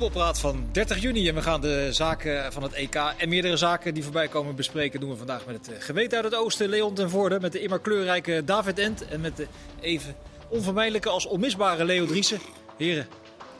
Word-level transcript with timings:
voetbalpraat 0.00 0.40
van 0.40 0.68
30 0.72 0.98
juni. 0.98 1.28
En 1.28 1.34
we 1.34 1.42
gaan 1.42 1.60
de 1.60 1.88
zaken 1.90 2.52
van 2.52 2.62
het 2.62 2.72
EK 2.72 2.94
en 2.94 3.28
meerdere 3.28 3.56
zaken 3.56 3.94
die 3.94 4.02
voorbij 4.02 4.28
komen 4.28 4.56
bespreken. 4.56 5.00
doen 5.00 5.10
we 5.10 5.16
vandaag 5.16 5.46
met 5.46 5.66
het 5.66 5.84
geweten 5.84 6.16
uit 6.16 6.24
het 6.24 6.34
oosten, 6.34 6.68
Leon 6.68 6.94
ten 6.94 7.10
Voorde. 7.10 7.40
Met 7.40 7.52
de 7.52 7.60
immer 7.60 7.80
kleurrijke 7.80 8.42
David 8.44 8.78
Ent. 8.78 9.06
En 9.08 9.20
met 9.20 9.36
de 9.36 9.46
even 9.80 10.14
onvermijdelijke 10.48 11.08
als 11.08 11.26
onmisbare 11.26 11.84
Leo 11.84 12.06
Driessen. 12.06 12.38
Heren, 12.76 13.06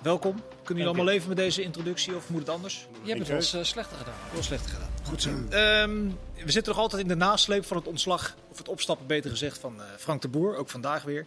welkom. 0.03 0.32
Kunnen 0.35 0.64
jullie 0.67 0.87
allemaal 0.87 1.05
leven 1.05 1.29
met 1.29 1.37
deze 1.37 1.63
introductie 1.63 2.17
of 2.17 2.31
moet 2.31 2.41
het 2.41 2.49
anders? 2.49 2.86
Je 3.03 3.09
hebt 3.09 3.18
het 3.18 3.29
wel 3.29 3.36
eens 3.36 3.54
uh, 3.54 3.63
slechter 3.63 3.96
gedaan. 3.96 4.14
Wel 4.32 4.43
slechter 4.43 4.71
gedaan. 4.71 4.91
Goed 5.03 5.22
zo. 5.22 5.31
Ehm, 5.31 6.09
we 6.45 6.53
zitten 6.53 6.72
nog 6.72 6.82
altijd 6.82 7.03
in 7.03 7.09
de 7.09 7.17
nasleep 7.17 7.67
van 7.67 7.77
het 7.77 7.86
ontslag, 7.86 8.36
of 8.50 8.59
het 8.59 8.68
opstappen 8.68 9.07
beter 9.07 9.31
gezegd, 9.31 9.59
van 9.59 9.75
uh, 9.77 9.82
Frank 9.99 10.22
de 10.22 10.29
Boer. 10.29 10.57
Ook 10.57 10.71
vandaag 10.71 11.03
weer. 11.03 11.27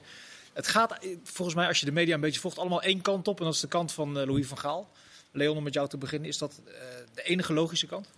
Het 0.54 0.68
gaat 0.68 0.92
eh, 0.92 1.18
volgens 1.24 1.58
mij, 1.58 1.68
als 1.68 1.80
je 1.80 1.86
de 1.86 1.92
media 1.92 2.16
een 2.16 2.22
beetje 2.22 2.40
volgt, 2.40 2.58
allemaal 2.58 2.82
één 2.82 3.02
kant 3.02 3.28
op. 3.28 3.40
En 3.40 3.46
dat 3.46 3.54
is 3.54 3.60
de 3.60 3.68
kant 3.68 3.92
van 3.92 4.26
Louis 4.26 4.48
van 4.48 4.58
Gaal. 4.58 4.90
Leon, 5.34 5.58
om 5.58 5.64
met 5.64 5.74
jou 5.74 5.88
te 5.90 5.98
beginnen, 5.98 6.30
is 6.30 6.38
dat 6.38 6.62
uh, 6.66 6.74
de 7.14 7.24
enige 7.24 7.54
logische 7.54 7.88
kant? 7.88 8.10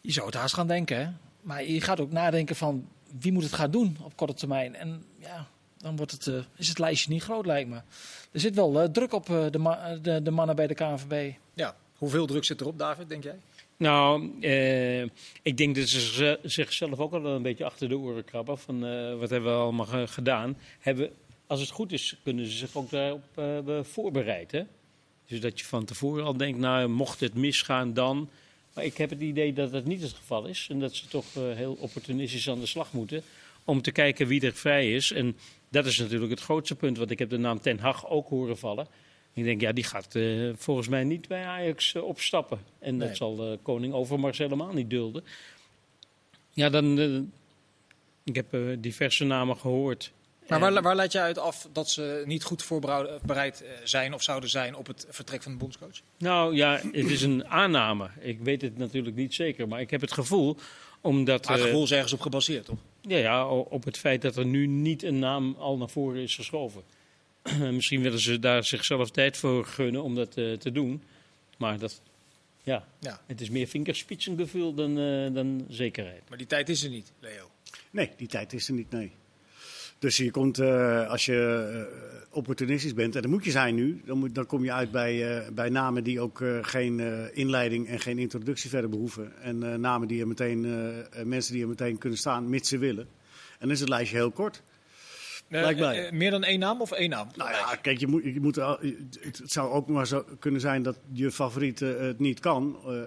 Je 0.00 0.12
zou 0.12 0.26
het 0.26 0.34
haast 0.34 0.54
gaan 0.54 0.66
denken, 0.66 0.96
hè? 0.96 1.10
Maar 1.40 1.64
je 1.64 1.80
gaat 1.80 2.00
ook 2.00 2.12
nadenken 2.12 2.56
van 2.56 2.88
wie 3.20 3.32
moet 3.32 3.42
het 3.42 3.52
gaan 3.52 3.70
doen 3.70 3.96
op 4.02 4.16
korte 4.16 4.34
termijn. 4.34 4.74
En 4.74 5.04
ja, 5.18 5.48
dan 5.76 5.96
wordt 5.96 6.12
het, 6.12 6.26
uh, 6.26 6.38
is 6.56 6.68
het 6.68 6.78
lijstje 6.78 7.12
niet 7.12 7.22
groot, 7.22 7.46
lijkt 7.46 7.70
me. 7.70 7.76
Er 8.30 8.40
zit 8.40 8.54
wel 8.54 8.90
druk 8.90 9.12
op 9.12 9.26
de, 9.26 9.58
ma 9.58 9.96
de, 10.02 10.22
de, 10.22 10.30
mannen 10.30 10.56
bij 10.56 10.66
de 10.66 10.74
KNVB. 10.74 11.32
Ja, 11.54 11.76
hoeveel 11.96 12.26
druk 12.26 12.44
zit 12.44 12.60
erop, 12.60 12.78
David, 12.78 13.08
denk 13.08 13.22
jij? 13.22 13.38
Nou, 13.76 14.32
eh, 14.40 15.02
ik 15.42 15.56
denk 15.56 15.76
dat 15.76 15.88
ze 15.88 16.38
zichzelf 16.42 16.98
ook 16.98 17.12
al 17.12 17.26
een 17.26 17.42
beetje 17.42 17.64
achter 17.64 17.88
de 17.88 17.98
oren 17.98 18.24
krabben. 18.24 18.58
Van 18.58 18.84
uh, 18.86 19.18
wat 19.18 19.30
hebben 19.30 19.52
we 19.52 19.58
allemaal 19.58 20.06
gedaan. 20.06 20.56
Hebben, 20.80 21.10
als 21.46 21.60
het 21.60 21.70
goed 21.70 21.92
is, 21.92 22.16
kunnen 22.22 22.46
ze 22.46 22.56
zich 22.56 22.76
ook 22.76 22.90
daarop 22.90 23.22
voorbereid. 23.82 24.52
Hè? 24.52 24.62
Dus 25.26 25.40
dat 25.40 25.58
je 25.58 25.64
van 25.64 25.84
tevoren 25.84 26.24
al 26.24 26.36
denkt, 26.36 26.58
nou, 26.58 26.88
mocht 26.88 27.20
het 27.20 27.34
misgaan 27.34 27.94
dan. 27.94 28.28
Maar 28.74 28.84
ik 28.84 28.96
heb 28.96 29.10
het 29.10 29.20
idee 29.20 29.52
dat 29.52 29.72
dat 29.72 29.84
niet 29.84 30.02
het 30.02 30.12
geval 30.12 30.46
is. 30.46 30.66
En 30.70 30.80
dat 30.80 30.94
ze 30.94 31.06
toch 31.08 31.34
heel 31.34 31.76
opportunistisch 31.80 32.50
aan 32.50 32.60
de 32.60 32.66
slag 32.66 32.92
moeten. 32.92 33.22
Om 33.64 33.82
te 33.82 33.90
kijken 33.90 34.26
wie 34.26 34.40
er 34.40 34.54
vrij 34.54 34.94
is. 34.94 35.12
En 35.12 35.36
dat 35.68 35.86
is 35.86 35.98
natuurlijk 35.98 36.30
het 36.30 36.40
grootste 36.40 36.74
punt. 36.74 36.98
Want 36.98 37.10
ik 37.10 37.18
heb 37.18 37.30
de 37.30 37.38
naam 37.38 37.60
Ten 37.60 37.78
Hag 37.78 38.08
ook 38.08 38.28
horen 38.28 38.58
vallen. 38.58 38.86
Ik 39.32 39.44
denk, 39.44 39.60
ja, 39.60 39.72
die 39.72 39.84
gaat 39.84 40.14
uh, 40.14 40.52
volgens 40.56 40.88
mij 40.88 41.04
niet 41.04 41.28
bij 41.28 41.44
Ajax 41.44 41.94
uh, 41.94 42.02
opstappen. 42.02 42.58
En 42.78 42.96
nee. 42.96 43.08
dat 43.08 43.16
zal 43.16 43.52
uh, 43.52 43.58
koning 43.62 43.92
Overmars 43.92 44.38
helemaal 44.38 44.72
niet 44.72 44.90
dulden. 44.90 45.24
Ja, 46.50 46.70
dan... 46.70 46.98
ik 48.24 48.34
heb 48.34 48.56
diverse 48.78 49.24
namen 49.24 49.56
gehoord. 49.56 50.12
Maar 50.48 50.60
waar, 50.60 50.82
waar 50.82 50.96
leid 50.96 51.12
je 51.12 51.20
uit 51.20 51.38
af 51.38 51.68
dat 51.72 51.90
ze 51.90 52.22
niet 52.26 52.44
goed 52.44 52.62
voorbereid 52.62 53.64
zijn 53.84 54.14
of 54.14 54.22
zouden 54.22 54.50
zijn 54.50 54.76
op 54.76 54.86
het 54.86 55.06
vertrek 55.08 55.42
van 55.42 55.52
de 55.52 55.58
bondscoach? 55.58 56.00
Nou 56.18 56.54
ja, 56.56 56.80
het 56.92 57.10
is 57.10 57.22
een 57.22 57.46
aanname. 57.46 58.10
Ik 58.20 58.40
weet 58.40 58.62
het 58.62 58.78
natuurlijk 58.78 59.16
niet 59.16 59.34
zeker, 59.34 59.68
maar 59.68 59.80
ik 59.80 59.90
heb 59.90 60.00
het 60.00 60.12
gevoel 60.12 60.56
omdat... 61.00 61.46
Maar 61.46 61.56
het 61.56 61.66
gevoel 61.66 61.82
is 61.82 61.92
ergens 61.92 62.12
op 62.12 62.20
gebaseerd, 62.20 62.64
toch? 62.64 62.78
Ja, 63.00 63.16
ja, 63.16 63.48
op 63.48 63.84
het 63.84 63.98
feit 63.98 64.22
dat 64.22 64.36
er 64.36 64.46
nu 64.46 64.66
niet 64.66 65.02
een 65.02 65.18
naam 65.18 65.56
al 65.58 65.76
naar 65.76 65.88
voren 65.88 66.22
is 66.22 66.34
geschoven. 66.34 66.82
Misschien 67.72 68.02
willen 68.02 68.20
ze 68.20 68.38
daar 68.38 68.64
zichzelf 68.64 69.10
tijd 69.10 69.36
voor 69.36 69.66
gunnen 69.66 70.02
om 70.02 70.14
dat 70.14 70.36
uh, 70.36 70.56
te 70.56 70.72
doen. 70.72 71.02
Maar 71.58 71.78
dat, 71.78 72.00
ja, 72.62 72.86
ja. 72.98 73.20
het 73.26 73.40
is 73.40 73.50
meer 73.50 73.66
vingerspitsengevoel 73.66 74.74
dan, 74.74 74.98
uh, 74.98 75.34
dan 75.34 75.66
zekerheid. 75.68 76.22
Maar 76.28 76.38
die 76.38 76.46
tijd 76.46 76.68
is 76.68 76.82
er 76.82 76.90
niet, 76.90 77.12
Leo? 77.20 77.50
Nee, 77.90 78.10
die 78.16 78.28
tijd 78.28 78.52
is 78.52 78.68
er 78.68 78.74
niet, 78.74 78.90
nee. 78.90 79.12
Dus 80.04 80.16
je 80.16 80.30
komt, 80.30 80.58
uh, 80.58 81.08
als 81.08 81.24
je 81.24 82.26
opportunistisch 82.30 82.94
bent, 82.94 83.16
en 83.16 83.22
dat 83.22 83.30
moet 83.30 83.44
je 83.44 83.50
zijn 83.50 83.74
nu, 83.74 84.02
dan, 84.04 84.18
moet, 84.18 84.34
dan 84.34 84.46
kom 84.46 84.64
je 84.64 84.72
uit 84.72 84.90
bij, 84.90 85.42
bij 85.52 85.68
namen 85.68 86.04
die 86.04 86.20
ook 86.20 86.44
geen 86.62 87.00
inleiding 87.34 87.88
en 87.88 88.00
geen 88.00 88.18
introductie 88.18 88.70
verder 88.70 88.90
behoeven. 88.90 89.42
En 89.42 89.80
namen 89.80 90.08
die 90.08 90.20
er 90.20 90.26
meteen, 90.26 90.60
mensen 91.24 91.52
die 91.52 91.62
er 91.62 91.68
meteen 91.68 91.98
kunnen 91.98 92.18
staan, 92.18 92.48
mits 92.48 92.68
ze 92.68 92.78
willen. 92.78 93.04
En 93.52 93.60
dan 93.60 93.70
is 93.70 93.80
het 93.80 93.88
lijstje 93.88 94.16
heel 94.16 94.30
kort. 94.30 94.62
Uh, 95.48 96.10
meer 96.10 96.30
dan 96.30 96.44
één 96.44 96.58
naam 96.58 96.80
of 96.80 96.92
één 96.92 97.10
naam? 97.10 97.28
Nou 97.36 97.50
ja, 97.50 97.76
kijk, 97.76 97.98
je 97.98 98.06
moet, 98.06 98.24
je 98.24 98.40
moet, 98.40 98.56
het 98.56 99.40
zou 99.44 99.70
ook 99.70 99.88
maar 99.88 100.06
zo 100.06 100.24
kunnen 100.38 100.60
zijn 100.60 100.82
dat 100.82 100.98
je 101.12 101.30
favoriet 101.30 101.80
het 101.80 102.18
niet 102.18 102.40
kan 102.40 102.78
uh, 102.86 103.02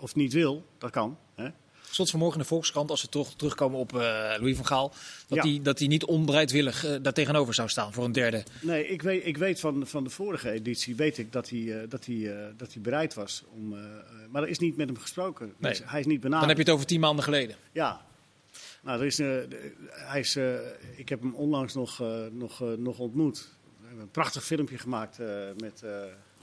of 0.00 0.14
niet 0.14 0.32
wil. 0.32 0.66
Dat 0.78 0.90
kan. 0.90 1.18
Hè? 1.34 1.48
Stond 1.90 2.10
vanmorgen 2.10 2.36
in 2.38 2.42
de 2.42 2.48
Volkskrant, 2.48 2.90
als 2.90 3.02
we 3.02 3.08
toch 3.08 3.34
terugkomen 3.34 3.78
op 3.78 3.92
Louis 3.92 4.56
van 4.56 4.66
Gaal, 4.66 4.92
dat 5.28 5.42
hij 5.42 5.60
ja. 5.62 5.86
niet 5.86 6.04
onbereidwillig 6.04 6.98
daar 7.02 7.12
tegenover 7.12 7.54
zou 7.54 7.68
staan 7.68 7.92
voor 7.92 8.04
een 8.04 8.12
derde. 8.12 8.44
Nee, 8.60 8.86
ik 8.86 9.02
weet, 9.02 9.26
ik 9.26 9.36
weet 9.36 9.60
van, 9.60 9.86
van 9.86 10.04
de 10.04 10.10
vorige 10.10 10.50
editie 10.50 10.96
weet 10.96 11.18
ik 11.18 11.32
dat 11.32 11.48
hij, 11.48 11.86
dat 11.88 12.04
hij, 12.04 12.52
dat 12.56 12.72
hij 12.72 12.82
bereid 12.82 13.14
was. 13.14 13.44
Om, 13.54 13.74
maar 14.30 14.42
er 14.42 14.48
is 14.48 14.58
niet 14.58 14.76
met 14.76 14.88
hem 14.88 14.98
gesproken. 14.98 15.52
Nee. 15.58 15.72
Dus 15.72 15.82
hij 15.84 16.00
is 16.00 16.06
niet 16.06 16.20
benaderd. 16.20 16.40
Dan 16.40 16.48
heb 16.48 16.58
je 16.58 16.64
het 16.64 16.72
over 16.72 16.86
tien 16.86 17.00
maanden 17.00 17.24
geleden. 17.24 17.56
Ja, 17.72 18.06
nou, 18.82 19.00
er 19.00 19.06
is, 19.06 19.20
uh, 19.20 19.36
hij 19.90 20.20
is, 20.20 20.36
uh, 20.36 20.54
ik 20.96 21.08
heb 21.08 21.20
hem 21.20 21.34
onlangs 21.34 21.74
nog, 21.74 22.00
uh, 22.00 22.26
nog, 22.32 22.62
nog 22.76 22.98
ontmoet. 22.98 23.48
We 23.80 23.86
hebben 23.86 24.04
een 24.04 24.10
prachtig 24.10 24.44
filmpje 24.44 24.78
gemaakt 24.78 25.18
met, 25.56 25.82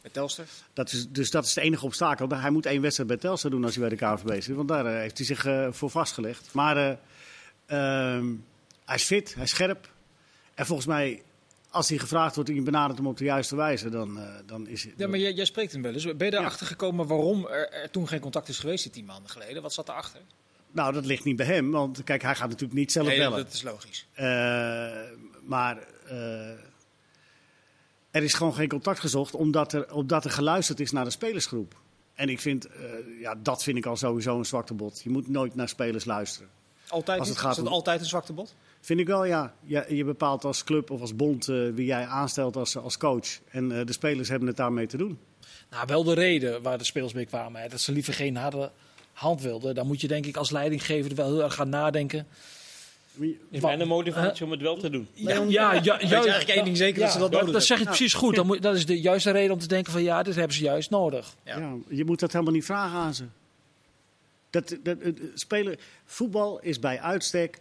met 0.05 0.13
Telstar. 0.13 0.45
Dat 0.73 0.91
is, 0.91 1.09
dus 1.09 1.31
dat 1.31 1.45
is 1.45 1.55
het 1.55 1.63
enige 1.63 1.85
obstakel. 1.85 2.29
Hij 2.29 2.49
moet 2.49 2.65
één 2.65 2.81
wedstrijd 2.81 3.09
bij 3.09 3.17
Telstar 3.17 3.51
doen 3.51 3.63
als 3.63 3.75
hij 3.75 3.87
bij 3.87 3.97
de 3.97 4.05
KVB 4.05 4.41
zit. 4.41 4.55
Want 4.55 4.67
daar 4.67 4.85
heeft 4.85 5.17
hij 5.17 5.25
zich 5.25 5.47
voor 5.69 5.89
vastgelegd. 5.89 6.53
Maar 6.53 6.77
ehm, 7.65 8.33
hij 8.85 8.95
is 8.95 9.03
fit, 9.03 9.33
hij 9.33 9.43
is 9.43 9.49
scherp. 9.49 9.89
En 10.53 10.65
volgens 10.65 10.87
mij 10.87 11.21
als 11.75 11.89
hij 11.89 11.97
gevraagd 11.97 12.35
wordt 12.35 12.49
en 12.49 12.55
je 12.55 12.61
benadert 12.61 12.97
hem 12.97 13.07
op 13.07 13.17
de 13.17 13.23
juiste 13.23 13.55
wijze, 13.55 13.89
dan, 13.89 14.17
uh, 14.17 14.29
dan 14.45 14.67
is 14.67 14.83
het. 14.83 14.93
Ja, 14.97 15.07
maar 15.07 15.19
jij, 15.19 15.33
jij 15.33 15.45
spreekt 15.45 15.71
hem 15.71 15.81
wel 15.81 15.93
eens. 15.93 16.03
Ben 16.03 16.27
je 16.27 16.37
erachter 16.37 16.65
ja. 16.65 16.67
gekomen 16.67 17.07
waarom 17.07 17.47
er, 17.47 17.71
er, 17.71 17.91
toen 17.91 18.07
geen 18.07 18.19
contact 18.19 18.47
is 18.47 18.59
geweest, 18.59 18.83
die 18.83 18.91
tien 18.91 19.05
maanden 19.05 19.29
geleden? 19.29 19.61
Wat 19.61 19.73
zat 19.73 19.89
erachter? 19.89 20.21
Nou, 20.71 20.93
dat 20.93 21.05
ligt 21.05 21.23
niet 21.23 21.35
bij 21.35 21.45
hem, 21.45 21.71
want 21.71 22.03
kijk, 22.03 22.21
hij 22.21 22.35
gaat 22.35 22.49
natuurlijk 22.49 22.79
niet 22.79 22.91
zelf 22.91 23.07
nee, 23.07 23.17
bellen. 23.17 23.43
dat 23.43 23.53
is 23.53 23.61
logisch. 23.61 24.07
Uh, 24.15 24.23
maar 25.41 25.77
uh, 26.11 26.49
er 28.15 28.23
is 28.23 28.33
gewoon 28.33 28.53
geen 28.53 28.67
contact 28.67 28.99
gezocht, 28.99 29.33
omdat 29.33 29.73
er, 29.73 29.93
omdat 29.93 30.25
er 30.25 30.31
geluisterd 30.31 30.79
is 30.79 30.91
naar 30.91 31.03
de 31.03 31.09
spelersgroep. 31.09 31.75
En 32.13 32.29
ik 32.29 32.39
vind, 32.39 32.67
uh, 32.67 32.73
ja, 33.21 33.35
dat 33.43 33.63
vind 33.63 33.77
ik 33.77 33.85
al 33.85 33.95
sowieso 33.95 34.37
een 34.37 34.45
zwakte 34.45 34.73
bot. 34.73 35.01
Je 35.03 35.09
moet 35.09 35.27
nooit 35.27 35.55
naar 35.55 35.69
spelers 35.69 36.05
luisteren. 36.05 36.49
Altijd 36.87 37.19
als 37.19 37.29
het 37.29 37.37
gaat 37.37 37.51
is 37.51 37.57
dat 37.57 37.65
om... 37.65 37.71
altijd 37.73 37.99
een 37.99 38.05
zwakte 38.05 38.33
bot? 38.33 38.55
Vind 38.81 38.99
ik 38.99 39.07
wel, 39.07 39.25
ja. 39.25 39.53
Je, 39.63 39.85
je 39.89 40.03
bepaalt 40.03 40.45
als 40.45 40.63
club 40.63 40.91
of 40.91 41.01
als 41.01 41.15
bond 41.15 41.45
wie 41.45 41.85
jij 41.85 42.05
aanstelt 42.05 42.55
als, 42.55 42.77
als 42.77 42.97
coach. 42.97 43.39
En 43.49 43.85
de 43.85 43.93
spelers 43.93 44.29
hebben 44.29 44.47
het 44.47 44.57
daarmee 44.57 44.87
te 44.87 44.97
doen. 44.97 45.19
Nou, 45.69 45.85
wel 45.87 46.03
de 46.03 46.13
reden 46.13 46.61
waar 46.61 46.77
de 46.77 46.83
spelers 46.83 47.13
mee 47.13 47.25
kwamen. 47.25 47.61
Hè. 47.61 47.67
Dat 47.67 47.81
ze 47.81 47.91
liever 47.91 48.13
geen 48.13 48.35
harde 48.35 48.71
hand 49.13 49.41
wilde, 49.41 49.73
dan 49.73 49.87
moet 49.87 50.01
je 50.01 50.07
denk 50.07 50.25
ik 50.25 50.37
als 50.37 50.51
leidinggever 50.51 51.15
wel 51.15 51.27
heel 51.27 51.43
erg 51.43 51.53
gaan 51.53 51.69
nadenken. 51.69 52.27
Is 53.49 53.61
mijn 53.61 53.79
de 53.79 53.85
motivatie 53.85 54.39
uh, 54.39 54.45
om 54.45 54.51
het 54.51 54.61
wel 54.61 54.77
te 54.77 54.89
doen? 54.89 55.07
Ja, 55.13 55.43
ja, 55.47 55.73
ja, 55.73 55.99
eigenlijk 55.99 56.49
één 56.49 56.63
ding 56.63 56.77
zeker 56.77 56.99
ja, 56.99 57.05
dat 57.05 57.13
ze 57.13 57.19
dat 57.19 57.31
nodig 57.31 57.51
Dat 57.51 57.63
zeg 57.63 57.79
je 57.79 57.85
precies 57.85 58.13
goed. 58.13 58.35
Dan 58.35 58.45
moet, 58.45 58.61
dat 58.61 58.75
is 58.75 58.85
de 58.85 59.01
juiste 59.01 59.31
reden 59.31 59.51
om 59.51 59.59
te 59.59 59.67
denken 59.67 59.91
van 59.91 60.03
ja, 60.03 60.23
dit 60.23 60.35
hebben 60.35 60.55
ze 60.55 60.63
juist 60.63 60.89
nodig. 60.89 61.35
Ja. 61.43 61.57
ja 61.57 61.75
je 61.89 62.05
moet 62.05 62.19
dat 62.19 62.31
helemaal 62.31 62.53
niet 62.53 62.65
vragen 62.65 62.97
aan 62.97 63.13
ze. 63.13 63.25
Dat, 64.49 64.77
dat, 64.83 64.97
spelen, 65.33 65.77
voetbal 66.05 66.59
is 66.61 66.79
bij 66.79 66.99
uitstek 66.99 67.57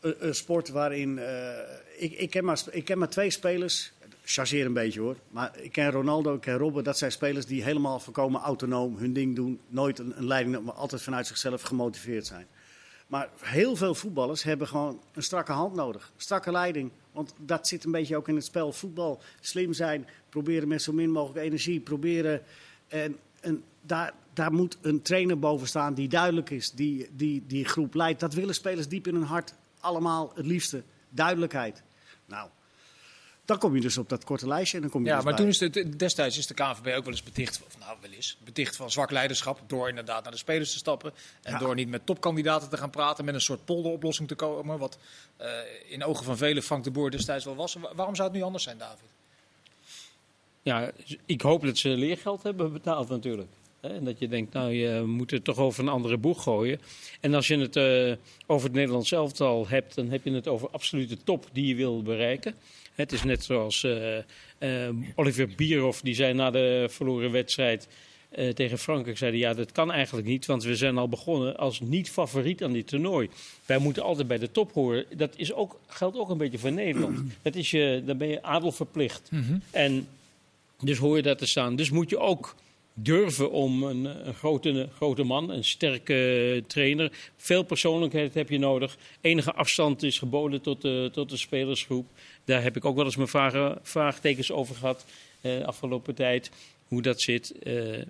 een, 0.00 0.14
een 0.18 0.34
sport 0.34 0.68
waarin... 0.68 1.16
Uh, 1.16 1.50
ik, 1.96 2.12
ik, 2.12 2.30
ken 2.30 2.44
maar, 2.44 2.60
ik 2.70 2.84
ken 2.84 2.98
maar 2.98 3.08
twee 3.08 3.30
spelers 3.30 3.92
chargeer 4.24 4.66
een 4.66 4.72
beetje 4.72 5.00
hoor. 5.00 5.16
Maar 5.30 5.58
ik 5.60 5.72
ken 5.72 5.90
Ronaldo, 5.90 6.34
ik 6.34 6.40
ken 6.40 6.56
Robben. 6.56 6.84
Dat 6.84 6.98
zijn 6.98 7.12
spelers 7.12 7.46
die 7.46 7.62
helemaal 7.62 8.00
voorkomen 8.00 8.40
autonoom 8.40 8.96
hun 8.96 9.12
ding 9.12 9.36
doen. 9.36 9.60
Nooit 9.68 9.98
een, 9.98 10.12
een 10.16 10.26
leiding, 10.26 10.64
maar 10.64 10.74
altijd 10.74 11.02
vanuit 11.02 11.26
zichzelf 11.26 11.62
gemotiveerd 11.62 12.26
zijn. 12.26 12.46
Maar 13.08 13.28
heel 13.40 13.76
veel 13.76 13.94
voetballers 13.94 14.42
hebben 14.42 14.68
gewoon 14.68 15.00
een 15.12 15.22
strakke 15.22 15.52
hand 15.52 15.74
nodig. 15.74 16.12
Strakke 16.16 16.50
leiding. 16.50 16.90
Want 17.12 17.34
dat 17.38 17.68
zit 17.68 17.84
een 17.84 17.90
beetje 17.90 18.16
ook 18.16 18.28
in 18.28 18.34
het 18.34 18.44
spel. 18.44 18.72
Voetbal, 18.72 19.20
slim 19.40 19.72
zijn, 19.72 20.06
proberen 20.28 20.68
met 20.68 20.82
zo 20.82 20.92
min 20.92 21.10
mogelijk 21.10 21.44
energie. 21.44 21.80
Proberen. 21.80 22.42
En, 22.88 23.18
en 23.40 23.64
daar, 23.80 24.12
daar 24.32 24.52
moet 24.52 24.78
een 24.80 25.02
trainer 25.02 25.38
boven 25.38 25.66
staan 25.66 25.94
die 25.94 26.08
duidelijk 26.08 26.50
is, 26.50 26.70
die, 26.70 27.08
die 27.12 27.44
die 27.46 27.64
groep 27.64 27.94
leidt. 27.94 28.20
Dat 28.20 28.34
willen 28.34 28.54
spelers 28.54 28.88
diep 28.88 29.06
in 29.06 29.14
hun 29.14 29.22
hart 29.22 29.54
allemaal 29.80 30.32
het 30.34 30.46
liefste. 30.46 30.82
Duidelijkheid. 31.08 31.82
Nou, 32.26 32.48
dan 33.48 33.58
kom 33.58 33.74
je 33.74 33.80
dus 33.80 33.98
op 33.98 34.08
dat 34.08 34.24
korte 34.24 34.46
lijstje. 34.46 34.76
En 34.76 34.82
dan 34.82 34.90
kom 34.92 35.02
je 35.02 35.08
ja, 35.08 35.14
dus 35.14 35.24
maar 35.24 35.34
bij. 35.34 35.42
toen 35.42 35.50
is 35.52 35.58
de, 35.58 35.96
destijds 35.96 36.38
is 36.38 36.46
de 36.46 36.54
KNVB 36.54 36.86
ook 36.96 37.04
wel 37.04 37.12
eens 37.12 37.22
beticht, 37.22 37.60
of 37.66 37.78
nou 37.78 37.96
wel 38.00 38.10
eens, 38.10 38.36
beticht 38.44 38.76
van 38.76 38.90
zwak 38.90 39.10
leiderschap. 39.10 39.60
Door 39.66 39.88
inderdaad 39.88 40.22
naar 40.22 40.32
de 40.32 40.38
spelers 40.38 40.72
te 40.72 40.78
stappen. 40.78 41.12
En 41.42 41.52
Ja. 41.52 41.58
door 41.58 41.74
niet 41.74 41.88
met 41.88 42.06
topkandidaten 42.06 42.68
te 42.68 42.76
gaan 42.76 42.90
praten, 42.90 43.24
met 43.24 43.34
een 43.34 43.40
soort 43.40 43.64
polderoplossing 43.64 44.28
te 44.28 44.34
komen. 44.34 44.78
Wat 44.78 44.98
eh, 45.36 45.48
in 45.88 46.04
ogen 46.04 46.24
van 46.24 46.36
velen 46.36 46.62
Frank 46.62 46.84
de 46.84 46.90
Boer 46.90 47.10
destijds 47.10 47.44
wel 47.44 47.54
was. 47.56 47.74
Wa- 47.74 47.94
Waarom 47.94 48.14
zou 48.14 48.28
het 48.28 48.36
nu 48.36 48.42
anders 48.44 48.64
zijn, 48.64 48.78
David? 48.78 49.08
Ja, 50.62 50.90
ik 51.26 51.40
hoop 51.40 51.62
dat 51.62 51.78
ze 51.78 51.88
leergeld 51.88 52.42
hebben 52.42 52.72
betaald 52.72 53.08
natuurlijk. 53.08 53.48
Hè, 53.80 53.88
en 53.88 54.04
dat 54.04 54.18
je 54.18 54.28
denkt, 54.28 54.52
nou, 54.52 54.70
je 54.72 55.02
moet 55.06 55.30
het 55.30 55.44
toch 55.44 55.56
over 55.58 55.82
een 55.82 55.88
andere 55.88 56.16
boeg 56.16 56.42
gooien. 56.42 56.80
En 57.20 57.34
als 57.34 57.46
je 57.48 57.58
het 57.58 57.76
eh, 57.76 58.12
over 58.46 58.66
het 58.66 58.76
Nederlands 58.76 59.12
elftal 59.12 59.68
hebt, 59.68 59.94
dan 59.94 60.08
heb 60.10 60.24
je 60.24 60.30
het 60.32 60.48
over 60.48 60.68
absolute 60.70 61.16
top 61.24 61.46
die 61.52 61.66
je 61.66 61.74
wil 61.74 62.02
bereiken. 62.02 62.54
Het 62.98 63.12
is 63.12 63.22
net 63.22 63.44
zoals 63.44 63.84
eh, 63.84 64.18
eh, 64.18 64.94
Oliver 65.14 65.48
Bierhoff, 65.56 66.00
die 66.00 66.14
zei 66.14 66.32
na 66.34 66.50
de 66.50 66.86
verloren 66.90 67.30
wedstrijd 67.30 67.88
eh, 68.28 68.48
tegen 68.48 68.78
Frankrijk, 68.78 69.18
zei 69.18 69.30
hij, 69.30 69.40
ja, 69.40 69.54
dat 69.54 69.72
kan 69.72 69.92
eigenlijk 69.92 70.26
niet, 70.26 70.46
want 70.46 70.62
we 70.62 70.76
zijn 70.76 70.98
al 70.98 71.08
begonnen 71.08 71.56
als 71.56 71.80
niet-favoriet 71.80 72.62
aan 72.62 72.72
dit 72.72 72.86
toernooi. 72.86 73.28
Wij 73.66 73.78
moeten 73.78 74.02
altijd 74.02 74.28
bij 74.28 74.38
de 74.38 74.50
top 74.50 74.72
horen. 74.72 75.04
Dat 75.16 75.32
is 75.36 75.52
ook, 75.52 75.80
geldt 75.86 76.18
ook 76.18 76.30
een 76.30 76.38
beetje 76.38 76.58
voor 76.58 76.72
Nederland. 76.72 77.18
Dat 77.42 77.54
is 77.54 77.70
je, 77.70 78.02
dan 78.06 78.16
ben 78.18 78.28
je 78.28 78.42
adel 78.42 78.72
verplicht. 78.72 79.30
En 79.70 80.08
dus 80.82 80.98
hoor 80.98 81.16
je 81.16 81.22
dat 81.22 81.38
te 81.38 81.46
staan. 81.46 81.76
Dus 81.76 81.90
moet 81.90 82.10
je 82.10 82.18
ook 82.18 82.54
durven 83.02 83.50
om 83.50 83.82
een, 83.82 84.04
een 84.28 84.34
grote, 84.34 84.88
grote 84.94 85.22
man, 85.22 85.50
een 85.50 85.64
sterke 85.64 86.64
trainer. 86.66 87.12
Veel 87.36 87.62
persoonlijkheid 87.62 88.34
heb 88.34 88.48
je 88.48 88.58
nodig. 88.58 88.96
Enige 89.20 89.52
afstand 89.52 90.02
is 90.02 90.18
geboden 90.18 90.60
tot 90.60 90.82
de, 90.82 91.08
tot 91.12 91.30
de 91.30 91.36
spelersgroep. 91.36 92.06
Daar 92.44 92.62
heb 92.62 92.76
ik 92.76 92.84
ook 92.84 92.96
wel 92.96 93.04
eens 93.04 93.16
mijn 93.16 93.28
vragen, 93.28 93.78
vraagtekens 93.82 94.52
over 94.52 94.74
gehad 94.74 95.04
eh, 95.40 95.64
afgelopen 95.64 96.14
tijd. 96.14 96.50
Hoe 96.88 97.02
dat 97.02 97.20
zit. 97.20 97.58
Eh, 97.58 98.02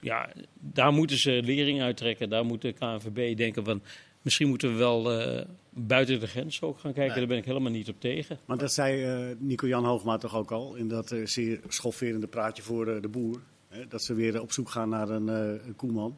ja, 0.00 0.28
daar 0.60 0.92
moeten 0.92 1.16
ze 1.18 1.40
lering 1.44 1.82
uittrekken. 1.82 2.28
Daar 2.28 2.44
moet 2.44 2.62
de 2.62 2.72
KNVB 2.72 3.36
denken 3.36 3.64
van... 3.64 3.82
Misschien 4.22 4.48
moeten 4.48 4.72
we 4.72 4.78
wel 4.78 5.20
eh, 5.20 5.44
buiten 5.70 6.20
de 6.20 6.26
grens 6.26 6.62
ook 6.62 6.78
gaan 6.78 6.92
kijken. 6.92 7.10
Nee. 7.10 7.18
Daar 7.18 7.26
ben 7.26 7.36
ik 7.36 7.44
helemaal 7.44 7.72
niet 7.72 7.88
op 7.88 8.00
tegen. 8.00 8.38
Maar 8.44 8.58
dat 8.58 8.72
zei 8.72 9.34
Nico-Jan 9.38 9.84
Hoogma 9.84 10.16
toch 10.16 10.36
ook 10.36 10.50
al 10.50 10.74
in 10.74 10.88
dat 10.88 11.14
zeer 11.24 11.60
schofferende 11.68 12.26
praatje 12.26 12.62
voor 12.62 13.00
de 13.00 13.08
boer. 13.08 13.40
Hè, 13.72 13.86
dat 13.88 14.02
ze 14.02 14.14
weer 14.14 14.40
op 14.40 14.52
zoek 14.52 14.70
gaan 14.70 14.88
naar 14.88 15.08
een, 15.08 15.28
eh, 15.28 15.66
een 15.66 15.76
koeman. 15.76 16.16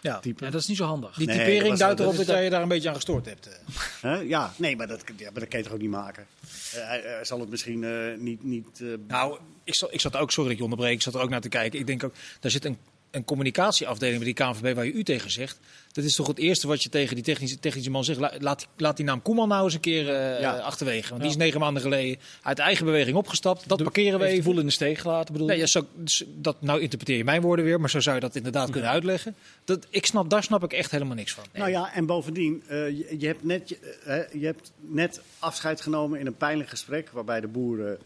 Ja. 0.00 0.18
Type. 0.18 0.44
Ja, 0.44 0.50
dat 0.50 0.60
is 0.60 0.66
niet 0.66 0.76
zo 0.76 0.84
handig. 0.84 1.16
Die 1.16 1.26
Nee, 1.26 1.36
dat 1.36 1.46
typering 1.46 1.76
duidt 1.78 2.00
erop 2.00 2.16
dat 2.16 2.26
jij 2.26 2.44
je 2.44 2.50
daar 2.50 2.62
een 2.62 2.68
beetje 2.68 2.88
aan 2.88 2.94
gestoord 2.94 3.26
hebt. 3.26 3.46
eh. 3.48 3.54
Hè? 4.10 4.14
Ja, 4.16 4.52
nee, 4.56 4.76
maar 4.76 4.86
dat, 4.86 5.02
ja, 5.16 5.30
maar 5.30 5.40
dat 5.40 5.48
kan 5.48 5.58
je 5.58 5.64
toch 5.64 5.74
ook 5.74 5.80
niet 5.80 5.90
maken. 5.90 6.26
Eh, 6.74 6.86
hij, 6.86 7.00
hij 7.04 7.24
zal 7.24 7.40
het 7.40 7.50
misschien 7.50 7.84
eh, 7.84 8.18
niet... 8.18 8.44
niet 8.44 8.80
eh, 8.80 8.88
Nou, 9.08 9.38
ik 9.64 9.74
zat, 9.74 9.92
ik 9.92 10.00
zat 10.00 10.16
ook, 10.16 10.30
sorry 10.30 10.42
dat 10.44 10.52
ik 10.52 10.58
je 10.58 10.64
onderbreek, 10.72 10.94
ik 10.94 11.02
zat 11.02 11.14
er 11.14 11.20
ook 11.20 11.30
naar 11.30 11.40
te 11.40 11.48
kijken. 11.48 11.78
Ik 11.78 11.86
denk 11.86 12.04
ook, 12.04 12.14
daar 12.40 12.50
zit 12.50 12.64
een, 12.64 12.78
een 13.12 13.24
communicatieafdeling 13.24 14.16
bij 14.16 14.24
die 14.24 14.34
KNVB 14.34 14.74
waar 14.74 14.84
je 14.84 14.92
u 14.92 15.02
tegen 15.04 15.30
zegt. 15.30 15.58
Dat 15.92 16.04
is 16.04 16.14
toch 16.14 16.26
het 16.26 16.38
eerste 16.38 16.66
wat 16.66 16.82
je 16.82 16.88
tegen 16.88 17.14
die 17.14 17.24
technische, 17.24 17.58
technische 17.58 17.90
man 17.90 18.04
zegt. 18.04 18.18
La- 18.18 18.32
Laat, 18.38 18.66
laat 18.76 18.96
die 18.96 19.04
naam 19.06 19.22
Koeman 19.22 19.48
nou 19.48 19.64
eens 19.64 19.74
een 19.74 19.80
keer 19.80 20.08
eh, 20.14 20.40
Ja. 20.40 20.56
achterwege. 20.58 21.08
Want 21.08 21.20
die 21.20 21.30
is 21.30 21.36
negen 21.36 21.60
maanden 21.60 21.82
geleden 21.82 22.18
uit 22.42 22.58
eigen 22.58 22.84
beweging 22.84 23.16
opgestapt. 23.16 23.68
Dat 23.68 23.82
parkeren 23.82 24.18
we 24.18 24.26
even. 24.26 24.44
boel 24.44 24.58
in 24.58 24.66
de 24.66 24.72
steek 24.72 24.98
gelaten, 24.98 25.32
bedoel 25.32 25.48
Nee, 25.48 25.58
ja, 25.58 25.66
zo, 25.66 25.86
dus 25.94 26.24
dat, 26.36 26.56
nou 26.62 26.80
interpreteer 26.80 27.16
je 27.16 27.24
mijn 27.24 27.42
woorden 27.42 27.64
weer, 27.64 27.80
maar 27.80 27.90
zo 27.90 28.00
zou 28.00 28.14
je 28.14 28.20
dat 28.20 28.36
inderdaad 28.36 28.70
kunnen 28.70 28.90
uitleggen. 28.90 29.34
Dat, 29.64 29.86
ik 29.90 30.06
snap, 30.06 30.30
daar 30.30 30.42
snap 30.42 30.64
ik 30.64 30.72
echt 30.72 30.90
helemaal 30.90 31.16
niks 31.16 31.32
van. 31.32 31.44
Nou 31.52 31.70
ja, 31.70 31.94
en 31.94 32.06
bovendien, 32.06 32.62
eh, 32.68 32.88
je, 32.88 33.14
je, 33.18 33.26
hebt 33.26 33.44
net, 33.44 33.68
je, 33.68 33.78
eh, 34.04 34.40
je 34.40 34.46
hebt 34.46 34.72
net 34.80 35.20
afscheid 35.38 35.80
genomen 35.80 36.20
in 36.20 36.26
een 36.26 36.36
pijnlijk 36.36 36.68
gesprek. 36.68 37.10
Waarbij 37.10 37.40
de 37.40 37.48
boer 37.48 37.98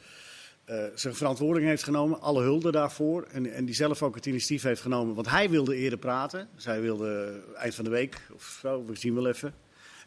eh, 0.67 0.85
eh, 0.85 0.93
zijn 0.95 1.15
verantwoording 1.15 1.67
heeft 1.67 1.83
genomen. 1.83 2.21
Alle 2.21 2.43
hulde 2.43 2.71
daarvoor. 2.71 3.23
En, 3.23 3.53
en 3.53 3.65
die 3.65 3.75
zelf 3.75 4.03
ook 4.03 4.15
het 4.15 4.27
initiatief 4.27 4.63
heeft 4.63 4.81
genomen. 4.81 5.15
Want 5.15 5.31
hij 5.31 5.51
wilde 5.51 5.77
eerder 5.77 5.99
praten. 5.99 6.49
Zij 6.57 6.81
wilde 6.81 7.41
eind 7.57 7.75
van 7.75 7.85
de 7.85 7.91
week 7.91 8.21
of 8.35 8.59
zo, 8.61 8.85
we 8.85 8.97
zien 8.97 9.15
wel 9.15 9.27
even. 9.27 9.55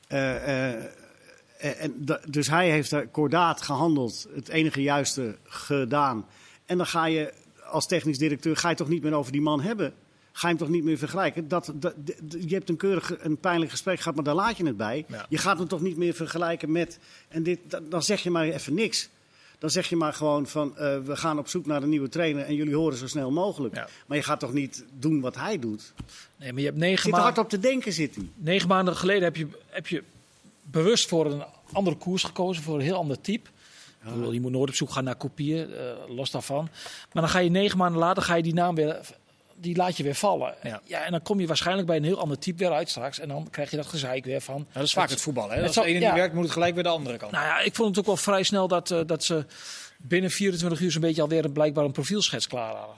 Eh, 0.07 0.75
eh, 0.75 0.83
en, 1.59 2.05
dus 2.29 2.47
hij 2.47 2.69
heeft 2.69 2.89
daar 2.89 3.07
kordaat 3.07 3.61
gehandeld. 3.61 4.27
Het 4.35 4.47
enige 4.47 4.81
juiste 4.81 5.35
gedaan. 5.43 6.25
En 6.65 6.77
dan 6.77 6.85
ga 6.85 7.05
je 7.05 7.33
als 7.65 7.87
technisch 7.87 8.17
directeur 8.17 8.57
ga 8.57 8.69
je 8.69 8.75
toch 8.75 8.87
niet 8.89 9.03
meer 9.03 9.13
over 9.13 9.31
die 9.31 9.41
man 9.41 9.61
hebben. 9.61 9.93
Ga 10.31 10.47
je 10.47 10.55
hem 10.55 10.63
toch 10.65 10.73
niet 10.73 10.83
meer 10.83 10.97
vergelijken? 10.97 11.47
Dat, 11.47 11.73
je 12.39 12.55
hebt 12.55 12.69
een 12.69 12.77
keurig, 12.77 13.23
een 13.23 13.37
pijnlijk 13.37 13.71
gesprek 13.71 13.97
gehad, 13.97 14.15
maar 14.15 14.23
daar 14.23 14.35
laat 14.35 14.57
je 14.57 14.65
het 14.65 14.77
bij. 14.77 15.05
Ja. 15.07 15.25
Je 15.29 15.37
gaat 15.37 15.57
hem 15.57 15.67
toch 15.67 15.81
niet 15.81 15.97
meer 15.97 16.13
vergelijken 16.13 16.71
met. 16.71 16.99
En 17.27 17.43
dit, 17.43 17.59
da- 17.67 17.79
dan 17.89 18.03
zeg 18.03 18.23
je 18.23 18.29
maar 18.29 18.43
even 18.45 18.73
niks. 18.73 19.09
Dan 19.59 19.69
zeg 19.69 19.89
je 19.89 19.95
maar 19.95 20.13
gewoon 20.13 20.47
van 20.47 20.77
eh, 20.77 20.97
we 20.99 21.15
gaan 21.15 21.37
op 21.37 21.47
zoek 21.47 21.65
naar 21.65 21.83
een 21.83 21.89
nieuwe 21.89 22.09
trainer 22.09 22.45
en 22.45 22.55
jullie 22.55 22.75
horen 22.75 22.97
zo 22.97 23.07
snel 23.07 23.31
mogelijk. 23.31 23.75
Ja. 23.75 23.87
Maar 24.07 24.17
je 24.17 24.23
gaat 24.23 24.39
toch 24.39 24.53
niet 24.53 24.85
doen 24.99 25.19
wat 25.21 25.35
hij 25.35 25.59
doet? 25.59 25.93
Nee, 26.35 26.51
maar 26.51 26.61
je 26.61 26.67
hebt 26.67 26.79
negen, 26.79 27.03
Zit 27.03 27.13
er 27.13 27.19
hard 27.19 27.23
maanden, 27.23 27.43
op 27.43 27.49
te 27.49 27.59
denken, 27.59 27.93
zit 27.93 28.15
hij. 28.15 28.29
negen 28.35 28.67
maanden 28.67 28.95
geleden 28.95 29.23
heb 29.23 29.35
je, 29.35 29.47
heb 29.65 29.87
je 29.87 30.03
bewust 30.61 31.07
voor 31.07 31.25
een 31.25 31.43
andere 31.71 31.95
koers 31.95 32.23
gekozen, 32.23 32.63
voor 32.63 32.75
een 32.75 32.81
heel 32.81 32.95
ander 32.95 33.21
type. 33.21 33.49
Bedoel, 34.03 34.31
je 34.31 34.41
moet 34.41 34.51
nooit 34.51 34.69
op 34.69 34.75
zoek 34.75 34.91
gaan 34.91 35.03
naar 35.03 35.15
kopieën, 35.15 35.73
eh, 35.73 35.81
los 36.07 36.31
daarvan. 36.31 36.69
Maar 37.13 37.23
dan 37.23 37.29
ga 37.29 37.39
je 37.39 37.49
negen 37.49 37.77
maanden 37.77 37.99
later 37.99 38.23
ga 38.23 38.35
je 38.35 38.43
die 38.43 38.53
naam 38.53 38.75
weer, 38.75 38.99
die 39.61 39.75
laat 39.75 39.97
je 39.97 40.03
weer 40.03 40.15
vallen. 40.15 40.53
Ja. 40.63 40.81
Ja. 40.83 41.03
en 41.05 41.11
dan 41.11 41.21
kom 41.21 41.39
je 41.39 41.47
waarschijnlijk 41.47 41.87
bij 41.87 41.97
een 41.97 42.03
heel 42.03 42.19
ander 42.19 42.39
type 42.39 42.63
weer 42.63 42.73
uit 42.73 42.89
straks. 42.89 43.19
En 43.19 43.27
dan 43.27 43.47
krijg 43.49 43.69
je 43.71 43.75
dat 43.77 43.85
gezeik 43.87 44.25
weer 44.25 44.41
van. 44.41 44.55
Nou, 44.55 44.67
dat 44.73 44.83
is 44.83 44.93
vaak 44.93 45.09
het 45.09 45.21
voetbal. 45.21 45.49
Hè? 45.49 45.55
het 45.55 45.63
Als 45.65 45.73
zal- 45.73 45.83
de 45.83 45.89
ene 45.89 45.99
ja. 45.99 46.05
niet 46.07 46.15
werkt, 46.19 46.33
moet 46.33 46.43
het 46.43 46.53
gelijk 46.53 46.73
weer 46.73 46.83
de 46.83 46.89
andere 46.89 47.17
kant. 47.17 47.31
Nou 47.31 47.45
ja, 47.45 47.59
ik 47.59 47.75
vond 47.75 47.89
het 47.89 47.99
ook 47.99 48.05
wel 48.05 48.17
vrij 48.17 48.43
snel 48.43 48.67
dat, 48.67 48.91
eh, 48.91 48.99
dat 49.05 49.23
ze 49.23 49.45
binnen 49.97 50.31
24 50.31 50.79
uur 50.81 50.91
zo'n 50.91 51.01
beetje 51.01 51.21
alweer 51.21 51.45
een, 51.45 51.51
blijkbaar 51.51 51.85
een 51.85 51.91
profielschets 51.91 52.47
klaar 52.47 52.75
hadden. 52.75 52.95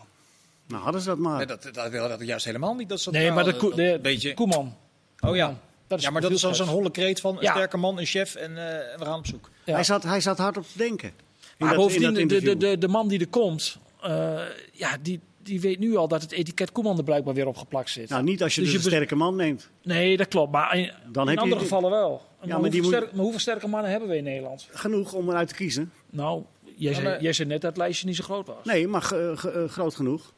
Nou, 0.68 0.84
hadden 0.84 1.02
ze 1.02 1.08
dat 1.08 1.18
maar. 1.18 1.38
Nee, 1.38 1.46
dat, 1.46 1.70
dat 1.74 1.90
wil 1.90 2.08
dat 2.08 2.22
juist 2.26 2.46
helemaal 2.46 2.76
niet. 2.76 2.90
Dat 2.90 3.04
dat 3.04 3.14
Nee, 3.14 3.32
maar 3.32 3.44
verhaal, 3.46 3.70
de, 3.76 3.90
dat 3.92 4.02
beetje. 4.02 4.34
Koeman. 4.34 4.76
Oh 5.20 5.36
ja. 5.36 5.58
Dat 5.88 6.00
is 6.00 6.06
ja, 6.06 6.12
maar 6.12 6.22
dat 6.22 6.32
is 6.32 6.42
dan 6.42 6.56
zo'n 6.56 6.66
profielschets. 6.66 6.96
holle 6.98 7.08
kreet 7.08 7.20
van 7.22 7.36
een 7.38 7.42
Ja. 7.44 7.52
sterke 7.52 7.78
man, 7.78 7.98
een 8.00 8.06
chef 8.06 8.36
en 8.36 8.50
eh, 8.58 8.98
we 8.98 9.06
gaan 9.06 9.18
op 9.20 9.26
zoek. 9.28 9.50
Ja. 9.66 9.74
Hij, 9.74 9.84
zat, 9.84 10.04
hij 10.04 10.22
zat 10.22 10.38
hard 10.38 10.58
op 10.58 10.64
te 10.72 10.78
denken. 10.78 11.12
Maar 11.58 11.70
dat- 11.70 11.78
bovendien, 11.78 12.14
dat 12.14 12.30
de, 12.30 12.42
de, 12.42 12.58
de, 12.58 12.78
de 12.78 12.88
man 12.88 13.08
die 13.08 13.20
er 13.20 13.28
komt, 13.28 13.78
eh, 14.02 14.40
ja, 14.72 14.98
die, 15.02 15.20
die 15.44 15.62
weet 15.62 15.80
nu 15.80 15.96
al 15.96 16.08
dat 16.08 16.22
het 16.22 16.32
etiket 16.32 16.72
Koeman 16.72 16.98
er 16.98 17.04
blijkbaar 17.04 17.34
weer 17.34 17.48
opgeplakt 17.48 17.90
zit. 17.90 18.10
Nou, 18.10 18.24
niet 18.24 18.44
als 18.44 18.56
je 18.56 18.62
Dus 18.62 18.72
dus 18.72 18.80
je 18.82 18.86
een 18.88 18.94
sterke 18.94 19.16
man 19.16 19.36
neemt. 19.36 19.70
nee, 19.84 20.18
dat 20.18 20.28
klopt. 20.28 20.52
Maar 20.52 20.78
in, 20.78 20.92
Dan 21.12 21.22
in 21.24 21.28
heb 21.28 21.38
je 21.38 21.44
andere 21.44 21.62
gevallen 21.62 21.90
wel. 21.92 22.10
maar, 22.10 22.48
maar 22.48 22.52
hoeveel 22.56 22.72
die 22.72 22.82
moet- 22.82 22.92
sterk- 22.94 23.12
maar 23.12 23.22
hoeveel 23.22 23.40
sterke 23.40 23.68
mannen 23.68 23.92
hebben 23.92 24.10
we 24.10 24.18
in 24.18 24.24
Nederland? 24.24 24.68
Genoeg 24.72 25.14
om 25.14 25.30
eruit 25.30 25.48
te 25.48 25.56
kiezen. 25.56 25.92
Nou, 26.10 26.44
jij, 26.64 26.90
Ja, 26.90 26.94
zei, 26.96 27.08
maar- 27.08 27.22
jij 27.22 27.34
zei 27.34 27.48
net 27.48 27.62
dat 27.62 27.70
het 27.70 27.80
lijstje 27.80 28.08
niet 28.08 28.16
zo 28.16 28.24
groot 28.24 28.48
was. 28.48 28.66
Nee, 28.66 28.88
maar 28.88 29.12
eh, 29.12 29.68
groot 29.70 29.96
genoeg. 29.96 30.34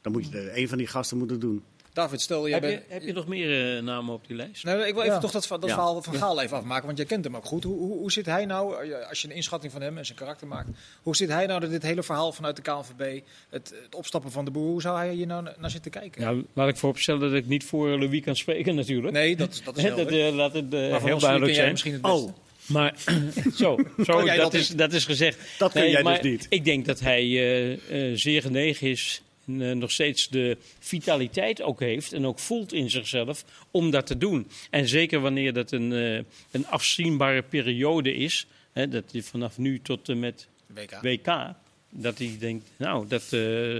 Dan 0.00 0.12
moet 0.12 0.24
je 0.24 0.30
de, 0.30 0.50
een 0.60 0.68
van 0.68 0.78
die 0.78 0.86
gasten 0.86 1.18
moeten 1.18 1.40
doen. 1.40 1.62
David, 1.98 2.20
stel 2.20 2.48
jij 2.48 2.58
Heb 2.58 2.70
je, 2.70 2.80
heb 2.88 3.02
je 3.02 3.12
nog 3.12 3.26
meer 3.26 3.76
eh, 3.76 3.82
namen 3.82 4.14
op 4.14 4.26
die 4.26 4.36
lijst? 4.36 4.64
Nee, 4.64 4.74
ik 4.86 4.94
wil 4.94 5.02
even 5.02 5.14
Ja. 5.14 5.18
toch 5.20 5.30
dat, 5.30 5.46
dat 5.48 5.62
Ja. 5.64 5.68
verhaal 5.68 6.02
van 6.02 6.14
Gaal 6.14 6.42
even 6.42 6.56
afmaken, 6.56 6.86
want 6.86 6.98
jij 6.98 7.06
kent 7.06 7.24
hem 7.24 7.36
ook 7.36 7.44
goed. 7.44 7.64
Hoe, 7.64 7.78
hoe, 7.78 7.98
hoe 7.98 8.12
zit 8.12 8.26
hij 8.26 8.44
nou, 8.46 8.90
eh, 8.90 9.08
als 9.08 9.22
je 9.22 9.28
een 9.28 9.34
inschatting 9.34 9.72
van 9.72 9.80
hem 9.82 9.98
en 9.98 10.06
zijn 10.06 10.18
karakter 10.18 10.46
maakt, 10.46 10.68
hoe 11.02 11.16
zit 11.16 11.28
hij 11.28 11.46
nou 11.46 11.60
dat 11.60 11.70
dit 11.70 11.82
hele 11.82 12.02
verhaal 12.02 12.32
vanuit 12.32 12.56
de 12.56 12.62
KNVB, 12.62 13.20
het, 13.50 13.74
het 13.84 13.94
opstappen 13.94 14.30
van 14.32 14.44
de 14.44 14.50
boer, 14.50 14.66
hoe 14.70 14.80
zou 14.80 14.96
hij 14.98 15.12
hier 15.12 15.26
nou 15.26 15.48
naar 15.58 15.70
zitten 15.70 15.90
kijken? 15.90 16.22
Nou, 16.22 16.44
laat 16.52 16.68
ik 16.68 16.76
vooropstellen 16.76 17.20
dat 17.20 17.32
ik 17.32 17.46
niet 17.46 17.64
voor 17.64 17.88
Louis 17.98 18.20
kan 18.22 18.36
spreken 18.36 18.74
natuurlijk. 18.74 19.12
Nee, 19.12 19.36
dat, 19.36 19.60
dat 19.64 19.76
is 19.76 19.82
Hè, 19.82 19.88
wel. 19.94 20.04
dat, 20.04 20.12
eh, 20.12 20.34
laat 20.34 20.52
het 20.52 20.74
eh, 20.74 21.02
heel 21.04 21.12
ons 21.14 21.22
duidelijk 21.22 21.54
zijn. 21.54 21.70
misschien 21.70 21.92
het 21.92 22.02
beste. 22.02 22.16
Oh, 22.16 22.32
Maar 22.66 22.94
zo, 23.54 23.78
zo 24.06 24.24
dat, 24.24 24.36
dat 24.36 24.54
is, 24.54 24.68
dat 24.68 24.92
is 24.92 25.04
gezegd. 25.04 25.38
dat 25.58 25.72
kun 25.72 25.80
Nee, 25.80 25.90
jij 25.90 26.02
dus 26.02 26.20
niet. 26.20 26.46
Ik 26.48 26.64
denk 26.64 26.84
dat 26.86 27.00
hij 27.00 27.22
eh, 27.22 27.72
eh, 28.10 28.16
zeer 28.16 28.42
genegen 28.42 28.88
is 28.88 29.22
nog 29.56 29.90
steeds 29.90 30.28
de 30.28 30.56
vitaliteit 30.78 31.62
ook 31.62 31.80
heeft 31.80 32.12
en 32.12 32.26
ook 32.26 32.38
voelt 32.38 32.72
in 32.72 32.90
zichzelf 32.90 33.44
om 33.70 33.90
dat 33.90 34.06
te 34.06 34.18
doen. 34.18 34.46
En 34.70 34.88
zeker 34.88 35.20
wanneer 35.20 35.52
dat 35.52 35.72
een, 35.72 35.92
eh, 35.92 36.24
een 36.50 36.66
afzienbare 36.66 37.42
periode 37.42 38.14
is, 38.14 38.46
hè, 38.72 38.88
dat 38.88 39.04
hij 39.12 39.22
vanaf 39.22 39.58
nu 39.58 39.80
tot 39.80 40.08
en 40.08 40.18
met 40.18 40.48
WK. 40.66 40.98
WK, 41.02 41.54
dat 41.90 42.18
hij 42.18 42.36
denkt, 42.38 42.70
nou, 42.76 43.06
dat, 43.08 43.32
eh, 43.32 43.76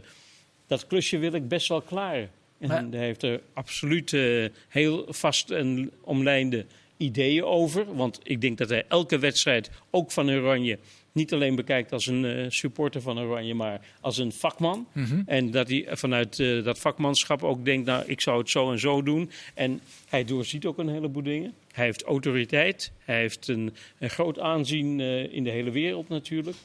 dat 0.67 0.87
klusje 0.87 1.19
wil 1.19 1.33
ik 1.33 1.49
best 1.49 1.69
wel 1.69 1.81
klaar. 1.81 2.29
En 2.59 2.69
Maar- 2.69 2.85
hij 2.91 3.05
heeft 3.05 3.23
er 3.23 3.41
absoluut 3.53 4.13
eh, 4.13 4.45
heel 4.69 5.07
vast 5.09 5.51
en 5.51 5.91
omlijnde 6.01 6.67
ideeën 6.97 7.45
over. 7.45 7.95
Want 7.95 8.21
ik 8.23 8.41
denk 8.41 8.59
dat 8.59 8.69
hij 8.69 8.85
elke 8.89 9.19
wedstrijd, 9.19 9.71
ook 9.91 10.11
van 10.11 10.31
Oranje, 10.31 10.79
niet 11.19 11.33
alleen 11.33 11.55
bekijkt 11.55 11.93
als 11.93 12.07
een 12.07 12.25
eh, 12.25 12.45
supporter 12.49 13.01
van 13.01 13.19
Oranje, 13.19 13.55
maar 13.55 13.81
als 14.01 14.19
een 14.19 14.33
vakman. 14.33 14.87
Mhm. 14.93 15.23
En 15.27 15.51
dat 15.51 15.69
hij 15.69 15.87
vanuit 15.91 16.41
eh, 16.41 16.65
dat 16.65 16.79
vakmanschap 16.79 17.43
ook 17.43 17.65
denkt, 17.65 17.87
nou, 17.87 18.05
ik 18.07 18.21
zou 18.21 18.39
het 18.39 18.51
zo 18.51 18.71
en 18.71 18.79
zo 18.79 19.03
doen. 19.03 19.31
En 19.55 19.81
hij 20.09 20.25
doorziet 20.25 20.67
ook 20.67 20.79
een 20.79 20.89
heleboel 20.89 21.23
dingen. 21.23 21.55
Hij 21.73 21.85
heeft 21.85 22.03
autoriteit. 22.03 22.93
Hij 22.99 23.19
heeft 23.19 23.49
een, 23.49 23.75
een 23.99 24.11
groot 24.11 24.39
aanzien 24.39 25.01
eh, 25.01 25.33
in 25.33 25.45
de 25.45 25.51
hele 25.51 25.71
wereld 25.71 26.09
natuurlijk. 26.09 26.57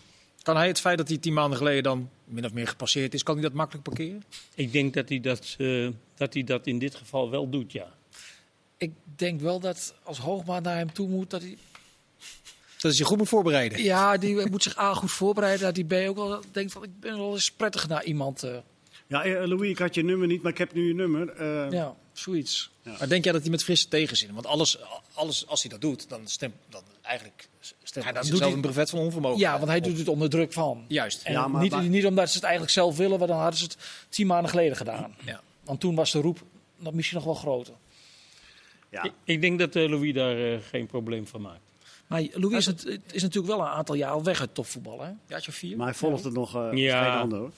Kan 0.41 0.55
hij 0.55 0.67
het 0.67 0.79
feit 0.79 0.97
dat 0.97 1.07
hij 1.07 1.17
tien 1.17 1.33
maanden 1.33 1.57
geleden 1.57 1.83
dan 1.83 2.09
min 2.25 2.45
of 2.45 2.53
meer 2.53 2.67
gepasseerd 2.67 3.13
is, 3.13 3.23
kan 3.23 3.35
hij 3.35 3.43
dat 3.43 3.53
makkelijk 3.53 3.83
parkeren? 3.83 4.23
Ik 4.55 4.71
denk 4.71 4.93
dat 4.93 5.09
hij 5.09 5.19
dat, 5.19 5.55
eh, 5.57 5.87
dat, 6.15 6.33
hij 6.33 6.43
dat 6.43 6.67
in 6.67 6.79
dit 6.79 6.95
geval 6.95 7.29
wel 7.29 7.49
doet, 7.49 7.71
ja. 7.71 7.87
Ik 8.77 8.91
denk 9.15 9.41
wel 9.41 9.59
dat 9.59 9.95
als 10.03 10.17
Hoogma 10.17 10.59
naar 10.59 10.77
hem 10.77 10.93
toe 10.93 11.07
moet, 11.07 11.29
dat 11.29 11.41
hij... 11.41 11.57
Dat 12.83 12.91
is 12.91 12.97
je 12.97 13.03
goed 13.03 13.17
moet 13.17 13.29
voorbereiden. 13.29 13.83
Ja, 13.83 14.17
die 14.17 14.49
moet 14.51 14.63
zich 14.63 14.77
A 14.77 14.93
goed 14.93 15.11
voorbereiden. 15.11 15.65
Dat 15.65 15.75
die 15.75 15.85
B 15.85 16.09
ook 16.09 16.15
wel 16.15 16.41
denkt 16.51 16.71
van, 16.71 16.83
ik 16.83 16.99
ben 16.99 17.17
wel 17.17 17.33
eens 17.33 17.51
prettig 17.51 17.87
naar 17.87 18.03
iemand. 18.03 18.43
eh, 18.43 18.55
Ja, 19.07 19.23
eh, 19.23 19.47
Louis, 19.47 19.69
ik 19.69 19.77
had 19.77 19.95
je 19.95 20.03
nummer 20.03 20.27
niet, 20.27 20.41
maar 20.41 20.51
ik 20.51 20.57
heb 20.57 20.73
nu 20.73 20.87
je 20.87 20.93
nummer. 20.93 21.29
Eh, 21.29 21.71
ja, 21.71 21.95
zoiets. 22.13 22.71
Maar 22.83 23.07
denk 23.09 23.23
jij 23.23 23.33
dat 23.33 23.41
hij 23.41 23.51
met 23.51 23.63
frisse 23.63 23.87
tegenzin? 23.87 24.33
Want 24.33 24.45
alles, 24.45 24.77
alles 25.13 25.47
als 25.47 25.61
hij 25.61 25.71
dat 25.71 25.81
doet, 25.81 26.09
dan 26.09 26.27
stemt 26.27 26.53
dan 26.69 26.81
eigenlijk 27.01 27.47
stemt 27.59 28.05
Ja, 28.05 28.11
hij 28.11 28.21
dan 28.21 28.29
doet 28.31 28.39
hij- 28.39 28.51
een 28.51 28.61
brevet 28.61 28.89
van 28.89 28.99
onvermogen. 28.99 29.39
Ja, 29.39 29.57
want 29.57 29.67
hij 29.69 29.79
doet 29.81 29.97
het 29.97 30.07
onder 30.07 30.29
druk 30.29 30.53
van. 30.53 30.85
Juist. 30.87 31.23
En 31.23 31.31
Ja, 31.33 31.47
maar- 31.47 31.61
niet, 31.61 31.71
maar- 31.71 31.83
niet 31.83 32.05
omdat 32.05 32.27
ze 32.29 32.33
het 32.35 32.43
eigenlijk 32.43 32.73
zelf 32.73 32.97
willen, 32.97 33.17
want 33.17 33.29
dan 33.31 33.39
hadden 33.39 33.59
ze 33.59 33.63
het 33.65 33.77
tien 34.09 34.27
maanden 34.27 34.49
geleden 34.49 34.77
gedaan. 34.77 35.15
Ja. 35.25 35.41
Want 35.63 35.79
toen 35.79 35.95
was 35.95 36.11
de 36.11 36.19
roep 36.21 36.41
nog, 36.77 36.93
misschien 36.93 37.17
nog 37.17 37.25
wel 37.25 37.35
groter. 37.35 37.73
Ja. 38.89 39.03
Ik, 39.03 39.11
ik 39.23 39.41
denk 39.41 39.59
dat 39.59 39.75
eh, 39.75 39.89
Louis 39.89 40.13
daar 40.13 40.59
geen 40.61 40.85
probleem 40.87 41.27
van 41.27 41.41
maakt. 41.41 41.61
Maar 42.13 42.27
Louis 42.33 42.57
is, 42.57 42.65
het, 42.65 42.83
het 42.83 43.01
is 43.13 43.21
natuurlijk 43.21 43.53
wel 43.55 43.61
een 43.65 43.71
aantal 43.71 43.95
jaar 43.95 44.11
al 44.11 44.23
weg 44.23 44.39
uit 44.39 44.55
topvoetbal. 44.55 45.01
Hè? 45.01 45.11
Jaartje 45.27 45.51
of 45.51 45.57
vier? 45.57 45.77
Maar 45.77 45.85
hij 45.87 45.95
volgt 45.95 46.23
het 46.23 46.33
nog 46.33 46.55
uh, 46.55 46.69
Ja. 46.73 47.27
hoor. 47.27 47.51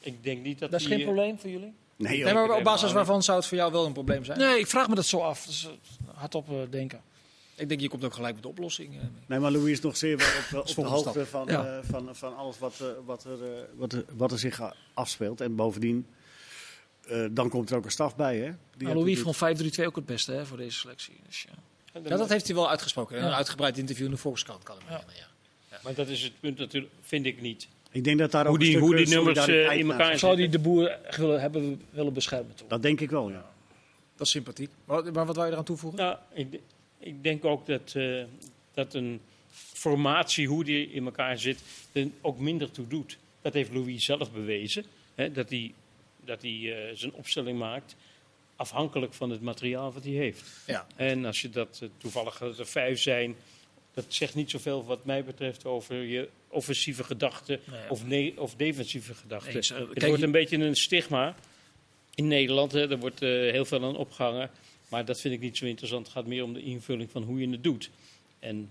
Ik 0.00 0.22
denk 0.24 0.42
niet 0.42 0.58
dat 0.58 0.70
Dat 0.70 0.80
is 0.80 0.86
geen 0.86 0.98
eh, 0.98 1.04
probleem 1.04 1.38
voor 1.38 1.50
jullie? 1.50 1.72
Nee, 1.96 2.16
joh. 2.16 2.24
Nee, 2.24 2.34
maar 2.34 2.56
op 2.56 2.62
basis 2.64 2.92
waarvan 2.92 3.22
zou 3.22 3.38
het 3.38 3.46
voor 3.46 3.56
jou 3.56 3.72
wel 3.72 3.86
een 3.86 3.92
probleem 3.92 4.24
zijn? 4.24 4.38
Nee, 4.38 4.58
ik 4.58 4.66
vraag 4.66 4.88
me 4.88 4.94
dat 4.94 5.06
zo 5.06 5.18
af. 5.18 5.46
Dus, 5.46 5.68
hardop 6.14 6.50
eh, 6.50 6.56
denken. 6.70 7.00
Ik 7.54 7.68
denk, 7.68 7.80
je 7.80 7.88
komt 7.88 8.04
ook 8.04 8.14
gelijk 8.14 8.34
met 8.34 8.42
de 8.42 8.48
oplossing. 8.48 8.94
eh. 8.94 9.00
Nee, 9.26 9.38
maar 9.38 9.50
Louis 9.50 9.72
is 9.72 9.80
nog 9.80 9.96
zeer 9.96 10.16
wel 10.16 10.60
op, 10.60 10.68
op 10.68 10.74
de 10.84 10.84
hoogte 10.84 11.26
van, 11.26 11.46
Ja. 11.46 11.66
eh, 11.66 11.78
van, 11.90 12.08
van 12.16 12.36
alles 12.36 12.58
wat, 12.58 12.80
eh, 12.80 12.86
wat, 13.04 13.24
er, 13.24 13.42
eh, 13.44 13.62
wat, 13.74 13.92
er, 13.92 14.04
wat 14.16 14.32
er 14.32 14.38
zich 14.38 14.60
afspeelt. 14.94 15.40
En 15.40 15.54
bovendien, 15.56 16.06
eh, 17.08 17.26
dan 17.30 17.48
komt 17.48 17.70
er 17.70 17.76
ook 17.76 17.84
een 17.84 17.90
staf 17.90 18.16
bij. 18.16 18.38
Hè? 18.38 18.52
Die 18.76 18.94
Louis 18.94 19.20
vond 19.20 19.36
5-3-2 19.36 19.86
ook 19.86 19.96
het 19.96 20.06
beste 20.06 20.32
hè, 20.32 20.46
voor 20.46 20.56
deze 20.56 20.78
selectie. 20.78 21.20
Dus, 21.26 21.42
ja. 21.42 21.52
Ja, 21.92 22.16
dat 22.16 22.28
heeft 22.28 22.46
hij 22.46 22.54
wel 22.56 22.70
uitgesproken. 22.70 23.16
Een 23.18 23.24
Ja. 23.24 23.34
uitgebreid 23.34 23.78
interview 23.78 24.04
in 24.04 24.10
de 24.10 24.16
Volkskrant 24.16 24.62
kan 24.62 24.76
ik 24.76 24.82
me 24.84 24.90
Ja. 24.90 24.96
herinneren, 24.98 25.26
ja. 25.70 25.78
Maar 25.82 25.94
dat 25.94 26.08
is 26.08 26.22
het 26.22 26.32
punt 26.40 26.58
natuurlijk, 26.58 26.92
vind 27.02 27.26
ik 27.26 27.40
niet. 27.40 27.68
Ik 27.90 28.04
denk 28.04 28.18
dat 28.18 28.30
daar 28.30 28.44
Hoe 28.46 28.54
ook 28.54 28.60
die- 28.60 28.78
hoe 28.78 28.96
die 28.96 29.04
eh, 29.04 29.10
nummers, 29.10 29.46
eh, 29.46 29.76
in 29.76 29.90
elkaar 29.90 30.10
zit. 30.10 30.18
Zou 30.18 30.36
die 30.36 30.48
de 30.48 30.58
boer 30.58 30.98
willen, 31.16 31.40
hebben 31.40 31.82
willen 31.90 32.12
beschermen 32.12 32.54
toen? 32.54 32.68
Dat 32.68 32.82
denk 32.82 33.00
ik 33.00 33.10
wel, 33.10 33.30
ja. 33.30 33.50
Dat 34.16 34.26
is 34.26 34.32
sympathiek. 34.32 34.70
Maar, 34.84 35.12
maar 35.12 35.26
wat 35.26 35.34
wou 35.34 35.46
je 35.46 35.52
eraan 35.52 35.64
toevoegen? 35.64 35.98
Nou, 36.00 36.16
ik, 36.34 36.60
ik 36.98 37.22
denk 37.22 37.44
ook 37.44 37.66
dat, 37.66 37.92
eh, 37.96 38.22
dat 38.74 38.94
een 38.94 39.20
formatie, 39.72 40.48
hoe 40.48 40.64
die 40.64 40.90
in 40.92 41.04
elkaar 41.04 41.38
zit, 41.38 41.60
er 41.92 42.06
ook 42.20 42.38
minder 42.38 42.70
toe 42.70 42.86
doet. 42.88 43.18
Dat 43.42 43.52
heeft 43.52 43.72
Louis 43.72 44.04
zelf 44.04 44.32
bewezen. 44.32 44.84
Hè, 45.14 45.32
dat 45.32 45.50
hij, 45.50 45.72
dat 46.24 46.42
hij 46.42 46.50
eh, 46.90 46.96
zijn 46.96 47.12
opstelling 47.12 47.58
maakt 47.58 47.94
afhankelijk 48.56 49.14
van 49.14 49.30
het 49.30 49.40
materiaal 49.40 49.92
wat 49.92 50.04
hij 50.04 50.12
heeft. 50.12 50.42
Ja. 50.66 50.86
En 50.96 51.24
als 51.24 51.40
je 51.40 51.50
dat 51.50 51.78
eh, 51.82 51.88
toevallig 51.98 52.40
er 52.40 52.66
vijf 52.66 53.00
zijn, 53.00 53.36
dat 53.94 54.04
zegt 54.08 54.34
niet 54.34 54.50
zoveel 54.50 54.84
wat 54.84 55.04
mij 55.04 55.24
betreft 55.24 55.64
over 55.64 56.02
je 56.02 56.28
offensieve 56.48 57.04
gedachten 57.04 57.60
Nee, 57.70 57.90
of, 57.90 58.06
ne- 58.06 58.32
of 58.36 58.54
defensieve 58.54 59.14
gedachten. 59.14 59.54
Het 59.54 59.66
kijk, 59.92 60.06
wordt 60.06 60.22
een 60.22 60.30
beetje 60.30 60.56
een 60.56 60.76
stigma 60.76 61.34
in 62.14 62.28
Nederland. 62.28 62.72
Hè, 62.72 62.90
er 62.90 62.98
wordt 62.98 63.22
eh, 63.22 63.28
heel 63.28 63.64
veel 63.64 63.84
aan 63.84 63.96
opgehangen. 63.96 64.50
Maar 64.88 65.04
dat 65.04 65.20
vind 65.20 65.34
ik 65.34 65.40
niet 65.40 65.56
zo 65.56 65.64
interessant. 65.64 66.06
Het 66.06 66.14
gaat 66.14 66.26
meer 66.26 66.44
om 66.44 66.52
de 66.52 66.62
invulling 66.62 67.10
van 67.10 67.22
hoe 67.22 67.40
je 67.40 67.48
het 67.48 67.62
doet. 67.62 67.90
En, 68.38 68.70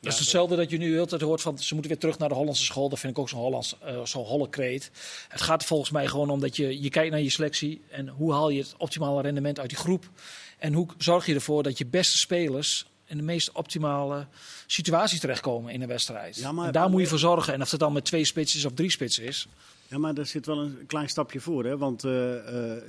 Dat 0.00 0.12
is 0.12 0.18
hetzelfde 0.18 0.56
dat 0.56 0.70
je 0.70 0.78
nu 0.78 1.00
altijd 1.00 1.20
hoort 1.20 1.40
van 1.40 1.58
ze 1.58 1.72
moeten 1.74 1.92
weer 1.92 2.00
terug 2.00 2.18
naar 2.18 2.28
de 2.28 2.34
Hollandse 2.34 2.64
school. 2.64 2.88
Dat 2.88 2.98
vind 2.98 3.12
ik 3.12 3.18
ook 3.18 3.28
zo'n 3.28 3.40
Hollands, 3.40 3.78
eh, 3.78 4.04
zo'n 4.04 4.24
holle 4.24 4.48
kreet. 4.48 4.90
Het 5.28 5.40
gaat 5.40 5.64
volgens 5.64 5.90
mij 5.90 6.06
gewoon 6.06 6.30
om 6.30 6.40
dat 6.40 6.56
je, 6.56 6.82
je 6.82 6.90
kijkt 6.90 7.10
naar 7.10 7.20
je 7.20 7.30
selectie 7.30 7.80
en 7.90 8.08
hoe 8.08 8.32
haal 8.32 8.48
je 8.48 8.60
het 8.60 8.74
optimale 8.78 9.22
rendement 9.22 9.58
uit 9.60 9.68
die 9.68 9.78
groep. 9.78 10.10
En 10.58 10.72
hoe 10.72 10.86
zorg 10.98 11.26
je 11.26 11.34
ervoor 11.34 11.62
dat 11.62 11.78
je 11.78 11.86
beste 11.86 12.18
spelers 12.18 12.86
in 13.06 13.16
de 13.16 13.22
meest 13.22 13.52
optimale 13.52 14.26
situaties 14.66 15.20
terechtkomen 15.20 15.72
in 15.72 15.82
een 15.82 15.88
wedstrijd. 15.88 16.36
Ja, 16.36 16.52
maar- 16.52 16.66
en 16.66 16.72
daar 16.72 16.90
moet 16.90 17.00
je 17.00 17.06
voor 17.06 17.18
zorgen. 17.18 17.52
En 17.52 17.62
of 17.62 17.70
het 17.70 17.80
dan 17.80 17.92
met 17.92 18.04
twee 18.04 18.24
spitsen 18.24 18.66
of 18.66 18.74
drie 18.74 18.90
spitsen 18.90 19.24
is. 19.24 19.48
Ja, 19.88 19.98
maar 19.98 20.14
er 20.14 20.26
zit 20.26 20.46
wel 20.46 20.58
een 20.58 20.78
klein 20.86 21.08
stapje 21.08 21.40
voor. 21.40 21.64
Hè? 21.64 21.76
Want 21.78 22.04
eh, 22.04 22.72
eh, 22.74 22.82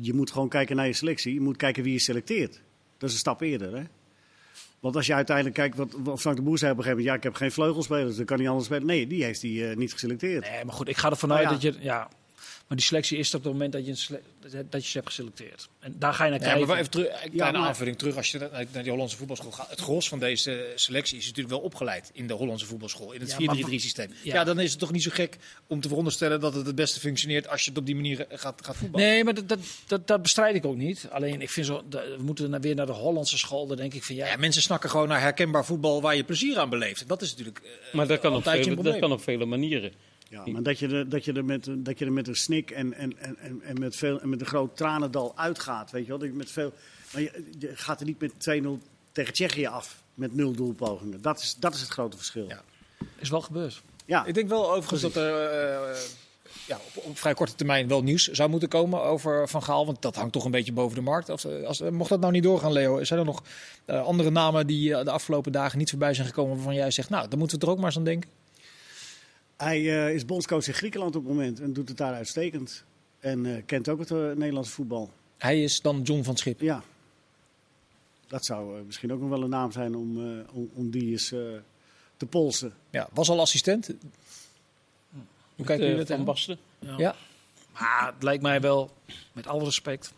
je 0.00 0.14
moet 0.14 0.30
gewoon 0.30 0.48
kijken 0.48 0.76
naar 0.76 0.86
je 0.86 0.92
selectie. 0.92 1.34
Je 1.34 1.40
moet 1.40 1.56
kijken 1.56 1.82
wie 1.82 1.92
je 1.92 1.98
selecteert. 1.98 2.60
Dat 2.98 3.08
is 3.08 3.14
een 3.14 3.20
stap 3.20 3.40
eerder. 3.40 3.76
Hè? 3.76 3.82
Want 4.80 4.96
als 4.96 5.06
je 5.06 5.14
uiteindelijk 5.14 5.56
kijkt, 5.56 5.76
wat, 5.76 5.94
wat 6.04 6.20
Frank 6.20 6.36
de 6.36 6.42
Boer 6.42 6.58
zei 6.58 6.72
op 6.72 6.78
een 6.78 6.84
gegeven 6.84 7.04
moment... 7.04 7.22
ja, 7.22 7.28
ik 7.28 7.32
heb 7.32 7.42
geen 7.42 7.52
vleugelspelers, 7.52 8.16
dan 8.16 8.24
kan 8.24 8.38
hij 8.38 8.48
anders 8.48 8.66
spelen. 8.66 8.86
Nee, 8.86 9.06
die 9.06 9.24
heeft 9.24 9.42
hij 9.42 9.70
eh, 9.70 9.76
niet 9.76 9.92
geselecteerd. 9.92 10.50
Nee, 10.50 10.64
maar 10.64 10.74
goed, 10.74 10.88
ik 10.88 10.96
ga 10.96 11.10
ervan 11.10 11.28
Nou 11.28 11.40
uit 11.40 11.62
ja. 11.62 11.70
dat 11.70 11.74
je. 11.74 11.84
Ja, 11.84 12.08
maar 12.68 12.76
die 12.76 12.86
selectie 12.86 13.18
is 13.18 13.28
er 13.30 13.36
op 13.36 13.42
het 13.44 13.52
moment 13.52 13.72
dat 13.72 13.86
je, 13.86 13.90
een 13.90 14.66
dat 14.70 14.82
je 14.84 14.88
ze 14.90 14.96
hebt 14.96 15.08
geselecteerd. 15.08 15.68
En 15.78 15.94
daar 15.98 16.14
ga 16.14 16.24
je 16.24 16.30
naar 16.30 16.38
Ja, 16.40 16.44
kijken. 16.46 16.58
maar 16.66 16.68
wel 16.68 16.78
even 16.78 16.90
terug, 16.90 17.24
een 17.24 17.30
kleine 17.30 17.58
maar- 17.58 17.68
aanvulling 17.68 17.98
terug. 17.98 18.16
Als 18.16 18.30
je 18.30 18.38
naar 18.72 18.82
die 18.82 18.90
Hollandse 18.90 19.16
voetbalschool 19.16 19.50
gaat. 19.50 19.70
Het 19.70 19.80
gros 19.80 20.08
van 20.08 20.18
deze 20.18 20.72
selectie 20.74 21.18
is 21.18 21.26
natuurlijk 21.26 21.54
wel 21.54 21.64
opgeleid 21.64 22.10
in 22.12 22.26
de 22.26 22.34
Hollandse 22.34 22.66
voetbalschool. 22.66 23.12
In 23.12 23.20
het 23.20 23.30
Ja, 23.30 23.36
maar 23.44 23.56
4-3-3 23.56 23.60
systeem. 23.80 24.10
Ja. 24.22 24.34
ja. 24.34 24.44
dan 24.44 24.60
is 24.60 24.70
het 24.70 24.78
toch 24.80 24.92
niet 24.92 25.02
zo 25.02 25.10
gek 25.12 25.36
om 25.66 25.80
te 25.80 25.88
veronderstellen 25.88 26.40
dat 26.40 26.54
het 26.54 26.66
het 26.66 26.74
beste 26.74 27.00
functioneert 27.00 27.48
als 27.48 27.62
je 27.64 27.70
het 27.70 27.78
op 27.78 27.86
die 27.86 27.94
manier 27.94 28.26
eh, 28.26 28.38
gaat, 28.38 28.64
gaat 28.64 28.76
voetballen. 28.76 29.06
Nee, 29.08 29.24
maar 29.24 29.34
dat, 29.34 29.48
dat, 29.48 29.58
dat, 29.86 30.06
dat 30.06 30.22
bestrijd 30.22 30.54
ik 30.54 30.64
ook 30.66 30.76
niet. 30.76 31.06
Alleen, 31.10 31.40
ik 31.40 31.50
vind 31.50 31.66
zo, 31.66 31.84
we 31.90 32.16
moeten 32.18 32.50
naar- 32.50 32.60
weer 32.60 32.74
naar 32.74 32.86
de 32.86 32.92
Hollandse 32.92 33.38
school. 33.38 33.66
Dan 33.66 33.76
denk 33.76 33.94
ik 33.94 34.02
van 34.04 34.14
ja. 34.14 34.26
Ja, 34.26 34.36
mensen 34.36 34.62
snakken 34.62 34.90
gewoon 34.90 35.08
naar 35.08 35.20
herkenbaar 35.20 35.64
voetbal 35.64 36.00
waar 36.02 36.16
je 36.16 36.24
plezier 36.24 36.58
aan 36.58 36.70
beleeft. 36.70 37.08
Dat 37.08 37.22
is 37.22 37.30
natuurlijk. 37.30 37.58
eh, 37.88 37.94
maar 37.94 38.06
dat 38.06 38.20
kan, 38.20 38.34
op 38.34 38.42
vele, 38.42 38.70
een 38.70 38.82
dat 38.82 38.98
kan 38.98 39.12
op 39.12 39.22
vele 39.22 39.44
manieren. 39.44 39.92
Ja, 40.28 40.46
maar 40.46 40.62
dat 40.62 40.78
je 40.78 40.88
er, 40.88 41.08
dat 41.08 41.24
je 41.24 41.32
er, 41.32 41.44
met, 41.44 41.66
een- 41.66 41.82
dat 41.82 41.98
je 41.98 42.04
er 42.04 42.12
met 42.12 42.28
een 42.28 42.36
snik 42.36 42.70
en, 42.70 42.94
en, 42.94 43.18
en, 43.18 43.36
en, 43.38 43.60
en 43.62 43.78
met, 43.78 43.96
veel, 43.96 44.20
en 44.20 44.28
met 44.28 44.40
een 44.40 44.46
groot 44.46 44.76
tranendal 44.76 45.36
uitgaat. 45.36 45.90
Weet 45.90 46.02
je 46.02 46.08
wel? 46.08 46.18
Dat 46.18 46.28
je 46.28 46.34
met 46.34 46.50
veel, 46.50 46.72
maar 47.12 47.22
je, 47.22 47.44
je 47.58 47.70
gaat 47.74 48.00
er 48.00 48.06
niet 48.06 48.20
met 48.20 48.32
2-0 48.62 48.66
tegen 49.12 49.32
Tsjechië 49.32 49.66
af. 49.66 50.02
Met 50.14 50.34
nul 50.34 50.52
doelpogingen. 50.52 51.22
Dat 51.22 51.38
is, 51.38 51.56
dat 51.58 51.74
is 51.74 51.80
het 51.80 51.90
grote 51.90 52.16
verschil. 52.16 52.48
Ja. 52.48 52.62
Ja, 52.98 53.06
Is 53.18 53.30
wel 53.30 53.40
gebeurd. 53.40 53.82
Ik 54.26 54.34
denk 54.34 54.48
wel 54.48 54.70
overigens 54.72 55.00
dat 55.00 55.16
er 55.16 55.44
eh, 55.50 55.98
ja, 56.66 56.76
op, 56.94 57.04
op 57.04 57.18
vrij 57.18 57.34
korte 57.34 57.54
termijn 57.54 57.88
wel 57.88 58.02
nieuws 58.02 58.26
zou 58.28 58.50
moeten 58.50 58.68
komen 58.68 59.02
over 59.02 59.48
Van 59.48 59.62
Gaal. 59.62 59.86
Want 59.86 60.02
dat 60.02 60.16
hangt 60.16 60.32
toch 60.32 60.44
een 60.44 60.50
beetje 60.50 60.72
boven 60.72 60.94
de 60.96 61.02
markt. 61.02 61.28
Of, 61.28 61.44
eh, 61.44 61.66
als, 61.66 61.80
mocht 61.80 62.10
dat 62.10 62.20
nou 62.20 62.32
niet 62.32 62.42
doorgaan, 62.42 62.72
Leo, 62.72 63.04
zijn 63.04 63.18
er 63.18 63.24
nog 63.24 63.42
eh, 63.84 64.04
andere 64.04 64.30
namen 64.30 64.66
die 64.66 64.88
de 65.04 65.10
afgelopen 65.10 65.52
dagen 65.52 65.78
niet 65.78 65.90
voorbij 65.90 66.14
zijn 66.14 66.26
gekomen 66.26 66.54
waarvan 66.54 66.74
jij 66.74 66.90
zegt, 66.90 67.08
nou, 67.10 67.28
daar 67.28 67.38
moeten 67.38 67.58
we 67.58 67.64
er 67.64 67.70
ook 67.72 67.76
maar 67.78 67.86
eens 67.86 67.96
aan 67.96 68.04
denken. 68.04 68.30
Hij 69.58 70.06
eh, 70.06 70.14
is 70.14 70.24
bondscoach 70.24 70.66
in 70.66 70.74
Griekenland 70.74 71.16
op 71.16 71.22
het 71.24 71.32
moment 71.32 71.60
en 71.60 71.72
doet 71.72 71.88
het 71.88 71.96
daar 71.96 72.14
uitstekend. 72.14 72.84
En 73.20 73.46
eh, 73.46 73.62
kent 73.66 73.88
ook 73.88 73.98
het 73.98 74.10
eh, 74.10 74.16
Nederlandse 74.18 74.72
voetbal. 74.72 75.10
Hij 75.36 75.62
is 75.62 75.80
dan 75.80 76.02
John 76.02 76.22
van 76.22 76.36
Schip. 76.36 76.60
Ja. 76.60 76.82
Dat 78.26 78.44
zou 78.44 78.82
misschien 78.82 79.12
ook 79.12 79.20
nog 79.20 79.28
wel 79.28 79.42
een 79.42 79.50
naam 79.50 79.72
zijn 79.72 79.94
om, 79.96 80.16
eh, 80.16 80.54
om, 80.54 80.70
om 80.74 80.90
die 80.90 81.10
eens 81.10 81.32
eh, 81.32 81.40
te 82.16 82.26
polsen. 82.26 82.74
Ja, 82.90 83.08
was 83.12 83.28
al 83.28 83.40
assistent. 83.40 83.86
Hoe 85.56 85.66
kijken 85.66 85.74
Eh, 85.74 85.80
jullie 85.80 85.96
dat 85.96 86.06
van 86.06 86.16
aan? 86.18 86.24
Basten. 86.24 86.58
Ja. 86.78 86.94
Ja. 86.98 87.16
Maar 87.72 88.12
het 88.14 88.22
lijkt 88.22 88.42
mij 88.42 88.60
wel, 88.60 88.90
met 89.32 89.46
alle 89.46 89.64
respect. 89.64 90.12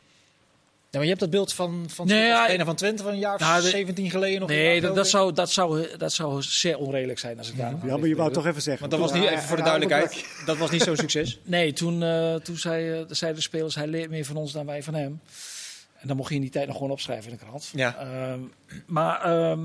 Ja, 0.91 0.99
maar 0.99 1.03
je 1.03 1.09
hebt 1.09 1.21
dat 1.21 1.31
beeld 1.31 1.53
van, 1.53 1.85
van 1.89 2.07
Nee, 2.07 2.27
ja, 2.27 2.43
trainer 2.45 2.67
van 2.67 2.75
Twente 2.75 3.03
van 3.03 3.13
een 3.13 3.19
jaar 3.19 3.35
of 3.35 3.41
Nou, 3.41 3.63
de- 3.63 3.69
17 3.69 4.11
geleden 4.11 4.41
nog. 4.41 4.49
Nee, 4.49 4.81
dat, 4.81 5.09
zou, 5.09 5.33
dat, 5.33 5.51
zou, 5.51 5.97
dat 5.97 6.13
zou 6.13 6.43
zeer 6.43 6.79
onredelijk 6.79 7.19
zijn 7.19 7.39
als 7.39 7.49
ik 7.51 7.57
daar 7.57 7.75
Ja, 7.85 7.97
maar 7.97 8.09
je 8.09 8.17
wou 8.17 8.33
toch 8.33 8.47
even 8.47 8.63
zeggen. 8.63 8.89
Want 8.89 9.03
dat 9.03 9.11
was 9.11 9.21
niet, 9.21 9.31
even 9.31 9.45
voor 9.45 9.57
de 9.57 9.63
duidelijkheid, 9.63 10.25
dat 10.45 10.57
was 10.57 10.71
niet 10.71 10.83
zo'n 10.83 10.97
succes. 10.97 11.39
Nee, 11.45 11.73
toen, 11.73 12.03
eh, 12.03 12.35
toen 12.35 12.57
zei, 12.57 12.91
eh, 12.91 13.05
zeiden 13.09 13.41
de 13.41 13.47
spelers, 13.47 13.75
hij 13.75 13.87
leert 13.87 14.11
meer 14.11 14.25
van 14.25 14.37
ons 14.37 14.53
dan 14.53 14.67
wij 14.67 14.83
van 14.83 14.95
hem. 14.95 15.21
En 15.95 16.09
dan 16.09 16.17
mocht 16.17 16.29
je 16.29 16.35
in 16.35 16.41
die 16.41 16.51
tijd 16.51 16.67
nog 16.67 16.77
gewoon 16.77 16.93
opschrijven 16.93 17.31
in 17.31 17.37
de 17.39 17.45
krant. 17.45 17.71
Ja. 17.75 17.97
Ehm, 17.97 18.41
maar 18.87 19.21
ehm, 19.23 19.61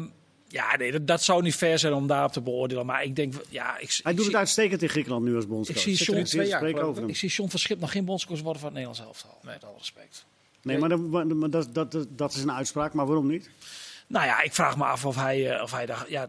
ja, 0.48 0.76
nee, 0.76 0.92
dat, 0.92 1.08
dat 1.08 1.24
zou 1.24 1.42
niet 1.42 1.56
fair 1.56 1.80
zijn 1.80 1.94
om 1.94 2.08
daarop 2.08 2.32
te 2.32 2.42
beoordelen. 2.42 2.86
Maar 2.86 3.04
ik 3.04 3.16
denk, 3.16 3.34
ja, 3.50 3.78
ik, 3.78 4.00
Hij 4.04 4.12
ik 4.12 4.18
doet 4.18 4.26
zie, 4.26 4.26
het 4.26 4.36
uitstekend 4.36 4.82
in 4.82 4.90
Griekenland 4.90 5.26
nu 5.26 5.36
als 5.36 5.48
bondscoach. 5.48 5.80
Zie 5.80 5.96
John 5.96 6.24
twee 6.24 6.48
jaar, 6.48 6.68
ik 7.08 7.18
zie 7.18 7.30
John 7.30 7.50
van 7.50 7.60
Schip 7.60 7.80
nog 7.80 7.92
geen 7.92 8.06
bondscoach 8.06 8.42
worden 8.42 8.62
van 8.62 8.70
het 8.74 8.78
Nederlands 8.78 9.00
elftal. 9.08 9.38
Met 9.42 9.64
alle 9.64 9.78
respect. 9.78 10.26
Nee, 10.66 10.78
maar, 10.78 11.50
dat, 11.50 11.68
dat, 11.72 12.08
dat, 12.10 12.34
is 12.34 12.42
een 12.42 12.52
uitspraak. 12.52 12.94
Maar 12.94 13.06
waarom 13.06 13.28
niet? 13.28 13.50
Nou 14.08 14.26
ja, 14.26 14.42
ik 14.42 14.54
vraag 14.54 14.78
me 14.78 14.84
af 14.84 15.06
of 15.06 15.16
hij, 15.16 15.56
eh, 15.56 15.64
of 15.64 15.72
hij 15.72 15.86
daar 15.86 16.06
ja, 16.10 16.26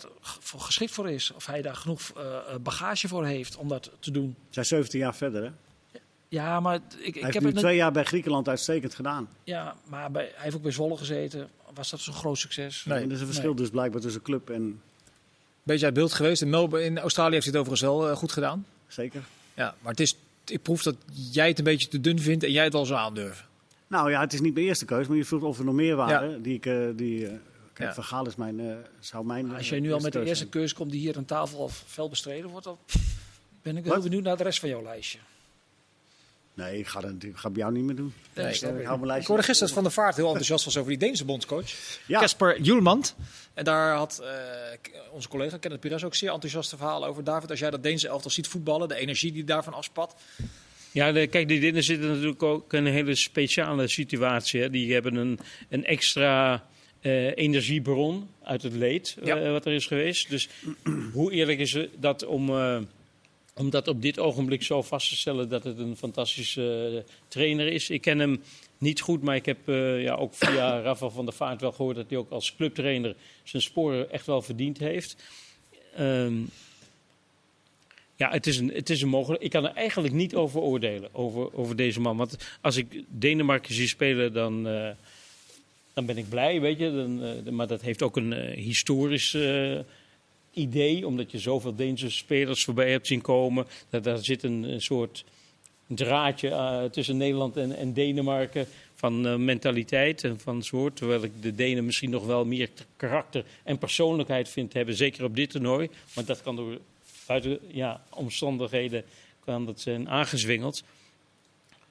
geschikt 0.57 0.91
voor 0.91 1.11
is. 1.11 1.33
Of 1.33 1.47
hij 1.47 1.63
daar 1.63 1.77
genoeg 1.77 2.01
eh, 2.17 2.57
bagage 2.61 3.09
voor 3.09 3.25
heeft 3.25 3.57
om 3.57 3.69
dat 3.69 3.91
te 3.99 4.11
doen. 4.11 4.37
Zij 4.51 4.65
17 4.65 4.99
jaar 4.99 5.15
verder, 5.15 5.43
hè? 5.43 5.51
Ja, 6.29 6.61
maar 6.61 6.75
ik, 6.75 6.83
ik 7.03 7.15
Hij 7.15 7.23
heb 7.23 7.33
heeft 7.33 7.45
nu 7.45 7.51
het 7.51 7.61
twee 7.61 7.77
jaar 7.77 7.93
bij 7.93 8.05
Griekenland 8.05 8.49
uitstekend 8.49 8.95
gedaan. 8.95 9.29
Ja, 9.45 9.77
maar 9.85 10.11
bij, 10.11 10.23
hij 10.35 10.43
heeft 10.43 10.57
ook 10.57 10.63
bij 10.63 10.73
Zwolle 10.73 10.97
gezeten. 10.97 11.49
Was 11.75 11.91
dat 11.91 12.01
zo'n 12.01 12.15
groot 12.15 12.39
succes? 12.39 12.85
Nee. 12.85 13.05
Er 13.05 13.13
is 13.13 13.21
een 13.21 13.27
verschil 13.27 13.55
dus 13.55 13.71
blijkbaar 13.71 14.01
tussen 14.01 14.23
club 14.23 14.51
en... 14.51 14.81
Beetje 15.63 15.85
uit 15.85 15.95
beeld 15.95 16.13
geweest. 16.13 16.43
In, 16.43 16.51
Melbourne, 16.51 16.87
in 16.87 16.99
Australië 16.99 17.33
heeft 17.33 17.45
hij 17.45 17.53
het 17.53 17.69
overigens 17.69 17.91
wel 17.91 18.11
eh, 18.11 18.17
goed 18.17 18.33
gedaan. 18.33 18.67
Zeker. 18.89 19.23
Ja, 19.55 19.75
maar 19.81 19.91
het 19.91 20.01
is, 20.01 20.17
ik 20.47 20.63
proef 20.63 20.83
dat 20.83 20.97
jij 21.33 21.49
het 21.49 21.59
een 21.59 21.65
beetje 21.65 21.89
te 21.89 22.01
dun 22.01 22.21
vindt 22.21 22.45
en 22.45 22.51
jij 22.51 22.65
het 22.65 22.73
wel 22.73 22.87
zou 22.87 23.01
aandurven. 23.01 23.45
Nou 23.87 24.11
ja, 24.11 24.21
het 24.21 24.33
is 24.33 24.41
niet 24.41 24.55
mijn 24.55 24.67
eerste 24.67 24.85
keus, 24.85 25.07
maar 25.07 25.17
je 25.17 25.25
voelt 25.25 25.43
of 25.43 25.59
er 25.59 25.65
nog 25.65 25.75
meer 25.75 25.97
waren. 25.97 26.43
Die 26.43 26.55
ik... 26.55 26.67
eh, 26.67 26.75
die, 26.95 27.27
eh, 27.27 27.33
kijk, 27.73 27.89
Ja. 27.89 27.95
Van 27.95 28.05
Gaal 28.05 28.27
is 28.27 28.37
mijn... 28.37 28.61
eh, 28.61 28.77
zou 29.01 29.25
mijn 29.27 29.55
Als 29.55 29.69
jij 29.69 29.81
nu 29.81 29.93
al 29.93 30.01
met 30.01 30.13
de 30.13 30.25
eerste 30.25 30.49
keus 30.49 30.73
komt 30.73 30.91
die 30.91 31.01
hier 31.01 31.17
aan 31.17 31.25
tafel 31.25 31.59
al 31.61 31.69
fel 31.87 32.09
bestreden 32.09 32.51
wordt, 32.51 32.65
dan 32.65 32.79
ben 33.63 33.77
ik 33.77 33.85
heel 33.85 34.01
benieuwd 34.03 34.23
naar 34.23 34.37
de 34.37 34.43
rest 34.43 34.61
van 34.61 34.69
jouw 34.69 34.83
lijstje. 34.83 35.19
Nee, 36.55 36.79
ik 36.79 36.87
ga 36.87 37.01
dat 37.01 37.11
ik 37.21 37.37
ga 37.37 37.51
bij 37.51 37.59
jou 37.61 37.73
niet 37.73 37.85
meer 37.85 37.97
doen. 37.97 38.15
Nee, 38.35 38.47
ik 38.47 38.55
ik. 38.55 38.61
hou 38.63 38.75
mijn 38.85 38.99
Ik 39.01 39.05
lijstje. 39.07 39.27
hoorde 39.29 39.43
gisteren 39.47 39.75
Van 39.75 39.83
der 39.83 39.93
Vaart 39.93 40.17
heel 40.17 40.27
enthousiast 40.35 40.65
was 40.65 40.77
over 40.77 40.89
die 40.91 40.99
Deense 40.99 41.25
bondscoach. 41.25 41.71
Ja. 42.07 42.21
Casper 42.21 42.61
Hjulmand. 42.63 43.15
En 43.55 43.65
daar 43.65 43.97
had 43.97 44.19
eh, 44.19 44.29
onze 45.11 45.29
collega 45.29 45.57
Kenneth 45.59 45.81
Pires 45.81 46.05
ook 46.05 46.15
zeer 46.15 46.33
enthousiaste 46.33 46.77
verhalen 46.77 47.09
over. 47.09 47.25
David, 47.25 47.51
als 47.51 47.59
jij 47.59 47.71
dat 47.71 47.83
Deense 47.83 48.09
elftal 48.09 48.31
ziet 48.31 48.49
voetballen, 48.49 48.89
de 48.89 48.95
energie 48.95 49.33
die 49.33 49.45
daarvan 49.45 49.73
afspat. 49.75 50.15
Ja, 50.97 51.13
de, 51.13 51.27
kijk, 51.27 51.49
die 51.49 51.61
Dinnen 51.61 51.83
zitten 51.83 52.09
natuurlijk 52.09 52.43
ook 52.43 52.73
in 52.73 52.87
een 52.87 52.93
hele 52.93 53.15
speciale 53.15 53.89
situatie. 53.89 54.61
Hè. 54.61 54.71
Die 54.71 54.93
hebben 54.93 55.15
een, 55.15 55.39
een 55.69 55.85
extra 55.85 56.67
eh, 57.01 57.37
energiebron 57.37 58.29
uit 58.43 58.63
het 58.63 58.73
leed 58.73 59.17
Ja. 59.25 59.37
eh, 59.37 59.51
wat 59.51 59.67
er 59.67 59.73
is 59.73 59.87
geweest. 59.87 60.31
Dus 60.31 60.49
hoe 61.13 61.33
eerlijk 61.33 61.59
is 61.59 61.73
het 61.73 61.89
dat 61.99 62.25
om, 62.25 62.49
eh, 62.49 62.79
om 63.55 63.71
dat 63.71 63.89
op 63.89 64.03
dit 64.03 64.19
ogenblik 64.19 64.63
zo 64.63 64.83
vast 64.83 65.09
te 65.09 65.17
stellen 65.17 65.49
dat 65.49 65.65
het 65.65 65.79
een 65.79 65.97
fantastische 65.97 67.05
trainer 67.29 67.67
is. 67.67 67.91
Ik 67.91 68.01
ken 68.01 68.19
hem 68.19 68.43
niet 68.79 69.01
goed, 69.01 69.23
maar 69.23 69.37
ik 69.37 69.47
heb 69.47 69.59
ja, 69.99 70.15
ook 70.15 70.35
via 70.35 70.81
Rafa 70.83 71.09
van 71.09 71.25
der 71.25 71.35
Vaart 71.35 71.61
wel 71.61 71.73
gehoord 71.73 71.97
dat 71.97 72.09
hij 72.09 72.19
ook 72.19 72.31
als 72.31 72.55
clubtrainer 72.57 73.15
zijn 73.43 73.63
sporen 73.63 74.11
echt 74.11 74.27
wel 74.27 74.43
verdiend 74.43 74.79
heeft. 74.79 75.17
Ehm, 75.95 76.35
ja, 78.17 78.31
het 78.31 78.47
is, 78.47 78.59
een, 78.59 78.71
het 78.75 78.91
is 78.91 79.03
een 79.03 79.09
mogelijk. 79.09 79.43
Ik 79.43 79.51
kan 79.51 79.65
er 79.65 79.75
eigenlijk 79.75 80.15
niet 80.15 80.35
over 80.35 80.61
oordelen, 80.61 81.15
over, 81.15 81.55
over 81.55 81.77
deze 81.77 82.01
man. 82.01 82.17
Want 82.17 82.37
als 82.61 82.77
ik 82.77 83.05
Denemarken 83.09 83.75
zie 83.75 83.89
spelen, 83.89 84.33
dan, 84.33 84.69
eh, 84.69 84.89
dan 85.93 86.07
ben 86.07 86.19
ik 86.19 86.29
blij, 86.29 86.61
weet 86.61 86.79
je. 86.79 86.91
Dan, 86.91 87.23
eh, 87.25 87.53
maar 87.53 87.67
dat 87.67 87.81
heeft 87.81 88.03
ook 88.03 88.17
een 88.17 88.33
eh, 88.33 88.57
historisch 88.57 89.37
idee, 90.53 91.07
omdat 91.07 91.31
je 91.31 91.39
zoveel 91.39 91.75
Deense 91.75 92.11
spelers 92.11 92.65
voorbij 92.65 92.91
hebt 92.91 93.07
zien 93.07 93.21
komen. 93.21 93.67
Dat, 93.91 94.05
daar 94.05 94.25
zit 94.25 94.43
een, 94.43 94.63
een 94.63 94.83
soort 94.83 95.25
draadje 95.87 96.89
tussen 96.93 97.17
Nederland 97.17 97.57
en, 97.57 97.77
en 97.77 97.93
Denemarken 97.93 98.67
van 98.95 99.45
mentaliteit 99.45 100.25
en 100.25 100.41
van 100.41 100.63
soort. 100.63 100.97
Terwijl 100.97 101.23
ik 101.23 101.43
de 101.43 101.55
Denen 101.55 101.85
misschien 101.85 102.11
nog 102.11 102.27
wel 102.27 102.45
meer 102.45 102.69
karakter 102.97 103.45
en 103.63 103.79
persoonlijkheid 103.79 104.49
vind 104.49 104.73
hebben, 104.73 104.95
zeker 104.95 105.25
op 105.25 105.37
dit 105.37 105.51
toernooi. 105.51 105.91
Maar 106.15 106.25
dat 106.25 106.43
kan 106.43 106.57
door 106.57 106.79
buiten 107.27 107.59
ja, 107.69 108.03
omstandigheden 108.11 109.05
kan 109.45 109.67
dat 109.67 109.81
zijn 109.81 110.09
aangezwingeld. 110.09 110.83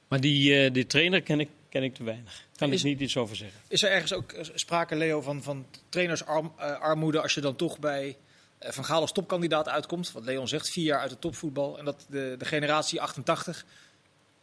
Maar 0.08 0.22
die, 0.22 0.64
eh, 0.64 0.74
die 0.74 0.86
trainer 0.86 1.22
ken 1.22 1.40
ik, 1.40 1.50
ken 1.70 1.84
ik 1.84 1.94
te 1.96 2.04
weinig. 2.04 2.46
Kan 2.56 2.72
Is- 2.72 2.80
ik 2.80 2.86
niet 2.86 3.00
iets 3.00 3.18
over 3.18 3.36
zeggen. 3.36 3.60
Is 3.68 3.84
er 3.84 3.92
ergens 3.92 4.14
ook 4.14 4.32
eh, 4.32 4.46
sprake, 4.54 4.96
Leo, 4.96 5.22
van, 5.22 5.44
van 5.44 5.66
trainersarmoede 5.90 7.22
als 7.22 7.34
je 7.34 7.42
dan 7.42 7.56
toch 7.56 7.80
bij 7.80 8.18
eh, 8.58 8.72
Van 8.72 8.86
Gaal 8.86 9.02
als 9.02 9.12
topkandidaat 9.12 9.70
uitkomt? 9.70 10.12
Wat 10.12 10.24
Leon 10.24 10.48
zegt, 10.48 10.70
vier 10.70 10.86
jaar 10.86 11.00
uit 11.00 11.10
de 11.10 11.20
topvoetbal. 11.20 11.78
En 11.80 11.86
dat 11.86 12.06
de, 12.10 12.36
de 12.38 12.46
generatie 12.46 13.02
88 13.02 13.66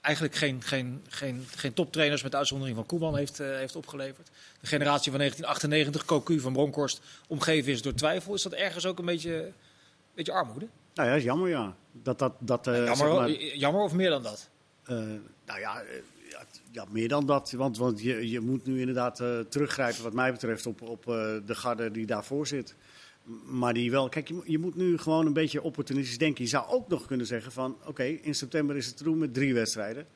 eigenlijk 0.01 0.35
geen, 0.35 0.63
geen, 0.63 1.05
geen, 1.09 1.47
geen 1.57 1.73
toptrainers 1.73 2.23
met 2.23 2.35
uitzondering 2.35 2.77
van 2.77 2.87
Koeman 2.87 3.17
heeft, 3.17 3.41
eh, 3.41 3.47
heeft 3.57 3.77
opgeleverd. 3.77 4.31
De 4.61 4.67
generatie 4.67 5.11
van 5.11 5.21
1998, 5.21 6.05
Cocu 6.05 6.41
van 6.41 6.53
Bronkhorst, 6.53 7.01
omgeven 7.27 7.73
is 7.73 7.83
door 7.83 7.95
twijfel. 7.95 8.35
Is 8.35 8.43
dat 8.43 8.53
ergens 8.53 8.87
ook 8.87 8.99
een 8.99 9.05
beetje, 9.05 9.53
beetje 10.15 10.33
armoede? 10.33 10.67
Nou 10.95 11.09
ja, 11.09 11.15
is 11.15 11.23
jammer 11.23 11.49
ja. 11.49 11.77
Dat 11.93 12.19
dat, 12.19 12.33
dat 12.39 12.67
eh, 12.67 12.75
jammer, 12.77 12.97
zeg 12.97 13.09
maar, 13.09 13.31
jammer 13.57 13.83
of 13.83 13.93
meer 13.95 14.11
dan 14.11 14.23
dat? 14.23 14.51
Eh, 14.85 14.97
nou 15.47 15.61
ja, 15.61 15.81
eh, 15.83 15.95
ja, 16.31 16.43
ja, 16.71 16.85
meer 16.91 17.09
dan 17.09 17.27
dat. 17.27 17.51
Want, 17.53 17.77
want 17.79 18.03
je, 18.03 18.31
je 18.31 18.41
moet 18.41 18.67
nu 18.67 18.81
inderdaad 18.81 19.17
teruggrijpen, 19.49 20.03
wat 20.03 20.13
mij 20.13 20.33
betreft, 20.33 20.67
op, 20.67 20.83
op 20.83 21.05
de 21.47 21.55
garde 21.55 21.91
die 21.91 22.07
daarvoor 22.07 22.47
zit. 22.47 22.75
Maar 23.45 23.75
die 23.75 23.91
wel. 23.91 24.09
Kijk, 24.09 24.29
je, 24.29 24.35
moet- 24.35 24.47
je 24.47 24.59
moet 24.59 24.75
nu 24.77 24.99
gewoon 24.99 25.27
een 25.27 25.33
beetje 25.33 25.63
opportunistisch 25.63 26.19
denken. 26.19 26.45
Je 26.45 26.51
zou 26.51 26.69
ook 26.69 26.89
nog 26.89 27.07
kunnen 27.07 27.27
zeggen: 27.27 27.53
van 27.53 27.77
oké, 27.87 28.03
in 28.03 28.35
september 28.35 28.77
is 28.77 28.87
het 28.87 28.99
doen 28.99 29.19
met 29.19 29.35
drie 29.35 29.55
wedstrijden. 29.55 30.07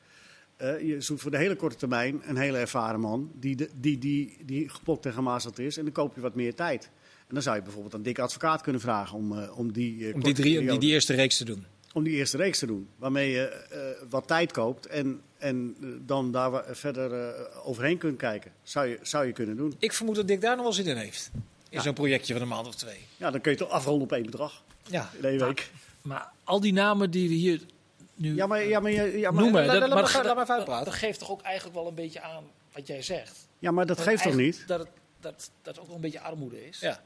Je 0.59 0.95
zoekt 0.99 1.21
voor 1.21 1.31
de 1.31 1.37
hele 1.37 1.55
korte 1.55 1.75
termijn 1.75 2.21
een 2.25 2.37
hele 2.37 2.57
ervaren 2.57 2.99
man 2.99 3.31
die, 3.33 3.55
de, 3.55 3.69
die, 3.75 3.97
die, 3.97 4.37
die 4.45 4.69
gepokt 4.69 5.05
en 5.05 5.13
gemazeld 5.13 5.59
is. 5.59 5.77
En 5.77 5.83
dan 5.83 5.93
koop 5.93 6.15
je 6.15 6.21
wat 6.21 6.35
meer 6.35 6.55
tijd. 6.55 6.89
En 7.27 7.33
dan 7.33 7.41
zou 7.43 7.55
je 7.55 7.61
bijvoorbeeld 7.61 7.93
een 7.93 8.03
dikke 8.03 8.21
advocaat 8.21 8.61
kunnen 8.61 8.81
vragen 8.81 9.17
om, 9.17 9.39
eh, 9.39 9.57
om 9.57 9.71
die, 9.71 10.07
eh, 10.07 10.13
Om 10.15 10.23
die, 10.23 10.33
drie, 10.33 10.71
om 10.71 10.79
die, 10.79 10.91
eerste 10.91 11.13
reeks 11.13 11.37
te 11.37 11.45
doen. 11.45 11.65
om 11.93 12.03
die 12.03 12.13
eerste 12.13 12.37
reeks 12.37 12.59
te 12.59 12.65
doen. 12.65 12.89
Waarmee 12.95 13.31
je 13.31 13.47
eh, 13.47 13.79
wat 14.09 14.27
tijd 14.27 14.51
koopt 14.51 14.85
en, 14.85 15.21
en 15.37 15.75
dan 16.05 16.31
daar 16.31 16.63
verder 16.75 17.13
eh, 17.29 17.67
overheen 17.67 17.97
kunt 17.97 18.17
kijken. 18.17 18.51
Zou 18.63 18.87
je, 18.87 18.99
zou 19.01 19.25
je 19.25 19.31
kunnen 19.31 19.55
doen. 19.57 19.75
Ik 19.79 19.93
vermoed 19.93 20.15
dat 20.15 20.27
Dick 20.27 20.41
daar 20.41 20.55
nog 20.55 20.63
wel 20.63 20.73
zin 20.73 20.85
in 20.85 20.97
heeft. 20.97 21.29
In 21.33 21.41
Ja. 21.69 21.81
zo'n 21.81 21.93
projectje 21.93 22.33
van 22.33 22.41
een 22.41 22.47
maand 22.47 22.67
of 22.67 22.75
twee. 22.75 22.97
Ja, 23.17 23.31
dan 23.31 23.41
kun 23.41 23.51
je 23.51 23.57
toch 23.57 23.69
afronden 23.69 24.03
op 24.03 24.11
één 24.11 24.25
bedrag 24.25 24.63
Ja. 24.83 25.09
in 25.17 25.25
één 25.25 25.39
week. 25.39 25.71
Maar 26.01 26.31
al 26.43 26.59
die 26.59 26.73
namen 26.73 27.11
die 27.11 27.27
we 27.29 27.33
hier 27.35 27.61
nu 28.15 28.35
Ja, 28.35 28.47
maar, 28.47 28.63
ja, 28.63 28.79
maar, 28.79 28.91
ja, 28.91 29.31
maar, 29.31 29.43
noemen, 29.43 29.65
laat- 29.65 29.79
dat, 29.79 29.79
laat- 29.79 29.89
maar 29.89 30.01
laat- 30.03 30.13
dat- 30.13 30.23
laat 30.25 30.35
maar 30.35 30.43
even 30.43 30.55
uitpraten. 30.55 30.85
dat 30.85 30.93
geeft 30.93 31.19
toch 31.19 31.31
ook 31.31 31.41
eigenlijk 31.41 31.75
wel 31.75 31.87
een 31.87 31.95
beetje 31.95 32.21
aan 32.21 32.43
wat 32.73 32.87
jij 32.87 33.01
zegt. 33.01 33.47
ja, 33.59 33.71
maar 33.71 33.85
dat 33.85 33.99
geeft 33.99 34.23
toch 34.23 34.35
niet? 34.35 34.63
Dat 34.67 34.79
het, 34.79 34.89
dat, 35.19 35.51
dat 35.61 35.79
ook 35.79 35.85
wel 35.85 35.95
een 35.95 36.01
beetje 36.01 36.19
armoede 36.19 36.67
is. 36.67 36.79
Ja. 36.79 37.01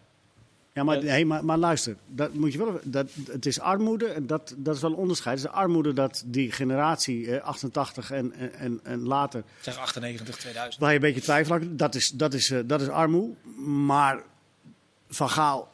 Ja, 0.74 0.84
maar, 0.84 0.98
hey, 1.02 1.26
maar, 1.26 1.46
maar 1.46 1.58
luister, 1.58 1.96
dat 2.08 2.34
moet 2.34 2.52
je 2.54 2.58
wel, 2.58 2.80
dat, 2.84 3.10
het 3.32 3.46
is 3.46 3.60
armoede 3.60 4.06
en 4.08 4.28
dat, 4.28 4.54
dat 4.58 4.76
is 4.76 4.82
wel 4.82 4.92
een 4.92 4.98
onderscheid. 4.98 5.40
Het 5.42 5.48
is 5.50 5.54
armoede 5.56 5.94
dat 5.94 6.24
die 6.26 6.52
generatie 6.52 7.36
eh, 7.38 7.44
88 7.44 8.12
en, 8.12 8.34
en- 8.34 8.54
en, 8.54 8.80
en 8.84 9.00
later 9.08 9.44
Zeg 9.62 9.78
98, 9.78 10.38
2000. 10.38 10.82
Waar 10.82 10.90
je 10.90 10.96
een 10.96 11.02
beetje 11.02 11.22
twijfel 11.22 11.54
aan 11.56 11.76
dat 11.78 11.96
is, 11.96 12.10
dat 12.10 12.34
is, 12.34 12.52
eh, 12.52 12.60
dat 12.66 12.82
is 12.82 12.88
armoe. 12.88 13.30
Maar 13.66 14.22
Van 15.10 15.30
Gaal 15.30 15.72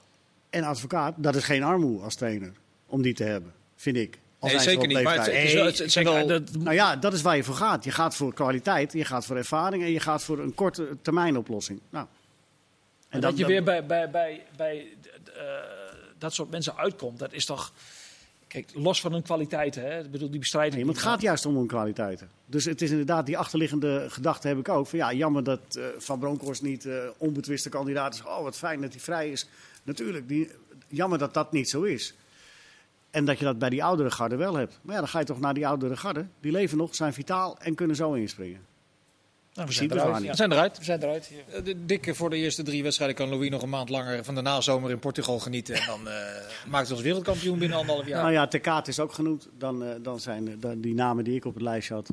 en 0.50 0.64
advocaat, 0.64 1.14
dat 1.18 1.36
is 1.36 1.44
geen 1.44 1.64
armoe 1.64 2.02
als 2.02 2.16
trainer. 2.16 2.52
Om 2.86 3.02
die 3.02 3.14
te 3.14 3.24
hebben, 3.24 3.54
vind 3.76 3.96
ik. 3.98 4.18
Nee, 4.40 4.60
zeker 4.60 4.88
niet. 4.88 5.04
Maar 5.04 5.18
het, 5.18 5.28
is 5.28 5.54
wel, 5.54 5.66
het, 5.66 5.78
het 5.78 5.92
zijn 5.92 6.06
Kijk, 6.06 6.28
wel... 6.28 6.40
dat, 6.40 6.56
Nou 6.58 6.76
ja, 6.76 6.96
dat 6.96 7.14
is 7.14 7.22
waar 7.22 7.36
je 7.36 7.44
voor 7.44 7.56
gaat. 7.56 7.84
Je 7.84 7.92
gaat 7.92 8.16
voor 8.16 8.34
kwaliteit, 8.34 8.94
je 8.94 9.06
gaat 9.06 9.26
voor 9.26 9.38
ervaring 9.38 9.84
en 9.84 9.92
je 9.92 10.00
gaat 10.00 10.24
voor 10.24 10.40
een 10.40 10.56
korte 10.56 10.98
termijn 11.02 11.38
oplossing. 11.38 11.80
Nou. 11.90 12.06
En 13.10 13.22
dat, 13.22 13.38
je 13.38 13.46
weer 13.46 13.64
bij, 13.64 13.86
bij, 13.86 14.10
bij, 14.10 14.46
bij 14.56 14.88
eh, 15.36 15.44
dat 16.18 16.34
soort 16.34 16.50
mensen 16.50 16.78
uitkomt, 16.78 17.20
dat 17.20 17.34
is 17.34 17.46
toch. 17.46 17.74
Kijk, 18.48 18.72
los 18.74 19.02
van 19.02 19.12
hun 19.12 19.22
kwaliteiten, 19.22 19.82
hè? 19.82 20.04
Ik 20.04 20.12
bedoel, 20.12 20.30
die 20.30 20.40
bestrijding. 20.40 20.76
Nee, 20.76 20.86
maar 20.86 20.94
het 20.94 21.04
gaat 21.04 21.22
juist 21.22 21.46
om 21.46 21.56
hun 21.56 21.68
kwaliteiten. 21.68 22.30
Dus 22.46 22.66
het 22.66 22.82
is 22.82 22.92
inderdaad 22.92 23.26
die 23.26 23.38
achterliggende 23.38 24.06
gedachte 24.10 24.48
heb 24.48 24.58
ik 24.58 24.70
ook. 24.70 24.88
Van 24.88 25.00
ja, 25.00 25.14
jammer 25.14 25.44
dat 25.44 25.76
eh, 25.76 25.84
Van 25.98 26.20
Bronckhorst 26.20 26.62
niet 26.62 26.86
eh, 26.86 26.96
onbetwiste 27.18 27.70
kandidaat 27.70 28.14
is. 28.14 28.24
Oh, 28.24 28.42
wat 28.42 28.58
fijn 28.58 28.82
dat 28.82 28.92
hij 28.92 29.02
vrij 29.02 29.32
is. 29.32 29.48
Natuurlijk, 29.84 30.28
die, 30.28 30.52
jammer 30.88 31.20
dat 31.20 31.34
dat 31.34 31.52
niet 31.52 31.70
zo 31.70 31.82
is. 31.82 32.14
En 33.10 33.26
dat 33.26 33.40
je 33.40 33.46
dat 33.46 33.60
bij 33.60 33.70
die 33.70 33.84
oudere 33.84 34.12
garde 34.12 34.36
wel 34.36 34.56
hebt. 34.56 34.80
Maar 34.82 34.94
ja, 34.94 35.00
dan 35.00 35.10
ga 35.10 35.20
je 35.20 35.26
toch 35.26 35.40
naar 35.40 35.54
die 35.54 35.68
oudere 35.68 35.98
garde. 35.98 36.26
Die 36.40 36.52
leven 36.52 36.78
nog, 36.78 36.96
zijn 36.96 37.14
vitaal 37.14 37.58
en 37.60 37.76
kunnen 37.76 37.96
zo 37.96 38.14
inspringen. 38.14 38.62
Nou, 39.58 39.70
we 39.70 39.76
zijn 39.76 39.92
eruit. 39.92 40.24
Ja. 40.24 40.30
We 40.30 40.36
zijn 40.36 40.52
eruit. 40.52 40.78
We 40.78 40.84
zijn 40.84 41.04
eruit. 41.04 41.26
hier. 41.26 41.64
De 41.64 41.86
dikke 41.86 42.16
voor 42.16 42.30
de 42.30 42.36
eerste 42.36 42.64
drie 42.64 42.84
wedstrijden 42.84 43.16
kan 43.16 43.30
Louis 43.30 43.50
nog 43.50 43.62
een 43.62 43.70
maand 43.70 43.90
langer 43.90 44.24
van 44.24 44.36
de 44.36 44.42
nazomer 44.42 44.90
in 44.90 45.00
Portugal 45.00 45.40
genieten. 45.40 45.76
En 45.76 45.86
dan 45.86 46.08
eh, 46.08 46.14
maakt 46.68 46.88
hij 46.88 46.96
ons 46.96 47.06
wereldkampioen 47.06 47.60
binnen 47.60 47.78
anderhalf 47.78 48.08
jaar. 48.08 48.22
Nou 48.22 48.34
ja, 48.34 48.48
ter 48.48 48.60
kaart 48.60 48.88
is 48.88 49.00
ook 49.00 49.14
genoemd. 49.14 49.48
Dan, 49.58 49.84
eh, 49.84 49.90
dan 50.02 50.20
zijn 50.20 50.48
eh, 50.48 50.54
dan 50.60 50.82
die 50.82 50.94
namen 50.94 51.24
die 51.24 51.36
ik 51.36 51.46
op 51.46 51.54
het 51.54 51.64
lijstje 51.64 51.94
had, 51.94 52.10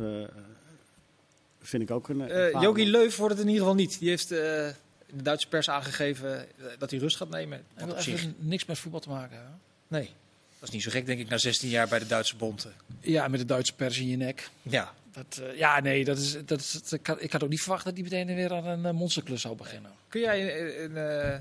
vind 1.60 1.82
ik 1.82 1.90
ook 1.90 2.08
een... 2.08 2.28
Eh 2.28 2.62
Jogi. 2.62 2.90
Leuf 2.90 3.16
wordt 3.16 3.34
het 3.34 3.42
in 3.42 3.48
ieder 3.48 3.62
geval 3.62 3.78
niet. 3.78 3.98
Die 3.98 4.08
heeft 4.08 4.30
eh, 4.30 4.66
in 5.06 5.16
de 5.16 5.22
Duitse 5.22 5.48
pers 5.48 5.70
aangegeven 5.70 6.46
dat 6.78 6.90
hij 6.90 6.98
rust 6.98 7.16
gaat 7.16 7.30
nemen. 7.30 7.64
Wil 7.74 8.00
zich, 8.00 8.14
even 8.14 8.34
niks 8.38 8.64
met 8.64 8.78
voetbal 8.78 9.00
te 9.00 9.08
maken 9.08 9.62
nee, 9.88 10.10
is 10.66 10.70
niet 10.70 10.82
zo 10.82 10.90
gek 10.90 11.06
denk 11.06 11.20
ik 11.20 11.28
na 11.28 11.38
16 11.38 11.68
jaar 11.68 11.88
bij 11.88 11.98
de 11.98 12.06
Duitse 12.06 12.36
bond. 12.36 12.66
Ja, 13.00 13.28
met 13.28 13.40
de 13.40 13.46
Duitse 13.46 13.74
pers 13.74 13.98
in 13.98 14.08
je 14.08 14.16
nek. 14.16 14.50
Ja, 14.62 14.92
Dat, 15.12 15.40
eh, 15.42 15.58
ja, 15.58 15.80
nee, 15.80 16.04
dat 16.04 16.18
is, 16.18 16.36
dat 16.44 16.60
is, 16.60 16.72
dat- 16.72 16.92
ik, 16.92 17.06
had, 17.06 17.22
ik 17.22 17.32
had 17.32 17.42
ook 17.42 17.48
niet 17.50 17.60
verwacht 17.60 17.84
dat 17.84 17.94
die 17.94 18.04
meteen 18.04 18.26
weer 18.34 18.52
aan 18.52 18.66
een 18.66 18.84
eh, 18.86 18.92
monsterklus 18.92 19.40
zou 19.40 19.56
beginnen. 19.56 19.90
kun 20.08 20.20
jij 20.20 20.60
een... 20.60 20.96
een, 20.96 21.22
eh, 21.32 21.38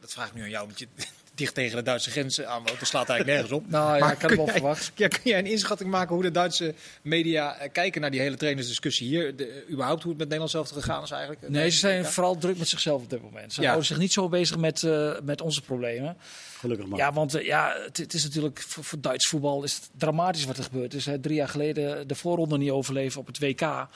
dat 0.00 0.12
vraag 0.12 0.28
ik 0.28 0.34
nu 0.34 0.42
aan 0.42 0.50
jou, 0.50 0.62
omdat 0.64 0.78
je 0.78 0.86
dicht 1.34 1.54
tegen 1.54 1.76
de 1.76 1.82
Duitse 1.82 2.10
grenzen 2.10 2.48
aanwoont. 2.48 2.78
Dat 2.78 2.88
slaat 2.88 3.08
eigenlijk 3.08 3.38
nergens 3.40 3.60
op. 3.62 3.70
Nou 3.70 3.94
ja, 3.94 4.04
Maar 4.04 4.12
ik 4.12 4.20
had 4.20 4.30
het 4.30 4.38
wel 4.38 4.44
kun 4.44 4.44
jij- 4.44 4.54
verwacht. 4.54 4.92
Ja, 4.94 5.08
kun 5.08 5.20
jij 5.24 5.38
een 5.38 5.46
inschatting 5.46 5.90
maken 5.90 6.14
hoe 6.14 6.22
de 6.22 6.30
Duitse 6.30 6.74
media 7.02 7.56
eh, 7.56 7.72
kijken 7.72 8.00
naar 8.00 8.10
die 8.10 8.20
hele 8.20 8.36
trainersdiscussie 8.36 9.08
hier? 9.08 9.36
De, 9.36 9.46
eh, 9.46 9.72
überhaupt 9.72 10.00
hoe 10.02 10.10
het 10.10 10.18
met 10.18 10.28
Nederland 10.28 10.50
zelf 10.50 10.68
gegaan 10.70 11.02
is 11.02 11.10
eigenlijk? 11.10 11.48
Nee, 11.48 11.70
ze 11.70 11.78
zijn 11.78 12.04
vooral 12.04 12.38
druk 12.38 12.58
met 12.58 12.68
zichzelf 12.68 13.02
op 13.02 13.10
dit 13.10 13.22
moment. 13.22 13.52
Ze 13.52 13.60
Ja. 13.60 13.66
houden 13.66 13.86
zich 13.86 13.98
niet 13.98 14.12
zo 14.12 14.28
bezig 14.28 14.56
met, 14.56 14.82
eh, 14.82 15.12
met 15.22 15.40
onze 15.40 15.62
problemen. 15.62 16.16
Gelukkig 16.58 16.86
maar. 16.86 16.98
Ja, 16.98 17.12
want 17.12 17.32
ja, 17.42 17.74
het, 17.84 17.96
het 17.96 18.14
is 18.14 18.22
natuurlijk 18.22 18.64
voor, 18.66 18.84
voor 18.84 19.00
Duits 19.00 19.26
voetbal 19.26 19.62
is 19.62 19.74
het 19.74 19.90
dramatisch 19.98 20.44
wat 20.44 20.58
er 20.58 20.64
gebeurd 20.64 20.94
is. 20.94 21.06
Hè. 21.06 21.18
Drie 21.20 21.34
jaar 21.36 21.48
geleden 21.48 22.08
de 22.08 22.14
voorronde 22.14 22.58
niet 22.58 22.70
overleven 22.70 23.20
op 23.20 23.26
het 23.26 23.38
WK. 23.38 23.86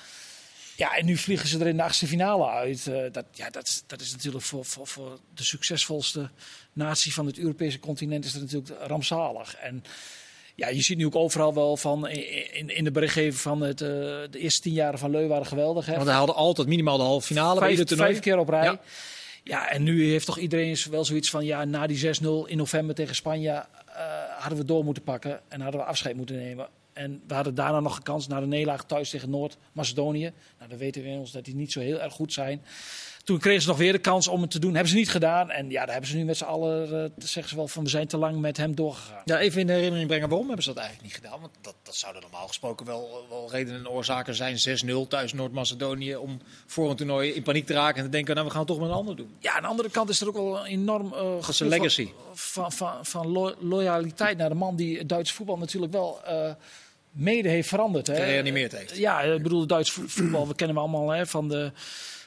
Ja, 0.79 0.97
en 0.97 1.05
nu 1.07 1.17
vliegen 1.17 1.49
ze 1.49 1.59
er 1.59 1.67
in 1.67 1.77
de 1.77 1.83
achtste 1.83 2.07
finale 2.07 2.47
uit. 2.49 2.87
Eh, 2.87 3.03
dat, 3.13 3.25
ja, 3.33 3.51
dat, 3.51 3.67
is- 3.69 3.83
dat 3.87 4.01
is 4.01 4.13
natuurlijk 4.13 4.45
voor, 4.45 4.65
voor, 4.65 4.87
voor 4.87 5.19
de 5.35 5.45
succesvolste 5.45 6.31
natie 6.73 7.13
van 7.15 7.27
het 7.27 7.39
Europese 7.39 7.79
continent 7.81 8.25
is 8.25 8.33
dat 8.33 8.43
natuurlijk 8.43 8.75
rampzalig. 8.87 9.55
En 9.57 9.85
ja, 10.55 10.69
je 10.69 10.81
ziet 10.83 10.99
nu 10.99 11.07
ook 11.07 11.17
overal 11.17 11.55
wel 11.55 11.77
van 11.77 12.09
in, 12.09 12.71
in, 12.77 12.85
de 12.85 12.91
berichtgeving 12.91 13.35
van 13.35 13.61
het, 13.61 13.81
eh, 13.81 13.89
de 13.89 14.39
eerste 14.39 14.61
tien 14.61 14.73
jaren 14.73 14.99
van 14.99 15.11
Leu 15.11 15.27
waren 15.27 15.47
geweldig. 15.47 15.87
Hè. 15.87 15.93
Want 15.95 16.05
hij 16.07 16.15
haalde 16.15 16.33
altijd 16.33 16.69
minimaal 16.69 16.97
de 16.97 17.03
halve 17.03 17.27
finale 17.27 17.59
Vijf, 17.59 17.71
ieder 17.71 17.87
toernooi. 17.87 18.11
vijf 18.11 18.23
keer 18.23 18.39
op 18.39 18.49
rij. 18.49 18.63
Ja. 18.65 18.81
Ja. 19.45 19.69
en 19.71 19.83
nu 19.83 20.11
heeft 20.11 20.27
toch 20.27 20.39
iedereen 20.39 20.77
wel 20.91 21.05
zoiets 21.05 21.31
van... 21.31 21.45
ja, 21.45 21.65
na 21.65 21.87
die 21.87 22.07
6-0 22.21 22.21
in 22.47 22.57
november 22.57 22.95
tegen 22.95 23.15
Spanje... 23.15 23.51
eh, 23.51 23.65
hadden 24.39 24.59
we 24.59 24.65
door 24.65 24.85
moeten 24.85 25.03
pakken 25.03 25.41
en 25.49 25.61
hadden 25.61 25.81
we 25.81 25.87
afscheid 25.87 26.17
moeten 26.17 26.37
nemen. 26.37 26.69
En 26.99 27.23
we 27.27 27.35
hadden 27.35 27.55
daarna 27.55 27.81
nog 27.81 27.97
een 27.97 28.03
kans 28.03 28.27
naar 28.27 28.41
de 28.41 28.47
nederlaag 28.47 28.85
thuis 28.85 29.11
tegen 29.11 29.31
Noord-Macedonië. 29.31 30.33
Nou, 30.59 30.71
dan 30.71 30.79
weten 30.79 31.01
we 31.01 31.07
inmiddels 31.07 31.33
dat 31.33 31.45
die 31.45 31.55
niet 31.55 31.73
zo 31.73 31.81
heel 31.81 32.01
erg 32.01 32.13
goed 32.13 32.33
zijn. 32.33 32.63
Toen 33.29 33.39
kregen 33.39 33.63
ze 33.63 33.69
nog 33.69 33.77
weer 33.77 33.93
de 33.93 33.99
kans 33.99 34.29
om 34.29 34.41
het 34.41 34.51
te 34.51 34.59
doen. 34.59 34.73
Hebben 34.73 34.91
ze 34.91 34.97
niet 34.97 35.11
gedaan. 35.11 35.51
En 35.51 35.71
ja, 35.71 35.81
daar 35.81 35.93
hebben 35.93 36.11
ze 36.11 36.17
nu 36.17 36.25
met 36.25 36.37
z'n 36.37 36.45
allen, 36.45 36.93
uh, 36.93 37.11
zeggen 37.19 37.49
ze 37.49 37.57
wel, 37.57 37.69
van 37.69 37.83
we 37.83 37.89
zijn 37.89 38.07
te 38.07 38.17
lang 38.17 38.41
met 38.41 38.57
hem 38.57 38.75
doorgegaan. 38.75 39.23
Ja, 39.25 39.39
even 39.39 39.61
in 39.61 39.67
de 39.67 39.73
herinnering 39.73 40.09
brengen 40.09 40.29
waarom 40.29 40.47
hebben 40.47 40.65
ze 40.65 40.73
dat 40.73 40.79
eigenlijk 40.83 41.09
niet 41.09 41.25
gedaan? 41.25 41.41
Want 41.41 41.53
dat, 41.61 41.75
dat 41.83 41.97
zouden 41.97 42.23
normaal 42.23 42.47
gesproken 42.47 42.87
wel, 42.87 43.27
wel 43.29 43.51
redenen 43.51 43.81
en 43.81 43.89
oorzaken 43.89 44.35
zijn. 44.35 44.57
6-0 45.05 45.09
thuis 45.09 45.33
Noord-Macedonië 45.33 46.17
om 46.17 46.41
voor 46.67 46.91
een 46.91 46.97
toernooi 46.97 47.33
in 47.33 47.43
paniek 47.43 47.67
te 47.67 47.73
raken 47.73 47.99
en 47.99 48.05
te 48.05 48.11
denken, 48.11 48.35
nou 48.35 48.47
we 48.47 48.53
gaan 48.53 48.63
het 48.63 48.71
toch 48.71 48.81
met 48.81 48.89
een 48.89 48.95
ander 48.95 49.17
doen. 49.17 49.37
Ja, 49.39 49.53
aan 49.53 49.63
de 49.63 49.69
andere 49.69 49.91
kant 49.91 50.09
is 50.09 50.21
er 50.21 50.29
ook 50.29 50.35
wel 50.35 50.59
een 50.59 50.67
enorm 50.67 51.07
uh, 51.07 51.21
dat 51.21 51.49
is 51.49 51.61
een 51.61 51.69
legacy. 51.69 52.09
Van, 52.33 52.73
van, 52.73 52.73
van, 52.73 53.07
van 53.07 53.29
lo 53.33 53.55
loyaliteit 53.59 54.39
naar 54.39 54.49
de 54.49 54.55
man 54.55 54.77
die 54.77 54.99
het 54.99 55.09
Duitse 55.09 55.35
voetbal 55.35 55.59
natuurlijk 55.59 55.93
wel... 55.93 56.21
Uh, 56.29 56.51
mede 57.11 57.49
heeft 57.49 57.69
veranderd. 57.69 58.07
Hè. 58.07 58.15
Gereanimeerd 58.15 58.73
heeft. 58.73 58.97
Ja, 58.97 59.21
ik 59.21 59.43
bedoel, 59.43 59.61
het 59.61 59.69
Duits 59.69 59.91
voetbal, 59.91 60.49
we 60.49 60.55
kennen 60.55 60.77
we 60.77 60.83
allemaal 60.83 61.11
hè, 61.11 61.27
van 61.27 61.49
de 61.49 61.73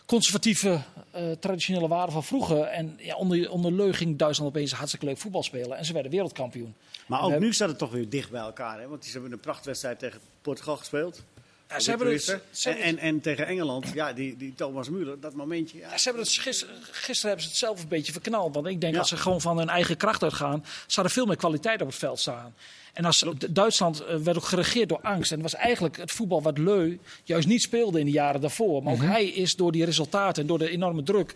conservatieve, 0.05 0.81
uh, 1.15 1.31
traditionele 1.31 1.87
waarden 1.87 2.13
van 2.13 2.23
vroeger. 2.23 2.61
En 2.61 2.95
ja, 2.97 3.15
onder, 3.15 3.51
onder 3.51 3.71
Leu 3.71 3.93
ging 3.93 4.17
Duitsland 4.17 4.49
opeens 4.49 4.71
hartstikke 4.71 5.05
leuk 5.05 5.17
voetbal 5.17 5.43
spelen. 5.43 5.77
En 5.77 5.85
ze 5.85 5.93
werden 5.93 6.11
wereldkampioen. 6.11 6.75
Maar 7.05 7.21
ook 7.21 7.39
nu 7.39 7.53
staat 7.53 7.69
het 7.69 7.77
toch 7.77 7.91
weer 7.91 8.09
dicht 8.09 8.31
bij 8.31 8.41
elkaar. 8.41 8.79
Hè? 8.79 8.87
Want 8.87 9.05
ze 9.05 9.11
hebben 9.11 9.31
een 9.31 9.39
prachtwedstrijd 9.39 9.99
tegen 9.99 10.19
Portugal 10.41 10.77
gespeeld. 10.77 11.23
Ja, 11.71 11.79
ze 11.79 11.89
hebben 11.89 12.11
het, 12.11 12.41
ze 12.51 12.69
en, 12.69 12.77
en, 12.77 12.97
en, 12.97 13.21
tegen 13.21 13.47
Engeland, 13.47 13.87
ja, 13.93 14.13
die, 14.13 14.37
die 14.37 14.53
Thomas 14.55 14.89
Müller, 14.89 15.19
dat 15.19 15.33
momentje. 15.33 15.77
Ja. 15.77 15.89
Ja, 15.89 15.97
ze 15.97 16.03
hebben 16.03 16.23
het 16.23 16.33
gisteren, 16.33 16.75
gisteren 16.91 17.27
hebben 17.27 17.41
ze 17.41 17.49
het 17.49 17.57
zelf 17.57 17.81
een 17.81 17.87
beetje 17.87 18.11
verknald. 18.11 18.53
Want 18.53 18.67
ik 18.67 18.81
denk 18.81 18.95
dat 18.95 19.07
ze 19.07 19.17
gewoon 19.17 19.41
van 19.41 19.57
hun 19.57 19.69
eigen 19.69 19.97
kracht 19.97 20.23
uitgaan, 20.23 20.65
zou 20.87 21.05
er 21.05 21.13
veel 21.13 21.25
meer 21.25 21.35
kwaliteit 21.35 21.81
op 21.81 21.87
het 21.87 21.95
veld 21.95 22.19
staan. 22.19 22.53
En 22.93 23.05
als, 23.05 23.25
Duitsland 23.49 24.01
uh, 24.01 24.15
werd 24.15 24.37
ook 24.37 24.43
geregeerd 24.43 24.89
door 24.89 25.01
angst. 25.01 25.31
En 25.31 25.41
het 25.41 25.51
was 25.51 25.61
eigenlijk 25.61 25.97
het 25.97 26.11
voetbal 26.11 26.41
wat 26.41 26.57
Leu 26.57 26.97
juist 27.23 27.47
niet 27.47 27.61
speelde 27.61 27.99
in 27.99 28.05
de 28.05 28.11
jaren 28.11 28.41
daarvoor. 28.41 28.83
Maar 28.83 28.93
ook 28.93 28.99
mm 28.99 29.05
-hmm. 29.05 29.13
hij 29.13 29.25
is 29.25 29.55
door 29.55 29.71
die 29.71 29.85
resultaten 29.85 30.41
en 30.41 30.47
door 30.47 30.59
de 30.59 30.69
enorme 30.69 31.03
druk 31.03 31.35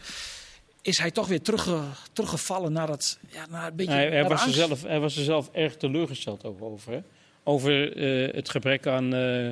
is 0.86 0.98
hij 0.98 1.12
toch 1.12 1.28
weer 1.28 1.42
terugge, 1.42 1.80
teruggevallen 2.14 2.72
naar 2.72 2.88
dat 2.88 3.20
ja, 3.30 3.46
naar 3.50 3.68
een 3.68 3.76
beetje. 3.76 3.94
Hij, 3.94 4.10
hij, 4.10 4.28
was 4.28 4.46
er 4.46 4.54
zelf, 4.54 4.84
hij 4.84 5.00
was 5.00 5.18
er 5.18 5.24
zelf 5.24 5.50
erg 5.52 5.78
teleurgesteld 5.78 6.44
over. 6.44 6.66
over 6.66 6.92
hè? 6.92 7.00
Over 7.44 7.98
uh, 7.98 8.34
het 8.34 8.50
gebrek 8.50 8.88
aan 8.88 9.16
uh, 9.16 9.50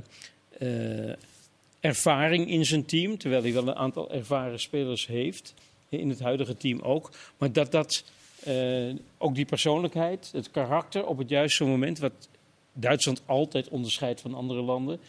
uh, 0.59 1.13
ervaring 1.79 2.49
in 2.49 2.65
zijn 2.65 2.85
team. 2.85 3.17
Terwijl 3.17 3.41
hij 3.41 3.53
wel 3.53 3.67
een 3.67 3.75
aantal 3.75 4.11
ervaren 4.11 4.59
spelers 4.59 5.07
heeft. 5.07 5.53
In 5.89 6.09
het 6.09 6.19
huidige 6.19 6.57
team 6.57 6.79
ook. 6.79 7.11
Maar 7.37 7.51
dat 7.51 7.71
dat. 7.71 8.03
Uh, 8.47 8.95
ook 9.17 9.35
die 9.35 9.45
persoonlijkheid, 9.45 10.29
het 10.33 10.51
karakter 10.51 11.05
op 11.05 11.17
het 11.17 11.29
juiste 11.29 11.63
moment, 11.63 11.99
wat 11.99 12.29
Duitsland 12.73 13.21
altijd 13.25 13.69
onderscheidt 13.69 14.21
van 14.21 14.33
andere 14.33 14.61
landen, 14.61 14.99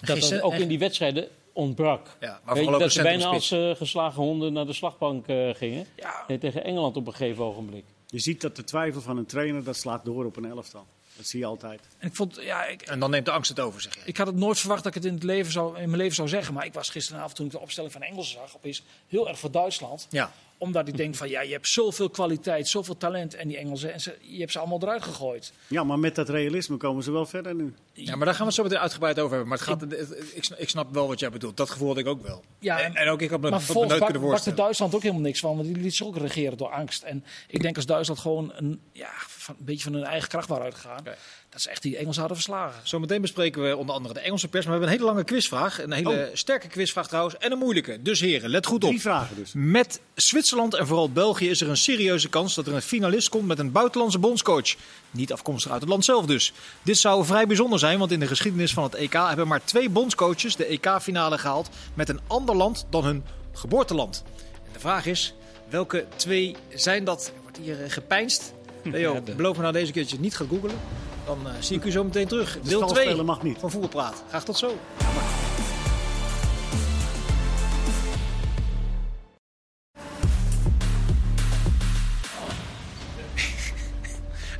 dat 0.00 0.20
dat 0.20 0.40
ook 0.40 0.54
in 0.54 0.68
die 0.68 0.78
wedstrijden 0.78 1.28
ontbrak. 1.52 2.16
Ja, 2.20 2.40
maar 2.44 2.54
Weet 2.54 2.64
je, 2.64 2.78
dat 2.78 2.92
ze 2.92 3.02
bijna 3.02 3.26
als 3.26 3.52
uh, 3.52 3.74
geslagen 3.74 4.22
honden 4.22 4.52
naar 4.52 4.66
de 4.66 4.72
slagbank 4.72 5.28
uh, 5.28 5.54
gingen. 5.54 5.86
Ja. 5.96 6.38
Tegen 6.38 6.64
Engeland 6.64 6.96
op 6.96 7.06
een 7.06 7.14
gegeven 7.14 7.44
ogenblik. 7.44 7.84
Je 8.06 8.18
ziet 8.18 8.40
dat 8.40 8.56
de 8.56 8.64
twijfel 8.64 9.00
van 9.00 9.16
een 9.16 9.26
trainer, 9.26 9.64
dat 9.64 9.76
slaat 9.76 10.04
door 10.04 10.24
op 10.24 10.36
een 10.36 10.44
elftal. 10.44 10.86
Dat 11.16 11.26
zie 11.26 11.40
je 11.40 11.46
altijd. 11.46 11.80
En, 11.98 12.08
ik 12.08 12.14
vond, 12.14 12.38
ja, 12.40 12.64
ik, 12.64 12.82
en 12.82 13.00
dan 13.00 13.10
neemt 13.10 13.24
de 13.24 13.30
angst 13.30 13.48
het 13.48 13.60
over, 13.60 13.80
zeg 13.80 13.94
je. 13.94 14.00
Ik 14.04 14.16
had 14.16 14.26
het 14.26 14.36
nooit 14.36 14.58
verwacht 14.58 14.82
dat 14.82 14.96
ik 14.96 15.02
het 15.02 15.10
in, 15.10 15.14
het 15.14 15.24
leven 15.24 15.52
zou, 15.52 15.78
in 15.78 15.88
mijn 15.88 16.02
leven 16.02 16.14
zou 16.14 16.28
zeggen. 16.28 16.54
Maar 16.54 16.64
ik 16.64 16.74
was 16.74 16.88
gisteravond, 16.88 17.34
toen 17.34 17.46
ik 17.46 17.52
de 17.52 17.60
opstelling 17.60 17.92
van 17.92 18.02
Engels 18.02 18.30
zag, 18.30 18.56
opeens 18.56 18.82
heel 19.08 19.28
erg 19.28 19.38
voor 19.38 19.50
Duitsland. 19.50 20.06
Ja 20.10 20.32
omdat 20.58 20.88
ik 20.88 20.96
denk 20.96 21.14
van 21.14 21.28
ja, 21.28 21.40
je 21.40 21.52
hebt 21.52 21.68
zoveel 21.68 22.10
kwaliteit, 22.10 22.68
zoveel 22.68 22.96
talent 22.96 23.34
en 23.34 23.48
die 23.48 23.56
Engelsen. 23.56 23.92
En 23.92 24.00
ze, 24.00 24.16
je 24.20 24.38
hebt 24.38 24.52
ze 24.52 24.58
allemaal 24.58 24.82
eruit 24.82 25.02
gegooid. 25.02 25.52
Ja, 25.66 25.84
maar 25.84 25.98
met 25.98 26.14
dat 26.14 26.28
realisme 26.28 26.76
komen 26.76 27.02
ze 27.02 27.12
wel 27.12 27.26
verder 27.26 27.54
nu. 27.54 27.74
Ja, 27.92 28.16
maar 28.16 28.26
daar 28.26 28.34
gaan 28.34 28.38
we 28.38 28.46
het 28.46 28.54
zo 28.54 28.62
meteen 28.62 28.78
uitgebreid 28.78 29.18
over 29.18 29.30
hebben. 29.36 29.48
Maar 29.48 29.58
het 29.58 29.66
gaat, 29.66 29.82
ik, 30.34 30.48
ik 30.56 30.68
snap 30.68 30.94
wel 30.94 31.08
wat 31.08 31.20
jij 31.20 31.30
bedoelt. 31.30 31.56
Dat 31.56 31.70
gevoel 31.70 31.88
had 31.88 31.98
ik 31.98 32.06
ook 32.06 32.22
wel. 32.22 32.44
Ja, 32.58 32.80
en, 32.80 32.94
en 32.94 33.08
ook 33.08 33.20
ik 33.20 33.30
had 33.30 33.40
me 33.40 33.50
maar 33.50 33.62
nooit 33.74 34.04
kunnen 34.04 34.22
voorstellen. 34.22 34.58
Duitsland 34.58 34.94
ook 34.94 35.02
helemaal 35.02 35.22
niks 35.22 35.40
van. 35.40 35.56
Want 35.56 35.74
die 35.74 35.82
liet 35.82 35.94
zich 35.94 36.06
ook 36.06 36.16
regeren 36.16 36.58
door 36.58 36.70
angst. 36.70 37.02
En 37.02 37.24
ik 37.48 37.62
denk 37.62 37.76
als 37.76 37.86
Duitsland 37.86 38.20
gewoon 38.20 38.52
een, 38.54 38.80
ja, 38.92 39.10
van, 39.16 39.54
een 39.58 39.64
beetje 39.64 39.82
van 39.82 39.92
hun 39.92 40.04
eigen 40.04 40.28
kracht 40.28 40.48
waren 40.48 40.64
uitgegaan. 40.64 41.00
Okay. 41.00 41.16
Dat 41.56 41.64
ze 41.64 41.70
echt 41.70 41.82
die 41.82 41.96
Engelsen 41.96 42.20
hadden 42.20 42.36
verslagen. 42.36 42.80
Zometeen 42.82 43.20
bespreken 43.20 43.62
we 43.62 43.76
onder 43.76 43.94
andere 43.94 44.14
de 44.14 44.20
Engelse 44.20 44.48
pers. 44.48 44.66
Maar 44.66 44.74
we 44.74 44.80
hebben 44.80 44.88
een 44.88 45.02
hele 45.02 45.14
lange 45.14 45.24
quizvraag. 45.24 45.82
Een 45.82 45.92
hele 45.92 46.10
oh. 46.10 46.36
sterke 46.36 46.68
quizvraag 46.68 47.08
trouwens. 47.08 47.36
En 47.36 47.52
een 47.52 47.58
moeilijke. 47.58 48.02
Dus 48.02 48.20
heren, 48.20 48.50
let 48.50 48.66
goed 48.66 48.84
op. 48.84 48.88
Drie 48.88 49.00
vragen 49.00 49.36
dus. 49.36 49.50
Met 49.54 50.00
Zwitserland 50.14 50.74
en 50.74 50.86
vooral 50.86 51.10
België 51.10 51.50
is 51.50 51.60
er 51.60 51.68
een 51.68 51.76
serieuze 51.76 52.28
kans 52.28 52.54
dat 52.54 52.66
er 52.66 52.74
een 52.74 52.82
finalist 52.82 53.28
komt 53.28 53.46
met 53.46 53.58
een 53.58 53.72
buitenlandse 53.72 54.18
bondscoach. 54.18 54.74
Niet 55.10 55.32
afkomstig 55.32 55.70
uit 55.70 55.80
het 55.80 55.90
land 55.90 56.04
zelf 56.04 56.26
dus. 56.26 56.52
Dit 56.82 56.98
zou 56.98 57.24
vrij 57.24 57.46
bijzonder 57.46 57.78
zijn, 57.78 57.98
want 57.98 58.12
in 58.12 58.20
de 58.20 58.26
geschiedenis 58.26 58.72
van 58.72 58.82
het 58.82 58.94
EK 58.94 59.12
hebben 59.12 59.48
maar 59.48 59.64
twee 59.64 59.88
bondscoaches 59.88 60.56
de 60.56 60.64
EK-finale 60.64 61.38
gehaald 61.38 61.68
met 61.94 62.08
een 62.08 62.20
ander 62.26 62.56
land 62.56 62.86
dan 62.90 63.04
hun 63.04 63.24
geboorteland. 63.52 64.24
En 64.66 64.72
de 64.72 64.80
vraag 64.80 65.06
is, 65.06 65.34
welke 65.68 66.06
twee 66.16 66.56
zijn 66.74 67.04
dat? 67.04 67.32
Er 67.36 67.42
wordt 67.42 67.58
hier 67.58 67.76
gepeinst. 67.88 68.52
Leo, 68.82 69.14
ja, 69.14 69.20
de... 69.20 69.34
beloof 69.34 69.56
me 69.56 69.62
nou 69.62 69.72
deze 69.72 69.92
keer 69.92 70.02
dat 70.02 70.10
je 70.10 70.16
het 70.16 70.24
niet 70.24 70.36
gaat 70.36 70.48
googelen. 70.48 70.76
Dan 71.26 71.38
uh, 71.46 71.52
zie 71.60 71.76
ik 71.76 71.84
u 71.84 71.90
zo 71.90 72.04
meteen 72.04 72.26
terug. 72.26 72.58
De 72.62 72.68
Deel 72.68 72.86
2 72.86 73.22
mag 73.22 73.42
niet. 73.42 73.58
van 73.58 73.70
Voetbalpraat. 73.70 74.22
Graag 74.28 74.44
tot 74.44 74.58
zo. 74.58 74.66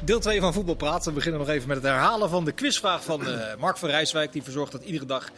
Deel 0.04 0.20
2 0.20 0.40
van 0.40 0.52
Voetbalpraat. 0.52 1.04
We 1.04 1.12
beginnen 1.12 1.40
nog 1.40 1.48
even 1.48 1.68
met 1.68 1.76
het 1.76 1.86
herhalen 1.86 2.30
van 2.30 2.44
de 2.44 2.52
quizvraag 2.52 3.04
van 3.04 3.28
uh, 3.28 3.54
Mark 3.58 3.76
van 3.76 3.88
Rijswijk. 3.88 4.32
Die 4.32 4.42
verzorgt 4.42 4.72
dat 4.72 4.84
iedere 4.84 5.06
dag 5.06 5.30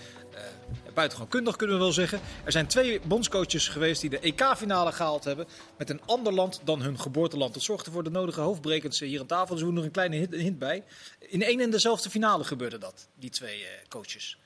buitengewoon 0.98 1.32
kundig, 1.32 1.56
kunnen 1.56 1.76
we 1.76 1.82
wel 1.82 1.92
zeggen. 1.92 2.20
Er 2.44 2.52
zijn 2.52 2.66
twee 2.66 3.00
bondscoaches 3.00 3.68
geweest 3.68 4.00
die 4.00 4.10
de 4.10 4.18
EK-finale 4.18 4.92
gehaald 4.92 5.24
hebben 5.24 5.46
met 5.76 5.90
een 5.90 6.00
ander 6.06 6.32
land 6.32 6.60
dan 6.64 6.82
hun 6.82 7.00
geboorteland. 7.00 7.54
Dat 7.54 7.62
zorgde 7.62 7.90
voor 7.90 8.04
de 8.04 8.10
nodige 8.10 8.40
hoofdbrekens 8.40 9.00
hier 9.00 9.20
aan 9.20 9.26
tafel. 9.26 9.54
Dus 9.54 9.64
we 9.64 9.68
doen 9.68 9.78
er 9.78 9.84
een 9.84 9.90
kleine 9.90 10.16
hint, 10.30 10.58
bij. 10.58 10.84
In 11.18 11.42
één 11.42 11.60
en 11.60 11.70
dezelfde 11.70 12.10
finale 12.10 12.44
gebeurde 12.44 12.78
dat, 12.78 13.08
die 13.14 13.30
twee 13.30 13.60
uh, 13.60 13.66
coaches. 13.88 14.38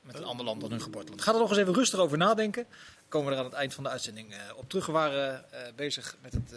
Met 0.00 0.16
een 0.16 0.24
ander 0.24 0.44
land 0.44 0.60
dan 0.60 0.70
hun 0.70 0.82
geboorteland. 0.82 1.22
Ga 1.22 1.32
er 1.32 1.38
nog 1.38 1.50
eens 1.50 1.58
even 1.58 1.74
rustig 1.74 1.98
over 1.98 2.18
nadenken. 2.18 2.66
Komen 3.08 3.28
we 3.28 3.34
er 3.34 3.38
aan 3.38 3.48
het 3.48 3.54
eind 3.54 3.74
van 3.74 3.84
de 3.84 3.90
uitzending 3.90 4.34
op 4.56 4.68
terug. 4.68 4.86
We 4.86 4.92
waren 4.92 5.44
bezig 5.76 6.16
met 6.22 6.32
het 6.32 6.54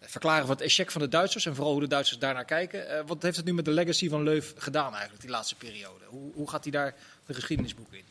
verklaren 0.00 0.46
van 0.46 0.54
het 0.54 0.64
échec 0.64 0.90
van 0.90 1.00
de 1.00 1.08
Duitsers 1.08 1.46
en 1.46 1.54
vooral 1.54 1.72
hoe 1.72 1.80
de 1.82 1.88
Duitsers 1.88 2.18
daarnaar 2.18 2.44
kijken. 2.44 3.06
Wat 3.06 3.22
heeft 3.22 3.36
het 3.36 3.44
nu 3.44 3.54
met 3.54 3.64
de 3.64 3.70
legacy 3.70 4.08
van 4.08 4.22
Leuf 4.22 4.54
gedaan 4.56 4.92
eigenlijk, 4.92 5.20
die 5.20 5.30
laatste 5.30 5.54
periode? 5.54 6.04
Hoe, 6.04 6.32
hoe 6.34 6.48
gaat 6.48 6.62
hij 6.62 6.72
daar 6.72 6.94
de 7.26 7.34
geschiedenisboek 7.34 7.92
in? 7.92 8.04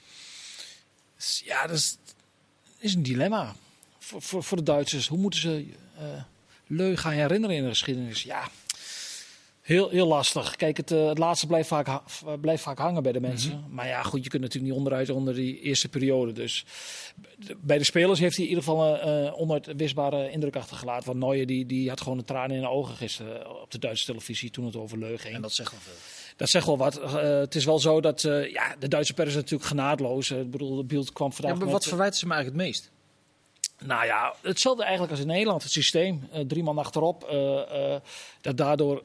Ja, 1.45 1.67
dat 1.67 1.75
is, 1.75 1.97
is 2.77 2.93
een 2.93 3.03
dilemma 3.03 3.55
voor, 3.99 4.21
voor, 4.21 4.43
voor, 4.43 4.57
de 4.57 4.63
Duitsers. 4.63 5.07
Hoe 5.07 5.17
moeten 5.17 5.39
ze 5.39 5.65
uh, 5.99 6.23
Leu 6.67 6.95
gaan 6.95 7.11
herinneren 7.11 7.55
in 7.55 7.63
de 7.63 7.69
geschiedenis? 7.69 8.23
Ja, 8.23 8.49
Heel, 9.61 9.89
heel 9.89 10.07
lastig. 10.07 10.55
Kijk, 10.55 10.77
het, 10.77 10.91
uh, 10.91 11.07
het 11.07 11.17
laatste 11.17 11.47
blijft 11.47 11.67
vaak, 11.67 11.87
ha 11.87 12.03
blijft 12.41 12.63
vaak 12.63 12.77
hangen 12.77 13.03
bij 13.03 13.11
de 13.11 13.19
mensen. 13.19 13.55
Mm 13.55 13.63
-hmm. 13.63 13.73
Maar 13.73 13.87
ja, 13.87 14.03
goed, 14.03 14.23
je 14.23 14.29
kunt 14.29 14.41
natuurlijk 14.41 14.71
niet 14.71 14.79
onderuit 14.79 15.09
onder 15.09 15.33
die 15.33 15.61
eerste 15.61 15.89
periode. 15.89 16.31
Dus 16.31 16.65
bij 17.57 17.77
de 17.77 17.83
spelers 17.83 18.19
heeft 18.19 18.35
hij 18.35 18.43
in 18.45 18.49
ieder 18.49 18.63
geval 18.63 19.01
een 19.01 19.25
uh, 19.25 19.39
onuitwisbare 19.39 20.31
indruk 20.31 20.55
achtergelaten. 20.55 21.05
Want 21.05 21.19
Neuer 21.19 21.45
die, 21.45 21.65
die 21.65 21.89
had 21.89 22.01
gewoon 22.01 22.17
een 22.17 22.25
traan 22.25 22.51
in 22.51 22.61
de 22.61 22.69
ogen 22.69 22.95
gisteren 22.95 23.61
op 23.61 23.71
de 23.71 23.79
Duitse 23.79 24.05
televisie 24.05 24.49
toen 24.49 24.65
het 24.65 24.75
over 24.75 24.97
Leu 24.97 25.17
ging. 25.17 25.35
En 25.35 25.41
dat 25.41 25.53
zegt 25.53 25.71
wel 25.71 25.79
veel. 25.79 25.93
Dat 26.41 26.49
zegt 26.49 26.65
wel 26.65 26.77
wat. 26.77 26.99
Uh, 26.99 27.13
het 27.21 27.55
is 27.55 27.65
wel 27.65 27.79
zo 27.79 28.01
dat 28.01 28.21
ja, 28.21 28.75
de 28.79 28.87
Duitse 28.87 29.13
pers 29.13 29.29
is 29.29 29.35
natuurlijk 29.35 29.69
genaadloos. 29.69 30.31
Ik 30.31 30.51
bedoel, 30.51 30.75
de 30.75 30.83
beeld 30.83 31.13
kwam 31.13 31.33
vandaag. 31.33 31.53
Ja, 31.53 31.63
maar 31.63 31.73
wat 31.73 31.85
verwijten 31.85 32.19
ze 32.19 32.27
me 32.27 32.33
eigenlijk 32.33 32.63
het 32.63 32.67
meest? 32.67 32.91
Nou 33.85 34.05
ja, 34.05 34.33
hetzelfde 34.41 34.83
eigenlijk 34.83 35.11
als 35.11 35.21
in 35.21 35.27
Nederland. 35.27 35.63
Het 35.63 35.71
systeem, 35.71 36.27
uh, 36.33 36.39
drie 36.39 36.63
man 36.63 36.77
achterop. 36.77 37.35
Dat 38.41 38.57
daardoor 38.57 39.03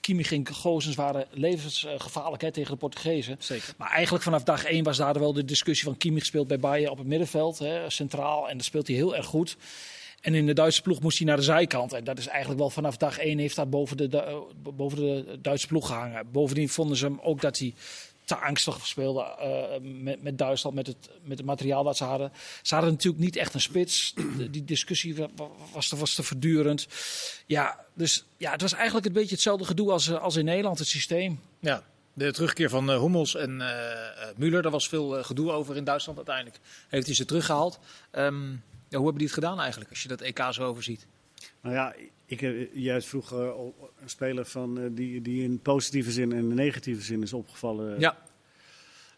Kimmich 0.00 0.32
en 0.32 0.48
Gozens 0.48 0.94
waren 0.94 1.26
levensgevaarlijk 1.30 2.42
hè, 2.42 2.50
tegen 2.52 2.70
de 2.70 2.76
Portugezen. 2.76 3.36
Zeker. 3.38 3.74
Maar 3.76 3.90
eigenlijk 3.90 4.24
vanaf 4.24 4.42
dag 4.42 4.64
één 4.64 4.84
was 4.84 4.96
daar 4.96 5.18
wel 5.18 5.32
de 5.32 5.44
discussie 5.44 5.84
van 5.84 5.96
Kimmich 5.96 6.24
speelt 6.24 6.48
bij 6.48 6.58
Bayern 6.58 6.90
op 6.90 6.98
het 6.98 7.06
middenveld, 7.06 7.58
hè, 7.58 7.90
centraal. 7.90 8.48
En 8.48 8.56
dat 8.56 8.66
speelt 8.66 8.86
hij 8.86 8.96
heel 8.96 9.16
erg 9.16 9.26
goed. 9.26 9.56
En 10.24 10.34
in 10.34 10.46
de 10.46 10.52
Duitse 10.52 10.82
ploeg 10.82 11.00
moest 11.00 11.18
hij 11.18 11.26
naar 11.26 11.36
de 11.36 11.42
zijkant. 11.42 11.92
En 11.92 12.04
dat 12.04 12.18
is 12.18 12.26
eigenlijk 12.26 12.60
wel 12.60 12.70
vanaf 12.70 12.96
dag 12.96 13.18
één 13.18 13.38
heeft 13.38 13.56
daar 13.56 13.68
boven 13.68 13.96
de, 13.96 14.42
boven 14.74 14.98
de 14.98 15.38
Duitse 15.42 15.66
ploeg 15.66 15.86
gehangen. 15.86 16.30
Bovendien 16.32 16.68
vonden 16.68 16.96
ze 16.96 17.04
hem 17.04 17.20
ook 17.22 17.40
dat 17.40 17.58
hij 17.58 17.74
te 18.24 18.36
angstig 18.36 18.86
speelde 18.86 19.36
uh, 19.40 20.02
met, 20.02 20.22
met 20.22 20.38
Duitsland, 20.38 20.76
met 20.76 20.86
het, 20.86 21.10
met 21.22 21.38
het 21.38 21.46
materiaal 21.46 21.84
dat 21.84 21.96
ze 21.96 22.04
hadden. 22.04 22.32
Ze 22.62 22.74
hadden 22.74 22.92
natuurlijk 22.92 23.24
niet 23.24 23.36
echt 23.36 23.54
een 23.54 23.60
spits. 23.60 24.14
Die 24.50 24.64
discussie 24.64 25.14
was 25.72 25.88
te, 25.88 25.96
was 25.96 26.14
te 26.14 26.22
verdurend. 26.22 26.86
Ja, 27.46 27.84
dus 27.94 28.24
ja, 28.36 28.50
het 28.50 28.60
was 28.60 28.72
eigenlijk 28.72 29.06
een 29.06 29.12
beetje 29.12 29.34
hetzelfde 29.34 29.64
gedoe 29.64 29.92
als, 29.92 30.12
als 30.12 30.36
in 30.36 30.44
Nederland, 30.44 30.78
het 30.78 30.88
systeem. 30.88 31.40
Ja, 31.60 31.82
de 32.12 32.32
terugkeer 32.32 32.68
van 32.68 32.90
uh, 32.90 33.00
Hummels 33.00 33.34
en 33.34 33.60
uh, 33.60 33.68
Müller, 34.38 34.62
daar 34.62 34.70
was 34.70 34.88
veel 34.88 35.22
gedoe 35.22 35.50
over 35.50 35.76
in 35.76 35.84
Duitsland. 35.84 36.18
Uiteindelijk 36.18 36.60
heeft 36.88 37.06
hij 37.06 37.14
ze 37.14 37.24
teruggehaald. 37.24 37.78
Um, 38.12 38.62
ja, 38.94 39.00
hoe 39.00 39.08
hebben 39.08 39.18
die 39.26 39.34
het 39.34 39.44
gedaan 39.44 39.60
eigenlijk, 39.60 39.90
als 39.90 40.02
je 40.02 40.08
dat 40.08 40.20
EK 40.20 40.42
zo 40.50 40.64
overziet? 40.64 41.06
Nou 41.60 41.74
ja, 41.74 41.94
ik 42.26 42.40
heb 42.40 42.70
juist 42.72 43.08
vroeger 43.08 43.54
een 44.00 44.08
speler 44.08 44.44
van, 44.44 44.78
uh, 44.78 44.84
die, 44.92 45.22
die 45.22 45.42
in 45.42 45.58
positieve 45.60 46.10
zin 46.10 46.32
en 46.32 46.38
in 46.38 46.54
negatieve 46.54 47.02
zin 47.02 47.22
is 47.22 47.32
opgevallen. 47.32 48.00
Ja. 48.00 48.16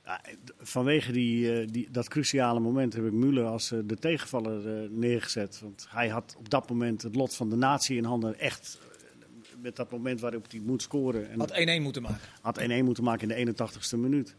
Ja, 0.05 0.21
vanwege 0.59 1.13
die, 1.13 1.61
eh, 1.61 1.69
die, 1.71 1.89
dat 1.91 2.09
cruciale 2.09 2.61
moment 2.61 2.93
heb 2.93 3.05
ik 3.05 3.13
Müller 3.13 3.45
als 3.45 3.73
eh, 3.73 3.79
de 3.85 3.97
tegenvaller 3.97 4.83
eh, 4.83 4.91
neergezet. 4.91 5.61
Want 5.61 5.87
hij 5.89 6.09
had 6.09 6.35
op 6.39 6.51
dat 6.51 6.69
moment 6.69 7.03
het 7.03 7.15
lot 7.15 7.35
van 7.35 7.51
de 7.51 7.57
natie 7.57 7.97
in 7.97 8.05
handen. 8.05 8.39
Echt 8.39 8.79
eh, 8.81 9.57
met 9.63 9.77
dat 9.77 9.91
moment 9.91 10.21
waarop 10.21 10.51
hij 10.51 10.61
moet 10.61 10.83
scoren. 10.83 11.31
En 11.31 11.39
Had 11.39 11.53
1-1 11.79 11.83
moeten 11.83 12.03
maken. 12.03 12.21
had 12.41 12.61
1-1 12.61 12.65
moeten 12.85 13.05
maken 13.05 13.31
in 13.31 13.47
de 13.47 13.53
81ste 13.53 13.99
minuut. 13.99 14.35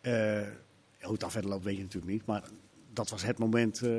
Eh, 0.00 0.42
hoe 1.00 1.12
het 1.12 1.20
dan 1.20 1.30
verder 1.30 1.50
loopt 1.50 1.64
weet 1.64 1.76
je 1.76 1.82
natuurlijk 1.82 2.12
niet. 2.12 2.26
Maar 2.26 2.42
dat 2.92 3.10
was 3.10 3.22
het 3.22 3.38
moment 3.38 3.82
eh, 3.82 3.90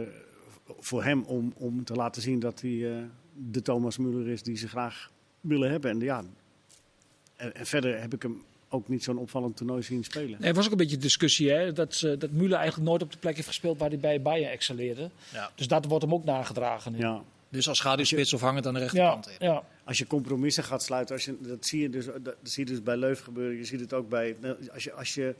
voor 0.79 1.03
hem 1.03 1.23
om, 1.23 1.53
om 1.55 1.83
te 1.83 1.93
laten 1.93 2.21
zien 2.21 2.39
dat 2.39 2.61
hij 2.61 2.91
eh, 2.97 3.03
de 3.51 3.61
Thomas 3.61 3.97
Müller 3.99 4.27
is 4.27 4.43
die 4.43 4.57
ze 4.57 4.67
graag 4.67 5.11
willen 5.41 5.69
hebben. 5.71 5.91
En, 5.91 5.99
ja, 5.99 6.23
en, 7.35 7.55
en 7.55 7.65
verder 7.65 8.01
heb 8.01 8.13
ik 8.13 8.21
hem 8.21 8.41
ook 8.69 8.87
niet 8.87 9.03
zo'n 9.03 9.17
opvallend 9.17 9.57
toernooi 9.57 9.81
zien 9.81 10.03
spelen. 10.03 10.39
Nee, 10.39 10.49
er 10.49 10.55
was 10.55 10.65
ook 10.65 10.71
een 10.71 10.77
beetje 10.77 10.97
discussie 10.97 11.51
hè, 11.51 11.73
dat, 11.73 11.93
ze- 11.95 12.17
dat 12.17 12.29
Müller 12.29 12.53
eigenlijk 12.57 12.89
nooit 12.89 13.01
op 13.01 13.11
de 13.11 13.17
plek 13.17 13.35
heeft 13.35 13.47
gespeeld 13.47 13.77
waar 13.79 13.89
hij 13.89 13.99
bij 13.99 14.21
Bayern 14.21 14.51
excelleerde. 14.51 15.09
Ja. 15.33 15.51
Dus 15.55 15.67
dat 15.67 15.85
wordt 15.85 16.03
hem 16.03 16.13
ook 16.13 16.23
nagedragen. 16.25 16.91
nu. 16.91 16.97
Ja. 16.97 17.23
Dus 17.49 17.67
als 17.67 17.77
schaduwspits 17.77 18.33
of 18.33 18.41
hangend 18.41 18.67
aan 18.67 18.73
de 18.73 18.79
rechterkant. 18.79 19.29
Ja. 19.39 19.45
ja. 19.51 19.63
Als 19.83 19.97
je 19.97 20.07
compromissen 20.07 20.63
gaat 20.63 20.83
sluiten, 20.83 21.15
als 21.15 21.25
je, 21.25 21.37
dat, 21.41 21.65
zie 21.65 21.81
je 21.81 21.89
dus, 21.89 22.05
dat 22.21 22.35
zie 22.43 22.65
je 22.65 22.71
dus 22.71 22.83
bij 22.83 22.97
Leuven 22.97 23.23
gebeuren. 23.23 23.57
Je 23.57 23.65
ziet 23.65 23.79
het 23.79 23.93
ook 23.93 24.09
bij. 24.09 24.35
Als 24.73 24.83
je, 24.83 24.93
als 24.93 25.13
je 25.13 25.35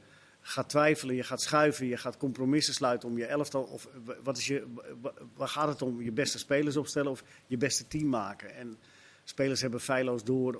gaat 0.50 0.68
twijfelen, 0.68 1.14
je 1.14 1.22
gaat 1.22 1.42
schuiven, 1.42 1.86
je 1.86 1.96
gaat 1.96 2.16
compromissen 2.16 2.74
sluiten 2.74 3.08
om 3.08 3.18
je 3.18 3.24
elftal. 3.26 3.62
Of 3.62 3.88
wat 4.22 4.38
is 4.38 4.46
je, 4.46 4.66
wa- 5.00 5.12
waar 5.34 5.48
gaat 5.48 5.68
het 5.68 5.82
om? 5.82 6.02
Je 6.02 6.12
beste 6.12 6.38
spelers 6.38 6.76
opstellen 6.76 7.10
of 7.10 7.22
je 7.46 7.56
beste 7.56 7.88
team 7.88 8.08
maken? 8.08 8.54
En 8.54 8.78
spelers 9.24 9.60
hebben 9.60 9.80
feilloos 9.80 10.24
door 10.24 10.54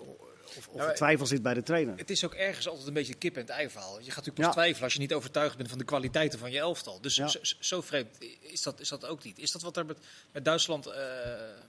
of, 0.56 0.68
of 0.68 0.82
Ja, 0.82 0.88
er 0.88 0.94
twijfel 0.94 1.26
zit 1.26 1.42
bij 1.42 1.54
de 1.54 1.62
trainer. 1.62 1.96
Het 1.96 2.10
is 2.10 2.24
ook 2.24 2.34
ergens 2.34 2.68
altijd 2.68 2.86
een 2.86 2.92
beetje 2.92 3.14
kip 3.14 3.34
en 3.34 3.40
het 3.40 3.50
ei 3.50 3.70
verhaal. 3.70 3.92
Je 3.98 4.04
gaat 4.04 4.06
natuurlijk 4.16 4.36
pas 4.36 4.46
Ja. 4.46 4.52
twijfelen 4.52 4.84
als 4.84 4.92
je 4.92 4.98
niet 4.98 5.14
overtuigd 5.14 5.56
bent 5.56 5.68
van 5.68 5.78
de 5.78 5.84
kwaliteiten 5.84 6.38
van 6.38 6.50
je 6.50 6.58
elftal. 6.58 7.00
Dus 7.00 7.16
Ja. 7.16 7.28
zo, 7.28 7.38
zo 7.60 7.80
vreemd 7.80 8.08
is 8.40 8.62
dat, 8.62 8.80
is 8.80 8.88
dat 8.88 9.06
ook 9.06 9.24
niet. 9.24 9.38
Is 9.38 9.50
dat 9.50 9.62
wat 9.62 9.76
er 9.76 9.86
met, 9.86 9.98
met 10.32 10.44
Duitsland 10.44 10.86
eh, 10.86 10.92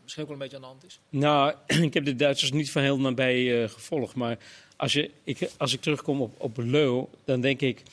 misschien 0.02 0.24
ook 0.24 0.30
wel 0.30 0.38
een 0.42 0.44
beetje 0.44 0.56
aan 0.56 0.62
de 0.62 0.68
hand 0.68 0.86
is? 0.86 1.00
Nou, 1.10 1.54
ik 1.88 1.94
heb 1.94 2.06
de 2.06 2.16
Duitsers 2.16 2.52
niet 2.52 2.72
van 2.72 2.82
heel 2.82 3.00
nabij 3.00 3.64
eh, 3.64 3.70
gevolgd. 3.70 4.16
Maar 4.16 4.38
als, 4.76 4.94
je, 4.94 5.12
ik, 5.24 5.50
als 5.58 5.74
ik 5.74 5.82
terugkom 5.82 6.22
op, 6.22 6.40
op 6.42 6.58
Leu, 6.58 7.04
dan 7.26 7.42
denk 7.42 7.62
ik... 7.62 7.84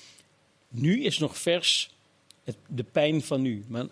Nu 0.69 1.03
is 1.05 1.19
nog 1.19 1.39
vers 1.39 1.91
het, 2.45 2.57
de 2.69 2.85
pijn 2.85 3.23
van 3.23 3.43
nu. 3.43 3.65
Maar 3.69 3.87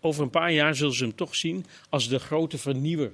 over 0.00 0.22
een 0.22 0.30
paar 0.30 0.52
jaar 0.52 0.74
zullen 0.74 0.94
ze 0.94 1.04
hem 1.04 1.14
toch 1.14 1.34
zien 1.34 1.64
als 1.88 2.08
de 2.08 2.18
grote 2.18 2.58
vernieuwer. 2.58 3.12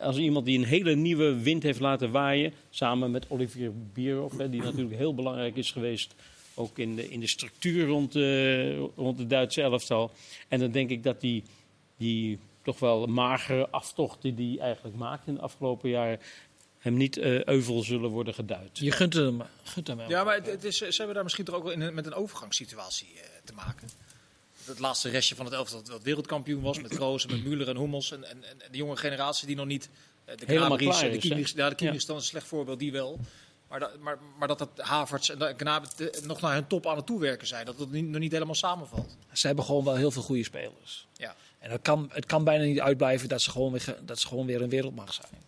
Als 0.00 0.16
iemand 0.16 0.46
die 0.46 0.58
een 0.58 0.64
hele 0.64 0.94
nieuwe 0.94 1.42
wind 1.42 1.62
heeft 1.62 1.80
laten 1.80 2.10
waaien. 2.10 2.52
Samen 2.70 3.10
met 3.10 3.26
Olivier 3.28 3.72
Bierhoff, 3.92 4.36
die 4.36 4.62
natuurlijk 4.62 4.96
heel 4.96 5.14
belangrijk 5.14 5.56
is 5.56 5.70
geweest. 5.70 6.14
Ook 6.54 6.78
in 6.78 6.96
de, 6.96 7.10
in 7.10 7.20
de 7.20 7.26
structuur 7.26 7.86
rond, 7.86 8.12
de 8.12 8.88
rond 8.96 9.18
de 9.18 9.26
Duitse 9.26 9.62
elftal. 9.62 10.10
En 10.48 10.60
dan 10.60 10.70
denk 10.70 10.90
ik 10.90 11.02
dat 11.02 11.20
die, 11.20 11.42
die 11.96 12.38
toch 12.62 12.78
wel 12.78 13.06
magere 13.06 13.68
aftocht 13.70 14.22
die 14.22 14.34
hij 14.36 14.64
eigenlijk 14.64 14.96
maakt 14.96 15.26
in 15.26 15.34
de 15.34 15.40
afgelopen 15.40 15.90
jaren. 15.90 16.18
Hem 16.82 16.94
niet 16.96 17.16
eh, 17.16 17.44
euvel 17.44 17.82
zullen 17.82 18.10
worden 18.10 18.34
geduid. 18.34 18.78
Je 18.78 18.90
gunt 18.90 19.14
hem, 19.14 19.42
gunt 19.62 19.86
hem 19.86 19.96
wel. 19.96 20.08
Ja, 20.08 20.24
maar 20.24 20.34
het, 20.34 20.46
het 20.46 20.64
is, 20.64 20.76
ze 20.76 20.94
hebben 20.96 21.14
daar 21.14 21.22
misschien 21.22 21.44
toch 21.44 21.54
ook 21.54 21.62
wel 21.62 21.72
in 21.72 21.94
met 21.94 22.06
een 22.06 22.14
overgangssituatie 22.14 23.12
eh, 23.14 23.28
te 23.44 23.52
maken. 23.52 23.88
Het 24.64 24.78
laatste 24.78 25.08
restje 25.08 25.34
van 25.34 25.44
het 25.44 25.54
elftal 25.54 25.78
dat 25.78 25.86
dat 25.86 26.02
wereldkampioen 26.02 26.62
was 26.62 26.80
met 26.80 26.94
Kroos, 26.94 27.26
met 27.26 27.40
Müller 27.44 27.68
en 27.68 27.76
Hummels. 27.76 28.12
En, 28.12 28.24
en, 28.24 28.44
en 28.44 28.58
de 28.70 28.76
jonge 28.76 28.96
generatie 28.96 29.46
die 29.46 29.56
nog 29.56 29.66
niet... 29.66 29.88
eh, 30.24 30.36
De 30.36 30.44
klaar 30.46 30.68
de? 30.70 30.76
Kimmich, 30.76 31.00
ja, 31.00 31.68
de 31.68 31.74
Kimmich 31.74 31.78
Ja. 31.78 31.92
is 31.92 32.06
dan 32.06 32.16
een 32.16 32.22
slecht 32.22 32.46
voorbeeld, 32.46 32.78
die 32.78 32.92
wel. 32.92 33.18
Maar, 33.68 33.80
dat, 33.80 33.98
maar, 33.98 34.18
maar 34.38 34.48
dat 34.48 34.60
het 34.60 34.68
Havertz 34.76 35.30
en 35.30 35.38
de 35.38 35.54
Gnabry 35.56 36.10
nog 36.24 36.40
naar 36.40 36.54
hun 36.54 36.66
top 36.66 36.86
aan 36.86 36.96
het 36.96 37.06
toewerken 37.06 37.46
zijn. 37.46 37.66
Dat 37.66 37.78
het 37.78 37.90
niet, 37.90 38.04
nog 38.04 38.20
niet 38.20 38.32
helemaal 38.32 38.54
samenvalt. 38.54 39.16
Ze 39.32 39.46
hebben 39.46 39.64
gewoon 39.64 39.84
wel 39.84 39.96
heel 39.96 40.10
veel 40.10 40.22
goede 40.22 40.44
spelers. 40.44 41.06
Ja. 41.16 41.34
En 41.58 41.70
het 41.70 41.82
kan, 41.82 42.10
het 42.12 42.26
kan 42.26 42.44
bijna 42.44 42.64
niet 42.64 42.80
uitblijven 42.80 43.28
dat 43.28 43.42
ze 43.42 43.50
gewoon 43.50 43.72
weer, 43.72 43.96
dat 44.04 44.18
ze 44.20 44.26
gewoon 44.26 44.46
weer 44.46 44.62
een 44.62 44.68
wereldmacht 44.68 45.14
zijn. 45.14 45.42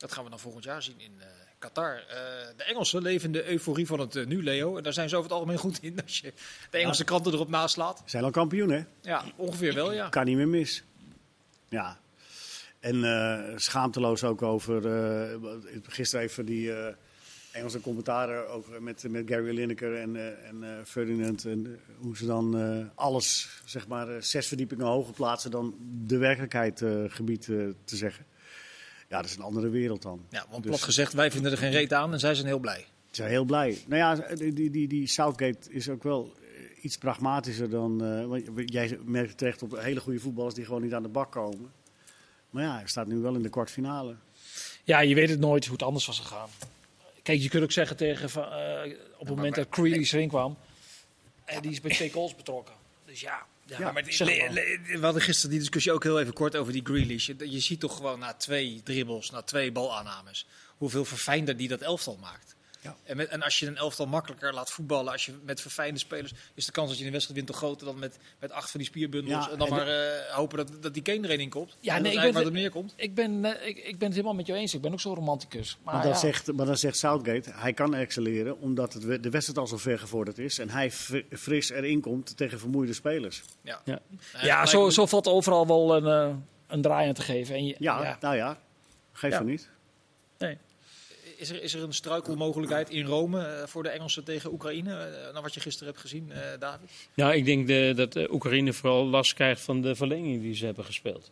Dat 0.00 0.12
gaan 0.12 0.24
we 0.24 0.30
dan 0.30 0.38
volgend 0.38 0.64
jaar 0.64 0.82
zien 0.82 1.00
in 1.00 1.12
eh, 1.18 1.26
Qatar. 1.58 1.96
Eh, 1.96 2.16
de 2.56 2.64
Engelsen 2.64 3.02
leven 3.02 3.32
de 3.32 3.50
euforie 3.50 3.86
van 3.86 4.00
het 4.00 4.16
eh, 4.16 4.26
nu, 4.26 4.42
Leo. 4.42 4.76
En 4.76 4.82
daar 4.82 4.92
zijn 4.92 5.08
ze 5.08 5.16
over 5.16 5.28
het 5.30 5.38
algemeen 5.38 5.58
goed 5.58 5.78
in 5.82 6.02
als 6.02 6.18
je 6.18 6.32
de 6.70 6.78
Engelse 6.78 7.04
kranten 7.04 7.32
erop 7.32 7.48
naslaat. 7.48 8.02
Zijn 8.04 8.24
al 8.24 8.30
kampioen, 8.30 8.70
hè? 8.70 8.84
Ja, 9.00 9.24
ongeveer 9.36 9.74
wel, 9.74 9.92
ja. 9.92 10.08
Kan 10.08 10.24
niet 10.24 10.36
meer 10.36 10.48
mis. 10.48 10.82
Ja. 11.68 11.98
En 12.78 13.60
schaamteloos 13.60 14.24
ook 14.24 14.42
over. 14.42 14.82
gisteren 15.82 16.24
even 16.24 16.44
die 16.44 16.72
Engelse 17.52 17.80
commentaren 17.80 18.48
ook 18.48 18.80
met, 18.80 19.04
met 19.08 19.28
Gary 19.28 19.54
Lineker 19.54 19.96
en, 19.96 20.16
en 20.44 20.86
Ferdinand. 20.86 21.44
En 21.44 21.80
hoe 21.98 22.16
ze 22.16 22.26
dan 22.26 22.90
alles, 22.94 23.48
zeg 23.64 23.88
maar, 23.88 24.22
zes 24.22 24.46
verdiepingen 24.46 24.86
hoger 24.86 25.14
plaatsen 25.14 25.50
dan 25.50 25.74
de 26.06 26.18
werkelijkheid 26.18 26.84
gebied 27.08 27.42
te 27.84 27.96
zeggen. 27.96 28.26
Ja, 29.10 29.16
dat 29.16 29.24
is 29.30 29.36
een 29.36 29.42
andere 29.42 29.68
wereld 29.68 30.02
dan. 30.02 30.24
Ja, 30.28 30.46
want 30.50 30.62
Dus- 30.62 30.70
plat 30.72 30.82
gezegd, 30.82 31.12
wij 31.12 31.30
vinden 31.30 31.52
er 31.52 31.58
geen 31.58 31.70
reet 31.70 31.92
aan 31.92 32.12
en 32.12 32.18
zij 32.20 32.34
zijn 32.34 32.46
heel 32.46 32.58
blij. 32.58 32.78
Ze 32.80 33.16
zijn 33.16 33.28
heel 33.30 33.44
blij. 33.44 33.78
Nou 33.86 33.96
ja, 34.18 34.34
die, 34.34 34.52
die, 34.52 34.70
die, 34.70 34.88
die 34.88 35.06
Southgate 35.06 35.58
is 35.70 35.88
ook 35.88 36.02
wel 36.02 36.34
eh, 36.42 36.84
iets 36.84 36.98
pragmatischer 36.98 37.70
dan. 37.70 38.04
eh, 38.04 38.26
want 38.26 38.42
jij 38.72 38.98
merkt 39.04 39.38
terecht 39.38 39.62
op 39.62 39.78
hele 39.80 40.00
goede 40.00 40.18
voetballers 40.20 40.54
die 40.54 40.64
gewoon 40.64 40.82
niet 40.82 40.94
aan 40.94 41.02
de 41.02 41.08
bak 41.08 41.32
komen. 41.32 41.72
Maar 42.50 42.62
ja, 42.64 42.74
hij 42.74 42.86
staat 42.86 43.06
nu 43.06 43.18
wel 43.18 43.34
in 43.34 43.42
de 43.42 43.48
kwartfinale. 43.48 44.14
Ja, 44.84 45.00
je 45.00 45.14
weet 45.14 45.28
het 45.28 45.40
nooit 45.40 45.64
hoe 45.64 45.72
het 45.72 45.82
anders 45.82 46.06
was 46.06 46.18
gegaan. 46.18 46.48
Kijk, 47.22 47.40
je 47.40 47.48
kunt 47.48 47.62
ook 47.62 47.72
zeggen 47.72 47.96
tegen 47.96 48.30
van, 48.30 48.44
eh, 48.44 48.92
op 49.18 49.26
het 49.26 49.36
moment 49.36 49.54
dat 49.54 49.66
Grealish 49.70 50.12
erin 50.12 50.28
kwam, 50.28 50.56
en 51.44 51.62
die 51.62 51.70
is 51.70 51.80
bij 51.80 51.90
twee 51.90 52.10
goals 52.12 52.34
betrokken. 52.36 52.74
Dus 53.04 53.20
ja, 53.20 53.46
ja, 53.70 53.78
Ja, 53.78 53.92
maar 53.92 54.04
zeg 54.08 54.28
we 54.28 54.98
hadden 55.00 55.22
gisteren 55.22 55.50
die 55.50 55.58
discussie 55.58 55.92
ook 55.92 56.02
heel 56.02 56.20
even 56.20 56.32
kort 56.32 56.56
over 56.56 56.72
die 56.72 56.84
Grealish. 56.84 57.26
Je, 57.26 57.50
je 57.50 57.60
ziet 57.60 57.80
toch 57.80 57.96
gewoon 57.96 58.18
na 58.18 58.34
twee 58.34 58.80
dribbles, 58.84 59.30
na 59.30 59.42
twee 59.42 59.72
balaannames, 59.72 60.46
hoeveel 60.76 61.04
verfijnder 61.04 61.56
die 61.56 61.68
dat 61.68 61.80
elftal 61.80 62.16
maakt. 62.20 62.56
Ja. 62.82 62.96
En, 63.04 63.16
met, 63.16 63.28
en 63.28 63.42
als 63.42 63.58
je 63.58 63.66
een 63.66 63.76
elftal 63.76 64.06
makkelijker 64.06 64.54
laat 64.54 64.70
voetballen, 64.70 65.12
als 65.12 65.26
je 65.26 65.32
met 65.44 65.60
verfijnde 65.60 65.98
spelers, 65.98 66.32
is 66.54 66.66
de 66.66 66.72
kans 66.72 66.88
dat 66.88 66.98
je 66.98 67.04
een 67.04 67.10
wedstrijd 67.10 67.38
wint 67.38 67.50
toch 67.50 67.60
groter 67.60 67.86
dan 67.86 67.98
met, 67.98 68.18
met 68.38 68.52
acht 68.52 68.70
van 68.70 68.80
die 68.80 68.88
spierbundels. 68.88 69.44
Ja, 69.44 69.50
en 69.52 69.58
dan 69.58 69.66
en 69.68 69.74
maar 69.74 69.86
eh, 69.88 70.34
hopen 70.34 70.56
dat, 70.58 70.82
dat 70.82 70.94
die 70.94 71.02
Kane 71.02 71.28
erin 71.28 71.48
komt. 71.48 71.76
Ja, 71.80 71.96
En 71.96 72.02
nee, 72.02 72.14
dat 72.14 72.20
ik 72.20 72.24
ben- 72.26 72.34
waar 72.34 72.44
het 72.44 72.52
neerkomt. 72.60 72.92
ik 72.96 73.14
ben, 73.14 73.44
eh, 73.44 73.68
ik, 73.68 73.76
ik 73.78 73.98
ben 73.98 74.06
het 74.06 74.12
helemaal 74.16 74.34
met 74.34 74.46
jou 74.46 74.58
eens. 74.58 74.74
Ik 74.74 74.80
ben 74.80 74.92
ook 74.92 75.00
zo'n 75.00 75.14
romanticus. 75.14 75.78
Maar, 75.82 75.94
Maar, 75.94 76.02
dan 76.02 76.12
ja, 76.12 76.18
zegt, 76.18 76.52
maar 76.52 76.66
dan 76.66 76.76
zegt 76.76 76.96
Southgate, 76.98 77.50
hij 77.52 77.72
kan 77.72 77.94
excelleren 77.94 78.58
omdat 78.60 78.92
het, 78.92 79.22
de 79.22 79.30
wedstrijd 79.30 79.58
al 79.58 79.66
zo 79.66 79.76
ver 79.76 79.98
gevorderd 79.98 80.38
is. 80.38 80.58
En 80.58 80.70
hij 80.70 80.90
fri- 80.90 81.26
fris 81.30 81.70
erin 81.70 82.00
komt 82.00 82.36
tegen 82.36 82.58
vermoeide 82.58 82.92
spelers. 82.92 83.42
Ja, 83.62 83.80
Ja. 83.84 83.98
Ja 84.40 84.66
zo, 84.66 84.82
moet- 84.82 84.94
zo 84.94 85.06
valt 85.06 85.26
overal 85.28 85.66
wel 85.66 85.96
een, 85.96 86.06
eh, 86.30 86.36
een 86.66 86.82
draai 86.82 87.08
aan 87.08 87.14
te 87.14 87.22
geven. 87.22 87.54
En 87.54 87.66
je, 87.66 87.74
Ja, 87.78 88.02
ja. 88.02 88.16
nou 88.20 88.36
ja, 88.36 88.58
geef 89.12 89.30
Ja. 89.30 89.36
van 89.36 89.46
niet. 89.46 89.68
Is 91.40 91.50
er, 91.50 91.62
is 91.62 91.74
er 91.74 91.82
een 91.82 91.92
struikelmogelijkheid 91.92 92.90
in 92.90 93.04
Rome 93.04 93.46
eh, 93.46 93.66
voor 93.66 93.82
de 93.82 93.88
Engelsen 93.88 94.24
tegen 94.24 94.52
Oekraïne? 94.52 94.94
eh, 94.94 95.32
naar 95.32 95.42
wat 95.42 95.54
je 95.54 95.60
gisteren 95.60 95.88
hebt 95.88 96.00
gezien, 96.00 96.32
eh, 96.32 96.40
David? 96.58 96.90
Nou, 97.14 97.34
ik 97.34 97.44
denk 97.44 97.66
de, 97.66 97.92
dat 97.96 98.30
Oekraïne 98.30 98.72
vooral 98.72 99.06
last 99.06 99.34
krijgt 99.34 99.60
van 99.60 99.80
de 99.80 99.94
verlenging 99.94 100.42
die 100.42 100.54
ze 100.54 100.64
hebben 100.64 100.84
gespeeld. 100.84 101.30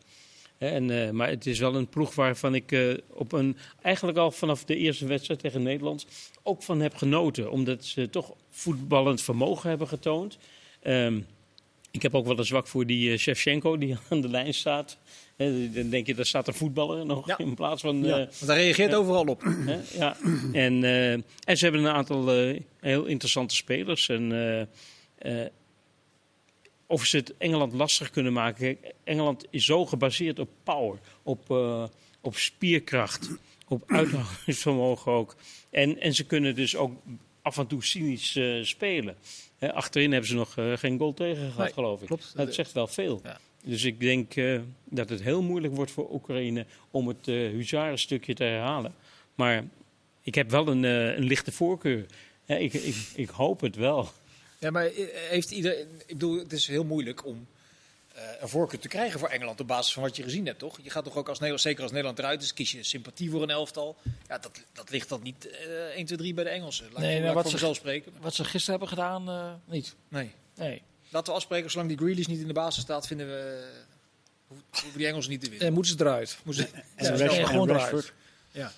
En, 0.58 1.16
maar 1.16 1.28
het 1.28 1.46
is 1.46 1.58
wel 1.58 1.74
een 1.74 1.88
ploeg 1.88 2.14
waarvan 2.14 2.54
ik 2.54 2.96
op 3.08 3.32
een, 3.32 3.56
eigenlijk 3.82 4.18
al 4.18 4.30
vanaf 4.30 4.64
de 4.64 4.76
eerste 4.76 5.06
wedstrijd 5.06 5.40
tegen 5.40 5.62
Nederland 5.62 6.06
ook 6.42 6.62
van 6.62 6.80
heb 6.80 6.94
genoten. 6.94 7.50
Omdat 7.50 7.84
ze 7.84 8.10
toch 8.10 8.34
voetballend 8.50 9.22
vermogen 9.22 9.68
hebben 9.68 9.88
getoond. 9.88 10.38
Ehm, 10.82 11.20
ik 11.90 12.02
heb 12.02 12.14
ook 12.14 12.26
wel 12.26 12.38
een 12.38 12.44
zwak 12.44 12.66
voor 12.66 12.86
die 12.86 13.16
Shevchenko 13.16 13.78
die 13.78 13.96
aan 14.10 14.20
de 14.20 14.28
lijn 14.28 14.54
staat. 14.54 14.98
Dan 15.72 15.88
denk 15.90 16.06
je, 16.06 16.14
daar 16.14 16.26
staat 16.26 16.48
een 16.48 16.54
voetballer 16.54 17.06
nog 17.06 17.26
Ja. 17.26 17.38
in 17.38 17.54
plaats 17.54 17.82
van... 17.82 18.04
Ja. 18.04 18.10
eh, 18.18 18.26
Want 18.26 18.46
hij 18.46 18.56
reageert 18.56 18.94
overal 18.94 19.24
op. 19.24 19.42
Ja. 19.96 20.16
En, 20.52 20.84
eh, 20.84 21.12
en 21.12 21.56
ze 21.56 21.64
hebben 21.64 21.84
een 21.84 21.92
aantal 21.92 22.32
eh, 22.32 22.60
heel 22.80 23.04
interessante 23.04 23.54
spelers. 23.54 24.08
En, 24.08 24.68
of 26.86 27.04
ze 27.04 27.16
het 27.16 27.36
Engeland 27.36 27.72
lastig 27.72 28.10
kunnen 28.10 28.32
maken. 28.32 28.78
Engeland 29.04 29.44
is 29.50 29.64
zo 29.64 29.86
gebaseerd 29.86 30.38
op 30.38 30.48
power, 30.62 30.98
op, 31.22 31.50
op 32.20 32.36
spierkracht, 32.36 33.30
op 33.68 33.82
uithoudingsvermogen 33.86 35.12
ook. 35.12 35.36
En, 35.70 36.00
en 36.00 36.14
ze 36.14 36.24
kunnen 36.24 36.54
dus 36.54 36.76
ook 36.76 36.92
af 37.42 37.58
en 37.58 37.66
toe 37.66 37.84
cynisch 37.84 38.38
spelen. 38.62 39.16
Achterin 39.60 40.10
hebben 40.12 40.28
ze 40.28 40.34
nog 40.36 40.54
geen 40.74 40.98
goal 40.98 41.14
tegen 41.14 41.42
gehad, 41.50 41.58
Nee, 41.64 41.72
geloof 41.72 42.00
ik. 42.00 42.06
klopt. 42.06 42.32
Dat 42.36 42.54
zegt 42.54 42.72
wel 42.72 42.86
veel. 42.86 43.20
Ja. 43.24 43.38
Dus 43.68 43.84
ik 43.84 44.00
denk 44.00 44.36
eh, 44.36 44.60
dat 44.84 45.08
het 45.08 45.22
heel 45.22 45.42
moeilijk 45.42 45.74
wordt 45.74 45.90
voor 45.90 46.12
Oekraïne 46.12 46.66
om 46.90 47.08
het 47.08 47.26
uh, 47.28 47.50
huzarenstukje 47.50 48.34
te 48.34 48.44
herhalen. 48.44 48.94
Maar 49.34 49.64
ik 50.22 50.34
heb 50.34 50.50
wel 50.50 50.68
een, 50.68 50.82
uh, 50.82 51.16
een 51.16 51.24
lichte 51.24 51.52
voorkeur. 51.52 52.06
Hè, 52.44 52.56
ik, 52.56 52.72
ik, 52.72 52.96
ik 53.14 53.28
hoop 53.28 53.60
het 53.60 53.76
wel. 53.76 54.08
Ja, 54.58 54.70
maar 54.70 54.86
eh, 54.86 55.06
heeft 55.12 55.50
ieder, 55.50 55.78
ik 55.78 56.06
bedoel, 56.06 56.38
het 56.38 56.52
is 56.52 56.66
heel 56.66 56.84
moeilijk 56.84 57.26
om, 57.26 57.46
eh, 58.14 58.22
een 58.40 58.48
voorkeur 58.48 58.78
te 58.78 58.88
krijgen 58.88 59.18
voor 59.20 59.28
Engeland 59.28 59.60
op 59.60 59.66
basis 59.66 59.92
van 59.92 60.02
wat 60.02 60.16
je 60.16 60.22
gezien 60.22 60.46
hebt, 60.46 60.58
toch? 60.58 60.78
Je 60.82 60.90
gaat 60.90 61.04
toch 61.04 61.16
ook 61.16 61.28
als 61.28 61.38
Nederland, 61.38 61.62
zeker 61.62 61.82
als 61.82 61.90
Nederland 61.90 62.18
eruit 62.18 62.42
is, 62.42 62.54
kies 62.54 62.72
je 62.72 62.82
sympathie 62.82 63.30
voor 63.30 63.42
een 63.42 63.50
elftal. 63.50 63.96
Ja, 64.28 64.38
dat, 64.38 64.64
dat 64.72 64.90
ligt 64.90 65.08
dan 65.08 65.22
niet 65.22 65.48
eh 65.50 65.96
1, 65.96 66.06
2, 66.06 66.18
3 66.18 66.34
bij 66.34 66.44
de 66.44 66.50
Engelsen. 66.50 66.86
Laat 66.92 67.02
Nee, 67.02 67.16
ik, 67.16 67.22
nou, 67.22 67.34
wat 67.34 67.50
voor 67.50 67.58
ze- 67.58 67.74
spreken. 67.74 68.12
Wat 68.20 68.34
ze 68.34 68.44
gisteren 68.44 68.70
hebben 68.78 68.88
gedaan, 68.88 69.28
eh, 69.28 69.52
niet. 69.64 69.94
Nee. 70.08 70.30
Nee. 70.54 70.82
Laten 71.08 71.32
we 71.32 71.38
afspreken, 71.38 71.70
zolang 71.70 71.88
die 71.88 71.98
Grealish 71.98 72.26
niet 72.26 72.40
in 72.40 72.46
de 72.46 72.52
basis 72.52 72.82
staat, 72.82 73.06
vinden 73.06 73.26
we, 73.26 73.34
eh, 73.72 73.78
ho- 74.48 74.62
hoeven 74.82 74.98
die 74.98 75.06
Engelsen 75.06 75.30
niet 75.30 75.40
te 75.40 75.48
winnen. 75.50 75.66
En 75.68 75.72
moeten 75.72 75.92
ze 75.98 76.04
eruit. 76.04 76.38
Moeten 76.44 76.64
ze- 76.68 76.82
En, 76.96 77.04
Ja, 77.04 77.24
nee, 77.26 77.38
en 77.38 77.46
gewoon 77.46 77.70
eruit. 77.70 78.12
Ja. 78.50 78.72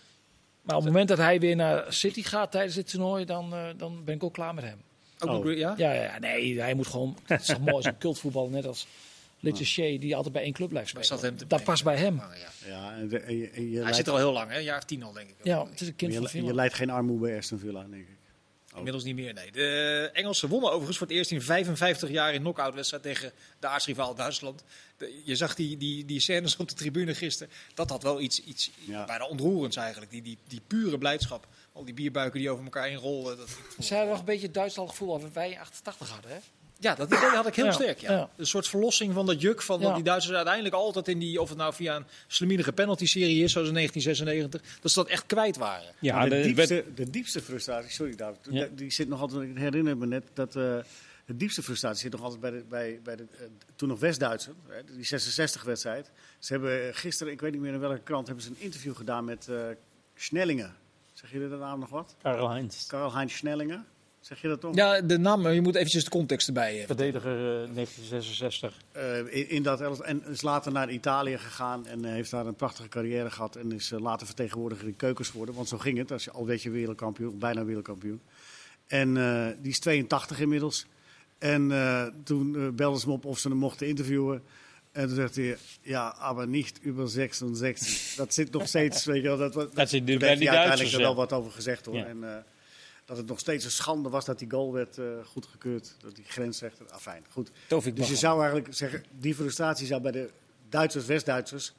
Maar 0.62 0.76
op 0.76 0.82
het 0.82 0.90
moment 0.92 1.08
dat 1.08 1.18
hij 1.18 1.40
weer 1.40 1.56
naar 1.56 1.92
City 1.92 2.22
gaat 2.22 2.50
tijdens 2.50 2.74
dit 2.74 2.90
toernooi, 2.90 3.24
dan, 3.24 3.54
eh, 3.54 3.68
dan 3.76 4.04
ben 4.04 4.14
ik 4.14 4.22
ook 4.24 4.32
klaar 4.32 4.54
met 4.54 4.64
hem. 4.64 4.78
Ook 5.18 5.44
Oh. 5.44 5.56
ja? 5.56 5.74
Ja, 5.76 5.92
ja, 5.92 6.02
ja, 6.02 6.18
nee, 6.18 6.60
hij 6.60 6.74
moet 6.74 6.86
gewoon. 6.86 7.16
Het 7.26 7.40
is 7.40 7.46
toch 7.46 7.60
mooi, 7.60 7.82
zo'n 7.82 7.98
cultvoetbal, 7.98 8.48
net 8.48 8.66
als 8.66 8.86
Little 9.40 9.64
Shea, 9.64 9.98
die 9.98 10.16
altijd 10.16 10.34
bij 10.34 10.42
één 10.42 10.52
club 10.52 10.68
blijft 10.68 10.88
spelen. 10.88 11.38
Dat 11.48 11.64
past 11.64 11.84
bij 11.84 11.96
hem. 11.96 12.16
Ja, 12.16 12.30
ja. 12.34 12.68
Ja, 12.68 12.92
en 12.96 13.08
de- 13.08 13.18
en 13.18 13.36
je, 13.36 13.50
en 13.50 13.62
je 13.62 13.70
Hij 13.72 13.80
leidt- 13.80 13.96
zit 13.96 14.06
er 14.06 14.12
al 14.12 14.18
heel 14.18 14.32
lang, 14.32 14.50
hè? 14.50 14.56
een 14.58 14.64
jaar 14.64 14.76
of 14.78 14.84
tien 14.84 15.02
al, 15.02 15.12
denk 15.12 15.28
ik. 15.28 15.34
Ja, 15.42 15.66
het 15.70 15.80
is 15.80 15.86
een 15.88 15.96
kind 15.96 16.12
van 16.12 16.20
je, 16.22 16.26
je 16.28 16.34
Finland. 16.34 16.54
leidt 16.56 16.74
geen 16.74 16.90
armoede 16.90 17.26
bij 17.26 17.36
Aston 17.38 17.58
Villa, 17.58 17.80
denk 17.90 18.08
ik. 18.08 18.16
Inmiddels 18.80 19.04
niet 19.04 19.14
meer, 19.14 19.34
nee. 19.34 19.52
De 19.52 20.10
Engelsen 20.12 20.48
wonnen 20.48 20.68
overigens 20.70 20.98
voor 20.98 21.06
het 21.06 21.16
eerst 21.16 21.30
in 21.30 21.42
55 21.42 22.10
jaar 22.10 22.34
in 22.34 22.40
knock-out 22.40 22.74
wedstrijd 22.74 23.02
tegen 23.02 23.32
de 23.60 23.66
aartsrivaal 23.66 24.14
Duitsland. 24.14 24.62
De- 24.96 25.20
je 25.24 25.36
zag 25.36 25.54
die, 25.54 25.76
die, 25.76 26.04
die 26.04 26.20
scènes 26.20 26.56
op 26.56 26.68
de 26.68 26.74
tribune 26.74 27.14
gisteren. 27.14 27.52
Dat 27.74 27.90
had 27.90 28.02
wel 28.02 28.20
iets, 28.20 28.44
iets 28.44 28.70
Ja. 28.84 29.04
bijna 29.04 29.26
ontroerends 29.26 29.76
eigenlijk. 29.76 30.10
Die, 30.10 30.22
die, 30.22 30.38
die 30.48 30.60
pure 30.66 30.98
blijdschap. 30.98 31.46
Al 31.72 31.84
die 31.84 31.94
bierbuiken 31.94 32.40
die 32.40 32.50
over 32.50 32.64
elkaar 32.64 32.86
heen 32.86 32.96
rollen. 32.96 33.36
Dat, 33.36 33.48
Ze 33.80 33.92
hadden 33.94 34.10
nog 34.10 34.18
een 34.18 34.24
beetje 34.24 34.46
het 34.46 34.54
Duitsland 34.54 34.90
gevoel 34.90 35.20
wat 35.20 35.32
wij 35.32 35.50
in 35.50 35.58
88 35.58 36.08
hadden, 36.10 36.30
hè? 36.30 36.38
Ja, 36.80 36.94
dat 36.94 37.06
idee 37.06 37.28
had 37.28 37.46
ik 37.46 37.54
heel 37.54 37.64
Ja, 37.64 37.72
sterk. 37.72 37.98
Ja. 38.00 38.12
ja. 38.12 38.30
Een 38.36 38.46
soort 38.46 38.68
verlossing 38.68 39.14
van 39.14 39.26
dat 39.26 39.40
juk. 39.40 39.62
Van 39.62 39.80
Ja. 39.80 39.86
dat 39.86 39.94
die 39.94 40.04
Duitsers 40.04 40.34
uiteindelijk 40.36 40.74
altijd 40.74 41.08
in 41.08 41.18
die, 41.18 41.40
of 41.40 41.48
het 41.48 41.58
nou 41.58 41.74
via 41.74 41.96
een 41.96 42.04
slimminige 42.26 42.72
penalty-serie 42.72 43.42
is, 43.44 43.52
zoals 43.52 43.68
in 43.68 43.74
1996, 43.74 44.78
dat 44.80 44.90
ze 44.92 44.98
dat 44.98 45.08
echt 45.08 45.26
kwijt 45.26 45.56
waren. 45.56 45.94
Ja, 46.00 46.24
de, 46.24 46.28
de- 46.30 46.42
diepste, 46.42 46.84
de 46.94 47.10
diepste 47.10 47.40
frustratie, 47.42 47.90
sorry 47.90 48.14
David, 48.16 48.38
Ja. 48.50 48.68
die 48.74 48.90
zit 48.90 49.08
nog 49.08 49.20
altijd, 49.20 49.42
ik 49.42 49.56
herinner 49.56 49.96
me 49.96 50.06
net 50.06 50.24
dat 50.34 50.56
eh, 50.56 50.76
de 51.26 51.36
diepste 51.36 51.62
frustratie 51.62 52.00
zit 52.00 52.12
nog 52.12 52.22
altijd 52.22 52.40
bij 52.40 52.50
de, 52.50 52.64
bij, 52.68 53.00
bij 53.04 53.16
de 53.16 53.26
eh, 53.38 53.44
toen 53.76 53.88
nog 53.88 53.98
West-Duitser, 54.00 54.52
hè, 54.68 54.80
die 54.96 55.04
66-wedstrijd. 55.04 56.10
Ze 56.38 56.52
hebben 56.52 56.94
gisteren, 56.94 57.32
ik 57.32 57.40
weet 57.40 57.52
niet 57.52 57.60
meer 57.60 57.72
in 57.72 57.80
welke 57.80 58.00
krant, 58.02 58.26
hebben 58.26 58.44
ze 58.44 58.50
een 58.50 58.56
interview 58.60 58.96
gedaan 58.96 59.24
met 59.24 59.48
eh 59.48 59.56
Schnellingen. 60.14 60.74
Zeg 61.12 61.32
je 61.32 61.38
de 61.38 61.56
naam 61.56 61.78
nog 61.80 61.88
wat? 61.88 62.16
Karl 62.22 62.50
Heinz. 62.50 62.86
Karl-Heinz 62.86 63.34
Schnellingen. 63.34 63.86
Zeg 64.20 64.42
je 64.42 64.48
dat 64.48 64.60
toch? 64.60 64.74
Ja, 64.74 65.00
de 65.00 65.18
naam, 65.18 65.40
maar 65.42 65.54
je 65.54 65.60
moet 65.60 65.74
eventjes 65.74 66.04
de 66.04 66.10
context 66.10 66.46
erbij 66.46 66.76
hebben. 66.76 66.96
Verdediger 66.96 67.32
eh, 67.32 67.74
1966. 67.74 68.74
Eh, 68.92 69.18
in, 69.18 69.48
in 69.48 69.62
dat 69.62 70.00
en 70.00 70.24
is 70.26 70.42
later 70.42 70.72
naar 70.72 70.90
Italië 70.90 71.38
gegaan 71.38 71.86
en 71.86 72.04
eh, 72.04 72.10
heeft 72.10 72.30
daar 72.30 72.46
een 72.46 72.54
prachtige 72.54 72.88
carrière 72.88 73.30
gehad. 73.30 73.56
En 73.56 73.72
is 73.72 73.92
eh, 73.92 74.00
later 74.00 74.26
vertegenwoordiger 74.26 74.86
in 74.86 74.96
keukens 74.96 75.28
geworden. 75.28 75.54
Want 75.54 75.68
zo 75.68 75.78
ging 75.78 75.98
het, 75.98 76.12
als 76.12 76.24
je, 76.24 76.30
al 76.30 76.46
werd 76.46 76.62
je 76.62 76.70
wereldkampioen, 76.70 77.38
bijna 77.38 77.64
wereldkampioen. 77.64 78.20
En 78.90 79.16
eh, 79.16 79.46
die 79.60 79.70
is 79.70 79.78
82 79.78 80.40
inmiddels. 80.40 80.86
En 81.38 81.72
eh, 81.72 82.06
toen 82.24 82.56
eh, 82.56 82.68
belden 82.68 83.00
ze 83.00 83.06
hem 83.06 83.14
op 83.14 83.24
of 83.24 83.38
ze 83.38 83.48
hem 83.48 83.56
mochten 83.56 83.86
interviewen. 83.86 84.42
En 84.92 85.06
toen 85.06 85.16
zegt 85.16 85.36
hij, 85.36 85.56
ja, 85.82 86.14
aber 86.18 86.46
niet 86.46 86.80
over 86.88 87.08
66. 87.08 88.14
Dat 88.16 88.34
zit 88.34 88.52
nog 88.52 88.68
steeds, 88.68 89.04
weet 89.10 89.22
je 89.22 89.28
wel. 89.28 89.36
Dat, 89.36 89.52
dat, 89.52 89.74
Dat 89.74 89.88
zit 89.88 90.04
nu 90.04 90.18
bij 90.18 90.36
die 90.36 90.50
er 90.50 90.98
wel 90.98 91.14
wat 91.14 91.32
over 91.32 91.52
gezegd 91.52 91.86
hoor. 91.86 91.94
Ja. 91.94 92.04
En, 92.04 92.24
eh, 92.24 92.42
dat 93.10 93.18
het 93.18 93.28
nog 93.28 93.38
steeds 93.38 93.64
een 93.64 93.70
schande 93.70 94.08
was 94.08 94.24
dat 94.24 94.38
die 94.38 94.50
goal 94.50 94.72
werd 94.72 94.98
eh, 94.98 95.04
goedgekeurd. 95.24 95.94
Dat 96.00 96.16
die 96.16 96.24
grensrechter, 96.28 96.86
afijn, 96.90 97.24
goed. 97.30 97.50
Tofik 97.66 97.96
Dus 97.96 98.08
je 98.08 98.16
zou 98.16 98.38
eigenlijk 98.42 98.74
zeggen, 98.74 99.04
die 99.18 99.34
frustratie 99.34 99.86
zou 99.86 100.00
bij 100.00 100.12
de 100.12 100.30
Duitsers, 100.68 101.06
West-Duitsers 101.06 101.72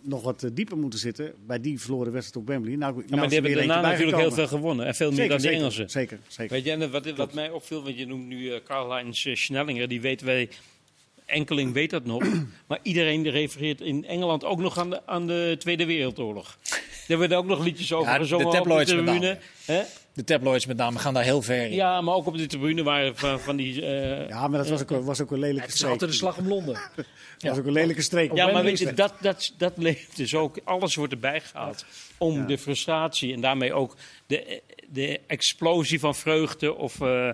nog 0.00 0.22
wat 0.22 0.42
eh, 0.42 0.50
dieper 0.52 0.76
moeten 0.76 0.98
zitten. 0.98 1.34
Bij 1.46 1.60
die 1.60 1.80
verloren 1.80 2.12
wedstrijd 2.12 2.44
op 2.44 2.50
Wembley. 2.50 2.76
Nou, 2.76 2.92
nou 2.92 3.04
Ja, 3.08 3.14
maar 3.16 3.24
is 3.24 3.30
die 3.30 3.40
hebben 3.40 3.66
daarna 3.66 3.88
natuurlijk 3.88 4.16
heel 4.16 4.32
veel 4.32 4.46
gewonnen. 4.46 4.86
En 4.86 4.94
veel 4.94 5.08
meer 5.08 5.16
Zeker, 5.16 5.32
dan 5.32 5.50
de 5.50 5.56
Engelsen. 5.56 5.90
Zeker, 5.90 6.18
zeker. 6.28 6.54
Weet 6.54 6.64
je, 6.64 6.70
en 6.70 6.90
wat, 6.90 7.10
wat 7.10 7.32
mij 7.32 7.50
opviel, 7.50 7.82
want 7.82 7.98
je 7.98 8.06
noemt 8.06 8.26
nu 8.26 8.52
eh, 8.52 8.60
Karl-Heinz 8.64 9.26
Schnellinger, 9.32 9.88
die 9.88 10.00
weten 10.00 10.26
wij, 10.26 10.48
enkeling 11.26 11.72
weet 11.72 11.90
dat 11.90 12.04
nog. 12.04 12.24
maar 12.68 12.78
iedereen 12.82 13.30
refereert 13.30 13.80
in 13.80 14.04
Engeland 14.04 14.44
ook 14.44 14.58
nog 14.58 14.78
aan 14.78 14.90
de, 14.90 15.06
aan 15.06 15.26
de 15.26 15.56
Tweede 15.58 15.86
Wereldoorlog. 15.86 16.58
Daar 17.08 17.18
werden 17.18 17.38
ook 17.38 17.46
nog 17.46 17.64
liedjes 17.64 17.92
over 17.92 18.06
Ja, 18.12 18.18
de 18.18 18.22
gezongen 18.22 18.46
op 18.46 18.52
de 18.52 18.58
met 18.58 18.66
name. 18.66 18.84
tribune. 18.84 19.38
De 20.18 20.24
tabloids 20.24 20.66
met 20.66 20.76
name 20.76 20.98
gaan 20.98 21.14
daar 21.14 21.22
heel 21.22 21.42
ver 21.42 21.64
in. 21.64 21.72
Ja, 21.74 22.00
maar 22.00 22.14
ook 22.14 22.26
op 22.26 22.36
de 22.36 22.46
tribune 22.46 22.82
waren 22.82 23.16
van, 23.16 23.40
van 23.40 23.56
die... 23.56 23.82
eh, 23.86 24.28
Ja, 24.28 24.48
maar 24.48 24.58
dat 24.58 24.68
was 24.68 24.80
ook, 24.82 25.04
was 25.04 25.20
ook 25.20 25.30
een 25.30 25.38
lelijke 25.38 25.60
Het 25.60 25.70
is 25.70 25.76
streek. 25.76 25.90
altijd 25.92 26.10
de 26.10 26.16
slag 26.16 26.38
om 26.38 26.48
Londen. 26.48 26.74
Dat 27.38 27.50
was 27.50 27.58
ook 27.58 27.66
een 27.66 27.72
lelijke 27.72 28.02
streek. 28.02 28.34
Ja, 28.34 28.50
maar 28.52 28.62
weet 28.62 28.78
je, 28.78 28.94
dat, 28.94 29.12
dat, 29.20 29.54
dat 29.58 29.72
leeft 29.76 30.16
dus 30.16 30.34
ook. 30.34 30.58
Alles 30.64 30.94
wordt 30.94 31.12
erbij 31.12 31.40
gehaald 31.40 31.84
om 32.18 32.34
Ja. 32.34 32.46
de 32.46 32.58
frustratie 32.58 33.32
en 33.34 33.40
daarmee 33.40 33.72
ook 33.72 33.96
de, 34.26 34.62
de 34.88 35.20
explosie 35.26 36.00
van 36.00 36.14
vreugde 36.14 36.74
of 36.74 37.00
eh, 37.00 37.28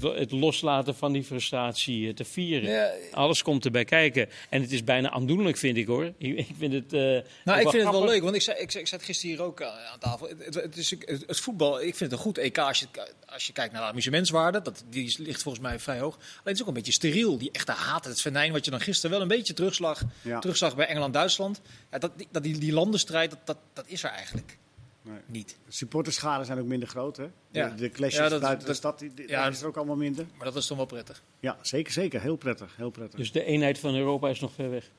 het, 0.00 0.02
het 0.18 0.30
loslaten 0.30 0.94
van 0.94 1.12
die 1.12 1.24
frustratie 1.24 2.08
eh, 2.08 2.14
te 2.14 2.24
vieren. 2.24 2.70
Ja. 2.70 2.90
Alles 3.12 3.42
komt 3.42 3.64
erbij 3.64 3.84
kijken. 3.84 4.28
En 4.48 4.62
het 4.62 4.72
is 4.72 4.84
bijna 4.84 5.10
aandoenlijk, 5.10 5.56
vind 5.56 5.76
ik 5.76 5.86
hoor. 5.86 6.12
Ik 6.18 6.46
vind 6.58 6.72
het. 6.72 6.92
eh, 6.92 7.00
Nou, 7.00 7.20
ik 7.20 7.24
vind 7.44 7.72
het 7.72 7.72
wel 7.72 7.82
grappig. 7.82 8.10
leuk, 8.10 8.22
want 8.22 8.34
ik 8.34 8.42
zei, 8.42 8.58
ik, 8.58 8.70
zei, 8.70 8.82
ik 8.82 8.88
zei 8.88 9.00
het 9.00 9.10
gisteren 9.10 9.36
hier 9.36 9.44
ook 9.44 9.62
aan, 9.62 9.78
aan 9.92 9.98
tafel. 9.98 10.28
Het, 10.28 10.44
het, 10.44 10.54
het 10.54 10.76
is, 10.76 10.90
het, 10.90 11.24
het 11.26 11.40
voetbal, 11.40 11.76
ik 11.80 11.94
vind 11.96 11.98
het 12.10 12.12
een 12.12 12.18
goed 12.26 12.38
EK 12.38 12.58
als 12.58 12.78
je, 12.80 12.86
als 13.26 13.46
je 13.46 13.52
kijkt 13.52 13.72
naar 13.72 13.82
de 13.82 13.88
amusementswaarde. 13.88 14.62
Dat, 14.62 14.84
die 14.90 15.14
ligt 15.18 15.42
volgens 15.42 15.64
mij 15.64 15.78
vrij 15.78 15.98
hoog. 15.98 16.14
Alleen 16.14 16.26
het 16.44 16.54
is 16.54 16.60
ook 16.62 16.68
een 16.68 16.74
beetje 16.74 16.92
steriel. 16.92 17.38
Die 17.38 17.50
echte 17.52 17.72
haat, 17.72 18.04
het 18.04 18.20
venijn, 18.20 18.52
wat 18.52 18.64
je 18.64 18.70
dan 18.70 18.80
gisteren 18.80 19.10
wel 19.10 19.20
een 19.20 19.28
beetje 19.28 19.52
terugslag, 19.54 20.02
Ja. 20.22 20.38
terugzag 20.38 20.76
bij 20.76 20.86
Engeland-Duitsland. 20.86 21.60
Ja, 21.90 21.98
dat, 21.98 22.10
die- 22.16 22.28
dat, 22.30 22.42
die, 22.42 22.58
die 22.58 22.72
landenstrijd, 22.72 23.30
dat, 23.30 23.38
dat, 23.44 23.56
dat 23.72 23.84
is 23.88 24.02
er 24.02 24.10
eigenlijk 24.10 24.58
Nee. 25.02 25.18
niet. 25.26 25.56
Supporterschade 25.68 26.44
zijn 26.44 26.58
ook 26.58 26.66
minder 26.66 26.88
groot, 26.88 27.16
hè? 27.16 27.26
Ja. 27.50 27.68
De, 27.68 27.74
de 27.74 27.90
clashes 27.90 28.18
Ja, 28.18 28.28
dat- 28.28 28.40
buiten 28.40 28.60
de 28.60 28.66
dat- 28.66 28.76
stad, 28.76 28.98
die, 28.98 29.14
die- 29.14 29.28
ja. 29.28 29.44
dat 29.44 29.52
is 29.52 29.60
er 29.60 29.66
ook 29.66 29.76
allemaal 29.76 29.96
minder. 29.96 30.26
Maar 30.36 30.46
dat 30.46 30.56
is 30.56 30.66
dan 30.66 30.76
wel 30.76 30.86
prettig. 30.86 31.22
Ja, 31.40 31.58
zeker, 31.62 31.92
zeker. 31.92 32.20
Heel 32.20 32.36
prettig, 32.36 32.76
heel 32.76 32.90
prettig. 32.90 33.18
Dus 33.18 33.32
de 33.32 33.44
eenheid 33.44 33.78
van 33.78 33.94
Europa 33.94 34.28
is 34.28 34.40
nog 34.40 34.52
ver 34.52 34.70
weg. 34.70 34.90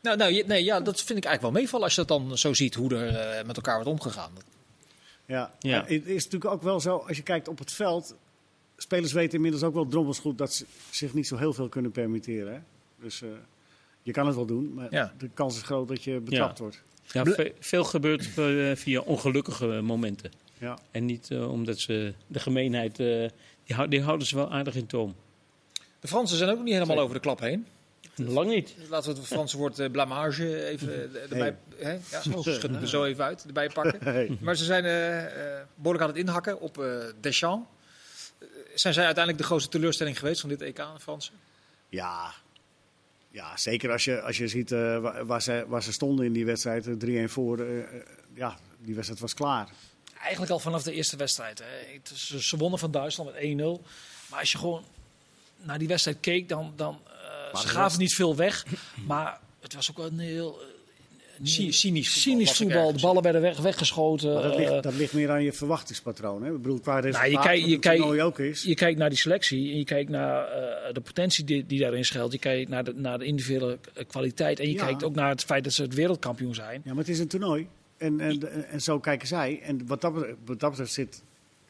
Nou, 0.00 0.16
nou 0.16 0.42
nee, 0.46 0.64
ja, 0.64 0.80
dat 0.80 0.96
vind 1.02 1.18
ik 1.18 1.24
eigenlijk 1.24 1.42
wel 1.54 1.62
meevallen 1.62 1.84
als 1.86 1.94
je 1.94 2.04
dat 2.04 2.18
dan 2.28 2.38
zo 2.38 2.52
ziet 2.54 2.74
hoe 2.74 2.94
er 2.94 3.16
eh, 3.16 3.44
met 3.46 3.56
elkaar 3.56 3.74
wordt 3.74 3.90
omgegaan. 3.90 4.32
Ja. 5.26 5.54
Ja. 5.58 5.86
En 5.86 5.94
Het 5.94 6.06
is 6.06 6.24
natuurlijk 6.24 6.50
ook 6.52 6.62
wel 6.62 6.80
zo, 6.80 6.96
als 6.96 7.16
je 7.16 7.22
kijkt 7.22 7.48
op 7.48 7.58
het 7.58 7.72
veld... 7.72 8.14
Spelers 8.76 9.12
weten 9.12 9.34
inmiddels 9.34 9.62
ook 9.62 9.74
wel 9.74 9.86
drommels 9.88 10.18
goed 10.18 10.38
dat 10.38 10.52
ze 10.52 10.66
zich 10.90 11.14
niet 11.14 11.26
zo 11.26 11.36
heel 11.36 11.52
veel 11.52 11.68
kunnen 11.68 11.90
permitteren. 11.90 12.52
Hè? 12.52 12.58
Dus 13.00 13.22
eh, 13.22 13.28
je 14.02 14.12
kan 14.12 14.26
het 14.26 14.34
wel 14.34 14.46
doen, 14.46 14.74
maar 14.74 14.86
Ja. 14.90 15.12
de 15.18 15.28
kans 15.34 15.56
is 15.56 15.62
groot 15.62 15.88
dat 15.88 16.04
je 16.04 16.20
betrapt 16.20 16.58
wordt. 16.58 16.82
Ja, 17.12 17.24
ve- 17.24 17.54
veel 17.60 17.84
gebeurt 17.84 18.28
eh, 18.38 18.76
via 18.76 19.00
ongelukkige 19.00 19.66
momenten. 19.66 20.32
Ja. 20.58 20.78
En 20.90 21.04
niet 21.04 21.30
eh, 21.30 21.50
omdat 21.50 21.78
ze 21.78 22.14
de 22.26 22.38
gemeenheid. 22.38 23.00
eh, 23.00 23.06
die, 23.64 23.76
hou- 23.76 23.88
die 23.88 24.02
houden 24.02 24.26
ze 24.26 24.36
wel 24.36 24.52
aardig 24.52 24.74
in 24.74 24.86
toom. 24.86 25.14
De 26.00 26.08
Fransen 26.08 26.36
zijn 26.38 26.50
ook 26.50 26.62
niet 26.62 26.72
helemaal 26.74 26.98
over 26.98 27.14
de 27.14 27.20
klap 27.20 27.40
heen. 27.40 27.66
Lang 28.16 28.50
niet. 28.50 28.74
Laten 28.88 29.12
we 29.12 29.18
het 29.18 29.26
Franse 29.26 29.56
woord 29.56 29.78
eh, 29.78 29.90
blamage 29.90 30.64
even 30.66 31.14
erbij, 31.30 31.56
hè? 31.76 31.92
Ja, 31.92 32.20
schudden 32.42 32.72
we 32.72 32.78
er 32.80 32.88
zo 32.88 33.04
even 33.04 33.24
uit, 33.24 33.44
erbij 33.46 33.68
pakken. 33.68 33.98
Hey. 34.12 34.36
Maar 34.40 34.56
ze 34.56 34.64
zijn 34.64 34.84
eh, 34.84 35.24
eh, 35.24 35.62
behoorlijk 35.74 36.04
aan 36.04 36.10
het 36.10 36.18
inhakken 36.18 36.60
op 36.60 36.78
eh, 36.78 36.86
Deschamps. 37.20 37.66
Zijn 38.74 38.94
zij 38.94 39.04
uiteindelijk 39.04 39.42
de 39.44 39.48
grootste 39.48 39.70
teleurstelling 39.70 40.18
geweest 40.18 40.40
van 40.40 40.48
dit 40.48 40.62
EK 40.62 40.78
aan 40.80 40.94
de 40.94 41.00
Fransen? 41.00 41.34
Ja. 41.88 42.32
Ja, 43.34 43.56
zeker 43.56 43.90
als 43.92 44.04
je, 44.04 44.20
als 44.22 44.36
je 44.36 44.48
ziet 44.48 44.72
eh, 44.72 45.12
waar, 45.24 45.42
ze, 45.42 45.64
waar 45.68 45.82
ze 45.82 45.92
stonden 45.92 46.26
in 46.26 46.32
die 46.32 46.44
wedstrijd, 46.44 46.86
eh, 46.86 46.94
3-1 47.26 47.30
voor. 47.30 47.58
eh, 47.60 47.78
eh, 47.78 47.84
ja, 48.34 48.58
die 48.78 48.94
wedstrijd 48.94 49.20
was 49.20 49.34
klaar. 49.34 49.68
Eigenlijk 50.20 50.52
al 50.52 50.58
vanaf 50.58 50.82
de 50.82 50.92
eerste 50.92 51.16
wedstrijd. 51.16 51.58
Hè. 51.58 51.92
Het 51.94 52.10
is- 52.10 52.26
Ze, 52.26 52.42
ze 52.42 52.56
wonnen 52.56 52.78
van 52.78 52.90
Duitsland 52.90 53.32
met 53.32 53.42
1-0. 53.42 53.82
Maar 54.30 54.38
als 54.40 54.52
je 54.52 54.58
gewoon 54.58 54.84
naar 55.62 55.78
die 55.78 55.88
wedstrijd 55.88 56.20
keek, 56.20 56.48
dan... 56.48 56.72
dan 56.76 57.00
eh, 57.06 57.60
ze 57.60 57.66
gaven 57.66 57.80
was- 57.82 57.96
niet 57.96 58.14
veel 58.14 58.36
weg. 58.36 58.64
Maar 59.06 59.40
het 59.60 59.74
was 59.74 59.90
ook 59.90 59.96
wel 59.96 60.06
een 60.06 60.18
heel... 60.18 60.60
eh, 61.40 61.46
Cy- 61.46 61.70
cynisch 61.70 62.08
voetbal 62.08 62.22
cynisch 62.22 62.56
voetbal. 62.56 62.92
De 62.92 63.00
ballen 63.00 63.22
werden 63.22 63.40
weg, 63.40 63.58
weggeschoten. 63.58 64.32
Maar 64.34 64.42
dat, 64.42 64.52
Eh, 64.52 64.58
ligt, 64.70 64.82
dat 64.82 64.94
ligt 64.94 65.12
meer 65.12 65.30
aan 65.30 65.42
je 65.42 65.52
verwachtingspatroon. 65.52 66.42
Hè? 66.42 66.54
Ik 66.54 66.62
bedoel, 66.62 66.80
qua 66.80 66.98
resultaat, 67.00 67.30
Nou, 67.30 67.42
je 67.68 67.78
kijkt- 67.78 68.04
je 68.14 68.22
ook 68.22 68.38
is. 68.38 68.62
je 68.62 68.74
kijkt 68.74 68.98
naar 68.98 69.08
die 69.08 69.18
selectie 69.18 69.70
en 69.72 69.78
je 69.78 69.84
kijkt 69.84 70.10
naar 70.10 70.46
eh, 70.48 70.92
de 70.94 71.00
potentie 71.00 71.44
die, 71.44 71.66
die 71.66 71.80
daarin 71.80 72.04
schuilt. 72.04 72.32
Je 72.32 72.38
kijkt 72.38 72.70
naar 72.70 72.84
de, 72.84 72.92
naar 72.96 73.18
de 73.18 73.24
individuele 73.24 73.78
eh, 73.94 74.04
kwaliteit. 74.06 74.60
En 74.60 74.68
je 74.68 74.74
Ja. 74.74 74.84
kijkt 74.84 75.04
ook 75.04 75.14
naar 75.14 75.28
het 75.28 75.44
feit 75.44 75.64
dat 75.64 75.72
ze 75.72 75.82
het 75.82 75.94
wereldkampioen 75.94 76.54
zijn. 76.54 76.80
Ja, 76.84 76.90
maar 76.90 77.04
het 77.04 77.08
is 77.12 77.18
een 77.18 77.28
toernooi. 77.28 77.66
En, 77.96 78.20
en, 78.20 78.68
en 78.68 78.80
zo 78.80 78.98
kijken 79.00 79.28
zij. 79.28 79.60
En 79.62 79.86
wat 79.86 80.00
dat, 80.00 80.14
betreft, 80.14 80.36
wat 80.44 80.60
dat 80.60 80.70
betreft 80.70 80.92
zit, 80.92 81.22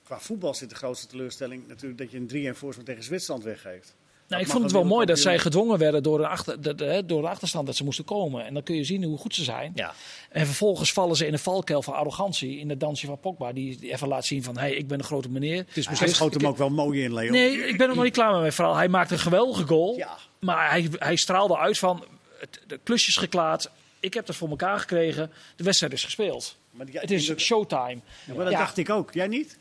qua 0.04 0.18
voetbal 0.20 0.54
zit 0.54 0.68
de 0.70 0.74
grootste 0.76 1.06
teleurstelling 1.06 1.62
natuurlijk 1.68 1.98
dat 1.98 2.10
je 2.10 2.16
een 2.18 2.54
3-1 2.54 2.56
voorsprong 2.58 2.88
tegen 2.88 3.04
Zwitserland 3.04 3.44
weggeeft. 3.44 3.94
Nou, 4.28 4.42
ik 4.42 4.48
vond 4.48 4.62
het 4.62 4.72
wel 4.72 4.84
mooi 4.84 5.06
dat 5.06 5.18
zij 5.18 5.38
gedwongen 5.38 5.78
werden 5.78 6.02
door 6.02 6.26
achter, 6.26 6.62
de, 6.62 6.74
de, 6.74 6.84
hè, 6.84 7.06
door 7.06 7.18
een 7.18 7.30
achterstand 7.30 7.66
dat 7.66 7.76
ze 7.76 7.84
moesten 7.84 8.04
komen. 8.04 8.44
En 8.46 8.54
dan 8.54 8.62
kun 8.62 8.74
je 8.74 8.84
zien 8.84 9.04
hoe 9.04 9.18
goed 9.18 9.34
ze 9.34 9.44
zijn. 9.44 9.72
Ja. 9.74 9.94
En 10.30 10.46
vervolgens 10.46 10.92
vallen 10.92 11.16
ze 11.16 11.26
in 11.26 11.32
een 11.32 11.38
valkuil 11.38 11.82
van 11.82 11.94
arrogantie 11.94 12.58
in 12.58 12.68
het 12.68 12.80
dansje 12.80 13.06
van 13.06 13.20
Pogba. 13.20 13.52
Die, 13.52 13.78
even 13.92 14.08
laat 14.08 14.24
zien 14.24 14.42
van, 14.42 14.54
hé, 14.54 14.60
hey, 14.60 14.72
ik 14.74 14.88
ben 14.88 14.98
een 14.98 15.04
grote 15.04 15.28
meneer. 15.28 15.56
Het 15.58 15.66
is 15.68 15.74
Hij 15.74 15.84
misschien 15.90 16.14
schoot 16.14 16.34
hem 16.34 16.46
ook 16.46 16.56
wel 16.56 16.70
mooi 16.70 17.02
in, 17.02 17.14
Leo. 17.14 17.30
Nee, 17.30 17.66
ik 17.66 17.78
ben 17.78 17.88
nog 17.88 18.02
niet 18.02 18.12
klaar 18.12 18.30
met 18.32 18.40
mijn 18.40 18.52
verhaal. 18.52 18.76
Hij 18.76 18.88
maakte 18.88 19.12
een 19.14 19.20
geweldige 19.20 19.66
goal. 19.66 19.96
Ja. 19.96 20.16
Maar 20.40 20.70
hij, 20.70 20.88
hij 20.98 21.16
straalde 21.16 21.56
uit 21.58 21.78
van, 21.78 22.04
het, 22.40 22.60
de 22.66 22.80
klusjes 22.82 23.16
geklaard. 23.16 23.70
Ik 24.00 24.14
heb 24.14 24.26
het 24.26 24.36
voor 24.36 24.48
elkaar 24.48 24.78
gekregen. 24.78 25.30
De 25.56 25.64
wedstrijd 25.64 25.92
is 25.92 26.04
gespeeld. 26.04 26.56
Maar, 26.70 26.86
die- 26.86 26.98
Het 26.98 27.10
is 27.10 27.26
dat- 27.26 27.40
showtime. 27.40 28.00
ja, 28.26 28.34
maar 28.34 28.44
dat 28.44 28.52
Ja. 28.52 28.58
dacht 28.58 28.76
ik 28.76 28.90
ook. 28.90 29.12
Jij 29.14 29.26
niet? 29.26 29.58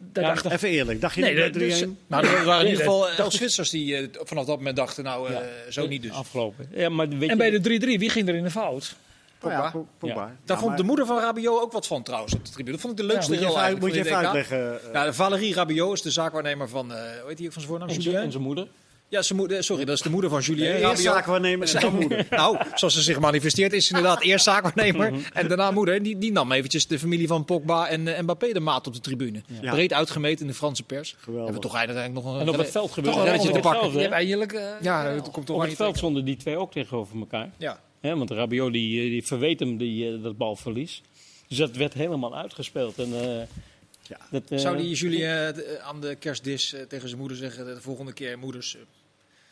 Dat 0.00 0.24
Ja, 0.24 0.28
dacht 0.30 0.44
ik- 0.44 0.52
Even 0.52 0.68
eerlijk. 0.68 1.00
Dacht 1.00 1.14
je 1.14 1.20
Nee, 1.20 1.34
niet 1.44 1.52
dus- 1.54 1.78
3-1? 1.82 1.98
Nou, 2.06 2.26
er 2.26 2.44
waren 2.44 2.60
in 2.66 2.70
ieder 2.70 2.84
geval 2.84 3.08
elf 3.10 3.32
Zwitsers 3.32 3.70
die 3.70 3.96
eh, 3.96 4.08
vanaf 4.12 4.44
dat 4.44 4.56
moment 4.56 4.76
dachten, 4.76 5.04
nou, 5.04 5.32
eh, 5.32 5.38
zo 5.68 5.86
niet 5.86 6.02
dus. 6.02 6.10
Afgelopen. 6.12 6.68
Ja, 6.74 6.88
maar 6.88 7.08
weet 7.08 7.30
En 7.30 7.38
bij 7.38 7.50
je, 7.52 7.60
de 7.60 7.78
3-3, 7.96 7.98
wie 7.98 8.10
ging 8.10 8.28
er 8.28 8.34
in 8.34 8.42
de 8.42 8.50
fout? 8.50 8.96
Oh 9.42 9.50
ja, 9.50 9.60
Pogba. 9.70 9.88
Pogba. 9.98 10.14
Ja. 10.20 10.26
Daar 10.26 10.32
Ja, 10.44 10.54
vond 10.56 10.66
maar- 10.68 10.76
de 10.76 10.82
moeder 10.82 11.06
van 11.06 11.18
Rabiot 11.20 11.62
ook 11.62 11.72
wat 11.72 11.86
van 11.86 12.02
trouwens 12.02 12.34
op 12.34 12.44
de 12.44 12.50
tribune. 12.50 12.72
Dat 12.72 12.80
vond 12.80 12.92
ik 12.92 13.06
de 13.06 13.12
leukste 13.12 13.30
Moet 13.32 13.40
je 13.40 13.46
even, 13.46 13.78
moet 13.78 13.94
je 13.94 13.98
even 14.00 14.16
uitleggen. 14.16 14.80
eh, 14.84 14.92
Ja, 14.92 15.12
Valérie 15.12 15.54
Rabiot 15.54 15.92
is 15.94 16.02
de 16.02 16.10
zaakwaarnemer 16.10 16.68
van, 16.68 16.92
eh 16.92 16.98
hoe 17.20 17.28
heet 17.28 17.36
die 17.36 17.46
ook 17.46 17.52
van 17.52 17.62
zijn 17.62 17.74
voornaam? 17.78 17.96
en 18.22 18.30
zijn 18.32 18.42
moeder. 18.42 18.66
Ja, 19.10 19.22
zijn 19.22 19.38
moeder, 19.38 19.64
sorry, 19.64 19.84
dat 19.84 19.96
is 19.96 20.02
de 20.02 20.10
moeder 20.10 20.30
van 20.30 20.40
Julien 20.40 20.64
Eerst 20.66 20.82
Rabiot. 20.82 20.98
zaakwaarnemer 21.02 21.74
en 21.74 21.80
dan 21.80 21.94
moeder. 21.94 22.26
Nou, 22.30 22.58
zoals 22.74 22.94
ze 22.94 23.02
zich 23.02 23.18
manifesteert, 23.20 23.72
is 23.72 23.86
ze 23.86 23.96
inderdaad 23.96 24.22
eerst 24.22 24.44
zaakwaarnemer 24.44 25.12
en 25.32 25.48
daarna 25.48 25.70
moeder. 25.70 26.02
Die, 26.02 26.18
die 26.18 26.32
nam 26.32 26.52
eventjes 26.52 26.86
de 26.86 26.98
familie 26.98 27.26
van 27.26 27.44
Pogba 27.44 27.88
en 27.88 28.08
eh, 28.16 28.22
Mbappé 28.22 28.52
de 28.52 28.60
maat 28.60 28.86
op 28.86 28.94
de 28.94 29.00
tribune. 29.00 29.42
Ja. 29.60 29.70
Breed 29.70 29.92
uitgemeten 29.92 30.40
in 30.40 30.46
de 30.46 30.54
Franse 30.54 30.82
pers. 30.82 31.14
Geweldig. 31.18 31.44
Hebben 31.44 31.54
we 31.62 31.68
toch 31.68 31.76
eigenlijk 31.76 32.14
nog 32.14 32.24
een... 32.34 32.40
En 32.40 32.48
op 32.48 32.56
het 32.56 32.70
veld 32.70 32.90
gebeurde 32.92 33.18
een 33.18 33.24
te 33.38 33.52
hetzelfde, 33.52 34.00
Je 34.00 34.08
eigenlijk... 34.08 34.52
eh, 34.52 34.62
Ja, 34.80 35.04
ja. 35.04 35.10
het 35.14 35.30
komt 35.30 35.46
toch 35.46 35.56
Op 35.56 35.62
het 35.62 35.68
veld 35.70 35.76
trekken. 35.76 35.96
stonden 35.98 36.24
die 36.24 36.36
twee 36.36 36.56
ook 36.56 36.72
tegenover 36.72 37.18
elkaar. 37.18 37.50
Ja. 37.56 37.80
Hè, 38.00 38.16
want 38.16 38.30
Rabiot 38.30 38.72
die, 38.72 39.02
eh, 39.02 39.10
die 39.10 39.26
verweet 39.26 39.60
hem 39.60 39.76
die, 39.76 40.12
eh, 40.12 40.22
dat 40.22 40.36
balverlies. 40.36 41.02
Dus 41.48 41.58
dat 41.58 41.76
werd 41.76 41.94
helemaal 41.94 42.36
uitgespeeld. 42.36 42.98
En, 42.98 43.12
eh, 43.20 43.46
Ja. 44.08 44.16
dat, 44.30 44.42
eh, 44.48 44.58
Zou 44.58 44.76
die 44.76 44.94
Julien 44.94 45.20
eh, 45.54 45.86
aan 45.86 46.00
de 46.00 46.14
kerstdis 46.14 46.72
eh, 46.72 46.82
tegen 46.82 47.08
zijn 47.08 47.20
moeder 47.20 47.36
zeggen, 47.36 47.64
de 47.64 47.80
volgende 47.80 48.12
keer 48.12 48.38
moeders, 48.38 48.74
eh, 48.76 48.80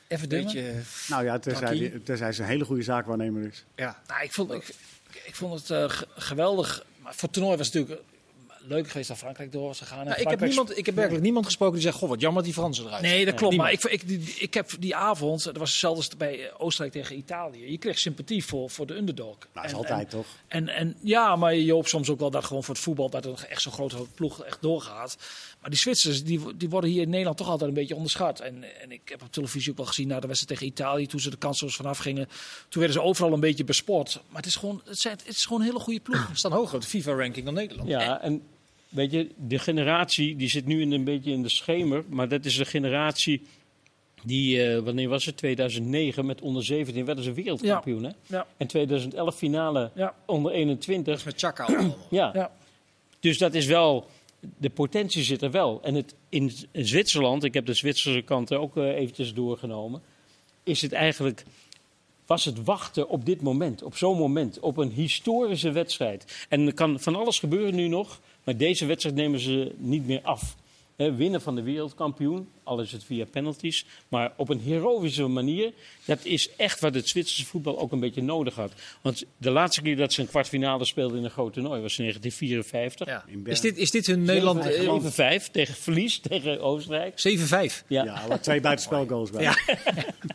Even 0.09 0.32
een 0.32 0.44
beetje... 0.44 0.72
Nou 1.09 1.24
ja, 1.24 1.38
tenzij, 1.38 2.00
tenzij 2.04 2.32
ze 2.32 2.42
een 2.42 2.48
hele 2.48 2.64
goede 2.64 2.82
zaakwaarnemer 2.82 3.46
is. 3.46 3.64
Ja. 3.76 4.02
Nou, 4.07 4.22
ik 4.22 4.32
vond, 4.32 4.52
ik, 4.52 4.74
ik 5.24 5.34
vond 5.34 5.54
het 5.61 5.70
eh, 5.70 5.88
ge- 5.88 6.07
geweldig. 6.16 6.84
Maar 7.02 7.12
voor 7.14 7.22
het 7.22 7.32
toernooi 7.32 7.57
was 7.57 7.66
het 7.66 7.74
natuurlijk 7.74 8.00
eh, 8.00 8.14
leuk 8.68 8.88
geweest 8.88 9.09
dat 9.09 9.16
Frankrijk 9.18 9.52
door 9.52 9.66
was 9.66 9.78
gegaan. 9.78 9.98
En 9.98 10.04
Nou, 10.07 10.20
ik, 10.20 10.28
heb 10.28 10.40
niemand, 10.40 10.78
ik 10.78 10.86
heb 10.86 10.94
werkelijk 10.94 11.22
niemand 11.24 11.44
gesproken 11.46 11.74
die 11.74 11.82
zegt, 11.82 11.96
goh, 11.96 12.09
wat 12.09 12.20
jammer 12.20 12.42
dat 12.42 12.52
die 12.52 12.61
Fransen 12.62 12.84
eruit 12.86 13.02
Nee, 13.02 13.24
dat 13.24 13.34
klopt. 13.34 13.57
Maar 13.57 13.72
ik, 13.72 13.84
ik, 13.84 14.09
die- 14.09 14.34
ik 14.38 14.54
heb 14.54 14.70
die 14.78 14.96
avond, 14.96 15.44
dat 15.44 15.57
was 15.57 15.70
hetzelfde 15.70 15.98
als 15.98 16.16
bij 16.16 16.46
eh, 16.48 16.54
Oostenrijk 16.59 16.92
tegen 16.94 17.16
Italië. 17.16 17.70
Je 17.70 17.78
kreeg 17.78 17.98
sympathie 17.98 18.44
voor, 18.44 18.70
voor 18.70 18.86
de 18.86 18.94
underdog. 18.96 19.36
Nou, 19.38 19.48
dat 19.52 19.64
is 19.64 19.70
En- 19.70 19.76
altijd 19.76 20.11
toch? 20.11 20.26
En, 20.48 20.68
en 20.68 20.96
ja, 21.02 21.36
maar 21.36 21.54
je 21.54 21.72
hoopt 21.72 21.88
soms 21.88 22.11
ook 22.11 22.18
wel 22.18 22.30
dat 22.30 22.44
gewoon 22.44 22.64
voor 22.64 22.74
het 22.74 22.82
voetbal 22.82 23.11
dat 23.11 23.24
er 23.24 23.46
echt 23.48 23.62
zo'n 23.62 23.72
grote 23.72 23.96
ploeg 24.14 24.42
echt 24.44 24.62
doorgaat. 24.62 25.16
Maar 25.66 25.74
die 25.74 25.84
Zwitsers, 25.84 26.24
die, 26.24 26.56
die 26.56 26.68
worden 26.68 26.90
hier 26.90 27.02
in 27.02 27.08
Nederland 27.10 27.36
toch 27.36 27.48
altijd 27.48 27.68
een 27.68 27.74
beetje 27.76 27.94
onderschat. 27.94 28.40
En, 28.40 28.64
en 28.82 28.92
ik 28.92 29.00
heb 29.04 29.22
op 29.22 29.32
televisie 29.32 29.70
ook 29.70 29.76
wel 29.76 29.86
gezien 29.86 30.08
na 30.08 30.20
de 30.20 30.26
wedstrijd 30.26 30.60
tegen 30.60 30.72
Italië, 30.74 31.06
toen 31.06 31.20
ze 31.20 31.30
de 31.30 31.36
kansloos 31.36 31.76
vanaf 31.76 31.98
gingen. 31.98 32.26
Toen 32.68 32.82
werden 32.82 32.92
ze 32.92 33.02
overal 33.02 33.32
een 33.32 33.40
beetje 33.40 33.64
besport. 33.64 34.20
Maar 34.28 34.36
het 34.36 34.46
is 34.46 34.56
gewoon, 34.56 34.80
het, 34.84 34.98
zijn, 34.98 35.16
het 35.16 35.28
is 35.28 35.44
gewoon 35.44 35.60
een 35.60 35.66
hele 35.66 35.78
goede 35.78 36.00
ploeg. 36.00 36.26
Ze 36.30 36.34
staan 36.36 36.52
hoger 36.52 36.74
op 36.74 36.80
de 36.80 36.86
FIFA-ranking 36.86 37.44
dan 37.44 37.54
Nederland. 37.54 37.88
Ja, 37.88 38.20
en 38.20 38.42
weet 38.88 39.10
je, 39.10 39.30
de 39.36 39.58
generatie 39.58 40.36
die 40.36 40.48
zit 40.48 40.66
nu 40.66 40.80
in 40.80 40.92
een 40.92 41.04
beetje 41.04 41.30
in 41.32 41.42
de 41.42 41.48
schemer. 41.48 42.04
Maar 42.08 42.28
dat 42.28 42.44
is 42.44 42.56
de 42.56 42.64
generatie 42.64 43.42
die, 44.24 44.62
eh, 44.62 44.78
wanneer 44.82 45.08
was 45.08 45.24
het? 45.24 45.36
2009 45.36 46.26
met 46.26 46.40
onder 46.40 46.64
17 46.64 47.04
werden 47.04 47.24
ze 47.24 47.32
wereldkampioen. 47.32 48.04
Hè? 48.04 48.10
Ja. 48.26 48.46
En 48.56 48.66
2011 48.66 49.36
finale 49.36 49.90
Ja. 49.94 50.14
onder 50.26 50.52
Dat 50.52 50.60
21. 50.60 51.14
is 51.16 51.24
met 51.24 51.38
Chaka. 51.38 51.68
Ja. 52.10 52.50
Dus 53.20 53.38
dat 53.38 53.54
is 53.54 53.66
wel, 53.66 54.06
de 54.57 54.70
potentie 54.70 55.22
zit 55.22 55.43
er 55.43 55.51
wel. 55.51 55.80
En 55.82 55.95
het, 55.95 56.14
in 56.28 56.53
Zwitserland, 56.72 57.45
ik 57.45 57.55
heb 57.55 57.66
de 57.66 57.74
Zwitserse 57.74 58.22
kant 58.22 58.53
ook 58.53 58.76
eh, 58.76 58.84
eventjes 58.84 59.34
doorgenomen, 59.34 60.03
is 60.62 60.82
het 60.82 60.93
eigenlijk, 60.93 61.45
was 62.26 62.45
het 62.45 62.64
wachten 62.64 63.09
op 63.09 63.26
dit 63.26 63.41
moment, 63.41 63.82
op 63.82 63.97
zo'n 63.97 64.18
moment, 64.18 64.61
op 64.61 64.76
een 64.76 64.91
historische 64.91 65.70
wedstrijd. 65.70 66.47
En 66.49 66.66
er 66.66 66.74
kan 66.74 67.01
van 67.01 67.16
alles 67.16 67.39
gebeuren 67.39 67.74
nu 67.74 67.89
nog, 67.89 68.20
maar 68.45 68.57
deze 68.57 68.87
wedstrijd 68.87 69.16
nemen 69.16 69.41
ze 69.41 69.74
niet 69.76 70.07
meer 70.07 70.20
af. 70.22 70.57
Winnen 70.97 71.40
van 71.40 71.55
de 71.55 71.62
wereldkampioen, 71.62 72.49
al 72.62 72.80
is 72.80 72.92
het 72.92 73.05
via 73.05 73.24
penalties, 73.24 73.86
maar 74.09 74.32
op 74.36 74.49
een 74.49 74.61
heroïsche 74.61 75.26
manier. 75.26 75.72
Dat 76.05 76.18
is 76.24 76.51
echt 76.57 76.80
wat 76.80 76.94
het 76.94 77.09
Zwitserse 77.09 77.47
voetbal 77.47 77.78
ook 77.78 77.92
een 77.92 78.01
beetje 78.01 78.22
nodig 78.22 78.55
had. 78.55 78.72
Want 79.03 79.24
de 79.36 79.51
laatste 79.51 79.82
keer 79.82 79.97
dat 79.97 80.12
ze 80.12 80.20
een 80.20 80.28
kwartfinale 80.28 80.84
speelden 80.84 81.18
in 81.18 81.24
een 81.24 81.30
groot 81.30 81.53
toernooi 81.53 81.80
was 81.80 81.99
in 81.99 82.05
1954. 82.05 83.07
Ja. 83.07 83.24
In 83.26 83.42
Bern. 83.42 83.55
Is, 83.55 83.61
dit, 83.61 83.76
is 83.76 83.90
dit 83.90 84.07
hun 84.07 84.22
Nederland... 84.22 84.66
eh, 84.66 85.40
7-5 85.40 85.51
tegen 85.53 85.74
verlies 85.74 86.18
tegen 86.28 86.61
Oostenrijk. 86.61 87.38
7-5. 87.38 87.86
Ja. 87.86 88.05
Ja, 88.05 88.38
twee 88.38 88.61
buitenspelgoals 88.61 89.30
bij. 89.30 89.42
Ja. 89.42 89.57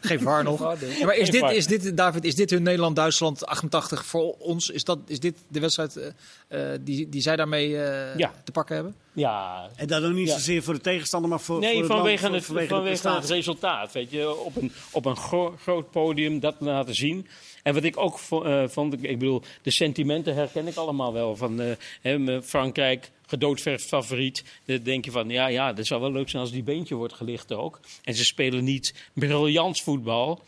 Geen 0.01 0.19
VAR 0.19 0.43
nog. 0.43 0.59
Ja, 0.99 1.05
maar 1.05 1.15
is 1.15 1.29
dit, 1.29 1.51
is 1.51 1.67
dit, 1.67 1.97
David, 1.97 2.23
is 2.23 2.35
dit 2.35 2.49
hun 2.49 2.63
Nederland-Duitsland 2.63 3.45
88 3.45 4.05
voor 4.05 4.35
ons? 4.39 4.69
Is, 4.69 4.83
dat, 4.83 4.99
is 5.07 5.19
dit 5.19 5.37
de 5.47 5.59
wedstrijd 5.59 5.97
eh, 5.97 6.73
eh, 6.73 6.79
die, 6.83 7.09
die 7.09 7.21
zij 7.21 7.35
daarmee 7.35 7.77
eh, 7.77 8.17
Ja. 8.17 8.33
te 8.43 8.51
pakken 8.51 8.75
hebben? 8.75 8.95
Ja, 9.13 9.69
En 9.75 9.87
dat 9.87 10.03
ook 10.03 10.13
niet 10.13 10.27
Ja. 10.27 10.33
zozeer 10.33 10.63
voor 10.63 10.73
de 10.73 10.81
tegenstander, 10.81 11.29
maar 11.29 11.39
voor, 11.39 11.59
nee, 11.59 11.71
voor 11.73 11.81
het 11.83 11.91
vanwege, 11.91 12.21
land, 12.23 12.35
het, 12.35 12.43
voor- 12.45 12.65
vanwege, 12.67 13.09
het 13.09 13.29
resultaat. 13.29 13.91
Weet 13.91 14.11
je, 14.11 14.35
op 14.37 14.55
een, 14.55 14.71
op 14.91 15.05
een 15.05 15.15
gro- 15.15 15.55
groot 15.61 15.91
podium 15.91 16.39
dat 16.39 16.55
laten 16.59 16.95
zien. 16.95 17.27
En 17.63 17.73
wat 17.73 17.83
ik 17.83 17.97
ook 17.97 18.19
eh, 18.29 18.63
vond, 18.67 18.93
ik- 18.93 19.19
bedoel, 19.19 19.41
de 19.61 19.71
sentimenten 19.71 20.35
herken 20.35 20.67
ik 20.67 20.75
allemaal 20.75 21.13
wel. 21.13 21.35
Van 21.35 21.61
eh, 22.01 22.37
Frankrijk, 22.43 23.11
gedoodverfd 23.25 23.85
favoriet. 23.87 24.43
Dan 24.65 24.79
denk 24.83 25.05
je 25.05 25.11
van, 25.11 25.29
ja, 25.29 25.47
ja, 25.47 25.73
dat 25.73 25.85
zou 25.85 26.01
wel 26.01 26.11
leuk 26.11 26.29
zijn 26.29 26.41
als 26.41 26.51
die 26.51 26.63
beentje 26.63 26.95
wordt 26.95 27.13
gelicht 27.13 27.53
ook. 27.53 27.79
En 28.03 28.13
ze 28.15 28.25
spelen 28.25 28.63
niet 28.63 28.93
briljant 29.13 29.81
voetbal. 29.81 30.41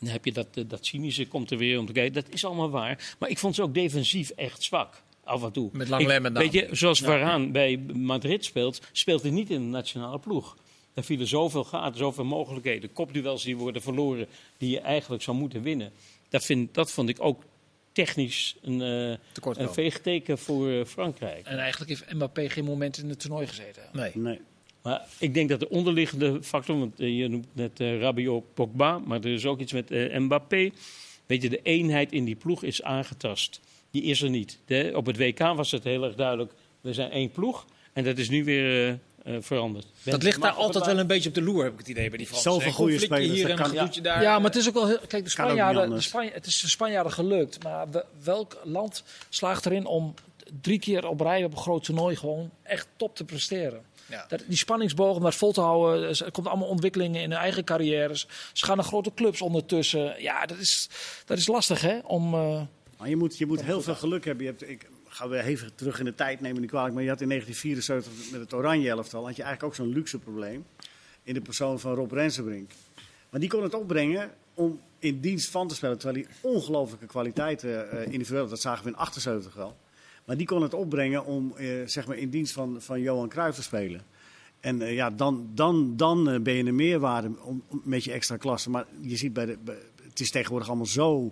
Dan 0.00 0.08
heb 0.08 0.24
je 0.24 0.32
dat, 0.32 0.46
eh, 0.54 0.64
dat 0.66 0.86
cynische, 0.86 1.26
komt 1.26 1.50
er 1.50 1.58
weer 1.58 1.78
om 1.78 1.86
te 1.86 1.92
kijken. 1.92 2.12
Dat 2.22 2.28
is 2.34 2.44
allemaal 2.44 2.70
waar. 2.70 3.14
Maar 3.18 3.28
ik 3.28 3.38
vond 3.38 3.54
ze 3.54 3.62
ook 3.62 3.74
defensief 3.74 4.30
echt 4.30 4.62
zwak. 4.62 5.02
Af 5.28 5.42
en 5.42 5.52
toe. 5.52 5.70
Met 5.72 5.88
name. 5.88 6.32
Weet 6.32 6.52
je, 6.52 6.68
zoals 6.70 7.00
Varaan 7.00 7.52
bij 7.52 7.76
Madrid 7.92 8.44
speelt, 8.44 8.80
speelt 8.92 9.22
hij 9.22 9.30
niet 9.30 9.50
in 9.50 9.60
de 9.60 9.66
nationale 9.66 10.18
ploeg. 10.18 10.56
Daar 10.94 11.04
vielen 11.04 11.26
zoveel 11.26 11.64
gaten, 11.64 11.98
zoveel 11.98 12.24
mogelijkheden. 12.24 12.92
Kopduels 12.92 13.42
die 13.42 13.56
worden 13.56 13.82
verloren, 13.82 14.26
die 14.56 14.70
je 14.70 14.80
eigenlijk 14.80 15.22
zou 15.22 15.36
moeten 15.36 15.62
winnen. 15.62 15.92
Dat, 16.28 16.44
vind, 16.44 16.74
dat 16.74 16.92
vond 16.92 17.08
ik 17.08 17.16
ook 17.20 17.42
technisch 17.92 18.56
een, 18.62 18.82
eh, 18.82 19.62
een 19.62 19.72
veegteken 19.72 20.38
voor 20.38 20.70
eh, 20.70 20.84
Frankrijk. 20.84 21.46
En 21.46 21.58
eigenlijk 21.58 21.90
heeft 21.90 22.12
Mbappé 22.12 22.48
geen 22.48 22.64
moment 22.64 22.98
in 22.98 23.08
het 23.08 23.20
toernooi 23.20 23.46
gezeten. 23.46 23.82
Nee. 23.92 24.10
Nee. 24.14 24.40
Maar 24.82 25.06
ik 25.18 25.34
denk 25.34 25.48
dat 25.48 25.60
de 25.60 25.68
onderliggende 25.68 26.42
factor, 26.42 26.78
want 26.78 27.00
eh, 27.00 27.18
je 27.18 27.28
noemt 27.28 27.46
net 27.52 27.80
Rabiot 27.80 28.54
Pogba, 28.54 28.98
maar 28.98 29.20
er 29.20 29.32
is 29.32 29.46
ook 29.46 29.60
iets 29.60 29.72
met 29.72 29.90
Mbappé. 30.18 30.70
Weet 31.26 31.42
je, 31.42 31.48
de 31.48 31.62
eenheid 31.62 32.12
in 32.12 32.24
die 32.24 32.36
ploeg 32.36 32.62
is 32.62 32.82
aangetast. 32.82 33.60
Die 33.90 34.02
is 34.02 34.22
er 34.22 34.30
niet. 34.30 34.58
De- 34.66 34.92
op 34.94 35.06
het 35.06 35.16
WK 35.16 35.38
was 35.38 35.70
het 35.70 35.84
heel 35.84 36.04
erg 36.04 36.14
duidelijk, 36.14 36.52
we 36.80 36.92
zijn 36.92 37.10
één 37.10 37.30
ploeg. 37.30 37.64
En 37.92 38.04
dat 38.04 38.18
is 38.18 38.28
nu 38.28 38.44
weer 38.44 38.88
eh, 39.24 39.34
eh, 39.36 39.42
veranderd. 39.42 39.86
Dat 40.02 40.22
ligt 40.22 40.40
daar 40.42 40.52
altijd 40.52 40.86
wel 40.86 40.98
een 40.98 41.06
beetje 41.06 41.28
op 41.28 41.34
de 41.34 41.42
loer, 41.42 41.64
heb 41.64 41.72
ik 41.72 41.78
het 41.78 41.88
idee, 41.88 42.08
bij 42.08 42.18
die 42.18 42.26
Fransen. 42.26 42.52
Zoveel 42.52 42.68
Een 42.68 42.74
goede 42.74 42.98
spelers, 42.98 43.26
hier 43.32 43.50
en 43.50 43.58
gedoetje 43.66 44.00
daar. 44.00 44.22
Ja, 44.22 44.36
maar 44.38 44.46
het 44.50 44.56
is 44.56 44.68
ook 44.68 44.74
wel 44.74 44.86
heel. 44.86 44.98
Kijk, 45.08 45.24
de 45.24 45.30
Spanjaarden, 45.30 45.90
de. 45.90 46.00
Spanje, 46.00 46.30
het 46.30 46.46
is 46.46 46.60
de 46.60 46.68
Spanjaarden 46.68 47.12
gelukt. 47.12 47.62
Maar 47.62 47.90
we- 47.90 48.04
welk 48.22 48.60
land 48.64 49.02
slaagt 49.28 49.66
erin 49.66 49.86
om 49.86 50.14
drie 50.60 50.78
keer 50.78 51.08
op 51.08 51.20
rij 51.20 51.44
op 51.44 51.52
een 51.52 51.58
groot 51.58 51.84
toernooi 51.84 52.16
gewoon 52.16 52.50
echt 52.62 52.88
top 52.96 53.16
te 53.16 53.24
presteren? 53.24 53.82
Ja. 54.06 54.24
Dat, 54.28 54.42
die 54.46 54.56
spanningsboog 54.56 55.16
om 55.16 55.22
dat 55.22 55.34
vol 55.34 55.52
te 55.52 55.60
houden. 55.60 56.08
Er 56.08 56.30
komt 56.30 56.46
allemaal 56.46 56.68
ontwikkelingen 56.68 57.22
in 57.22 57.30
hun 57.30 57.40
eigen 57.40 57.64
carrières. 57.64 58.26
Ze 58.52 58.64
gaan 58.64 58.76
naar 58.76 58.84
grote 58.84 59.14
clubs 59.14 59.42
ondertussen. 59.42 60.22
Ja, 60.22 60.46
dat 60.46 60.58
is, 60.58 60.88
dat 61.26 61.38
is 61.38 61.46
lastig 61.46 61.80
hè. 61.80 61.98
Om, 62.04 62.34
eh, 62.34 62.60
Maar 62.98 63.08
je 63.08 63.16
moet, 63.16 63.38
je 63.38 63.46
moet 63.46 63.62
heel 63.64 63.82
veel 63.82 63.94
geluk 63.94 64.24
hebben. 64.24 64.44
Je 64.44 64.50
hebt, 64.50 64.68
ik 64.68 64.88
ga 65.06 65.28
weer 65.28 65.40
even 65.40 65.74
terug 65.74 65.98
in 65.98 66.04
de 66.04 66.14
tijd, 66.14 66.40
neem 66.40 66.54
me 66.54 66.60
niet 66.60 66.70
kwalijk. 66.70 66.94
Maar 66.94 67.02
je 67.02 67.08
had 67.08 67.20
in 67.20 67.28
1974 67.28 68.30
met 68.32 68.40
het 68.40 68.54
Oranje 68.54 68.88
elftal 68.88 69.26
had 69.26 69.36
je 69.36 69.42
eigenlijk 69.42 69.72
ook 69.72 69.86
zo'n 69.86 69.94
luxe 69.94 70.18
probleem. 70.18 70.64
In 71.22 71.34
de 71.34 71.40
persoon 71.40 71.80
van 71.80 71.94
Rob 71.94 72.12
Rensenbrink. 72.12 72.70
Maar 73.30 73.40
die 73.40 73.48
kon 73.48 73.62
het 73.62 73.74
opbrengen 73.74 74.30
om 74.54 74.80
in 74.98 75.20
dienst 75.20 75.50
van 75.50 75.68
te 75.68 75.74
spelen. 75.74 75.98
Terwijl 75.98 76.24
hij 76.24 76.50
ongelooflijke 76.50 77.06
kwaliteiten 77.06 77.90
eh 77.90 78.04
individueel 78.12 78.40
had. 78.40 78.50
Dat 78.50 78.60
zagen 78.60 78.84
we 78.84 78.90
in 78.90 78.96
78 78.96 79.54
wel. 79.54 79.76
Maar 80.24 80.36
die 80.36 80.46
kon 80.46 80.62
het 80.62 80.74
opbrengen 80.74 81.24
om 81.24 81.52
eh, 81.56 81.68
zeg 81.86 82.06
maar 82.06 82.16
in 82.16 82.30
dienst 82.30 82.52
van, 82.52 82.76
van 82.82 83.00
Johan 83.00 83.28
Cruijff 83.28 83.56
te 83.56 83.62
spelen. 83.62 84.00
En 84.60 84.82
eh, 84.82 84.94
ja, 84.94 85.10
dan, 85.10 85.50
dan, 85.54 85.96
dan 85.96 86.42
ben 86.42 86.54
je 86.54 86.64
een 86.64 86.74
meerwaarde 86.74 87.30
om, 87.42 87.62
om- 87.68 87.80
met 87.84 88.04
je 88.04 88.12
extra 88.12 88.36
klasse. 88.36 88.70
Maar 88.70 88.86
je 89.00 89.16
ziet 89.16 89.32
bij 89.32 89.46
de. 89.46 89.58
bij- 89.64 89.78
het 90.08 90.20
is 90.20 90.30
tegenwoordig 90.30 90.68
allemaal 90.68 90.86
zo. 90.86 91.30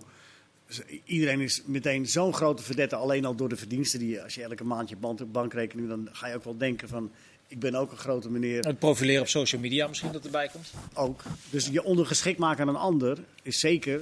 Iedereen 1.05 1.41
is 1.41 1.63
meteen 1.65 2.07
zo'n 2.07 2.35
grote 2.35 2.63
verdette. 2.63 2.97
Alleen 2.97 3.25
al 3.25 3.35
door 3.35 3.49
de 3.49 3.57
verdiensten 3.57 3.99
die 3.99 4.09
je, 4.09 4.23
als 4.23 4.35
je 4.35 4.43
elke 4.43 4.65
maand 4.65 4.89
je 4.89 4.97
bankrekening. 5.27 5.89
dan 5.89 6.09
ga 6.13 6.27
je 6.29 6.35
ook 6.35 6.45
wel 6.45 6.57
denken 6.57 6.89
van. 6.89 7.11
ik 7.49 7.59
ben 7.59 7.75
ook 7.75 7.91
een 7.91 7.97
grote 7.99 8.31
meneer. 8.31 8.65
Het 8.65 8.79
profileren 8.79 9.21
op 9.23 9.29
social 9.29 9.61
media 9.61 9.87
misschien 9.87 10.13
dat 10.13 10.25
erbij 10.25 10.49
komt. 10.49 10.73
Ook. 10.95 11.23
Dus 11.51 11.69
je 11.69 11.83
ondergeschikt 11.85 12.39
maken 12.39 12.63
aan 12.63 12.69
een 12.69 12.81
ander 12.81 13.19
is 13.43 13.61
zeker. 13.61 14.01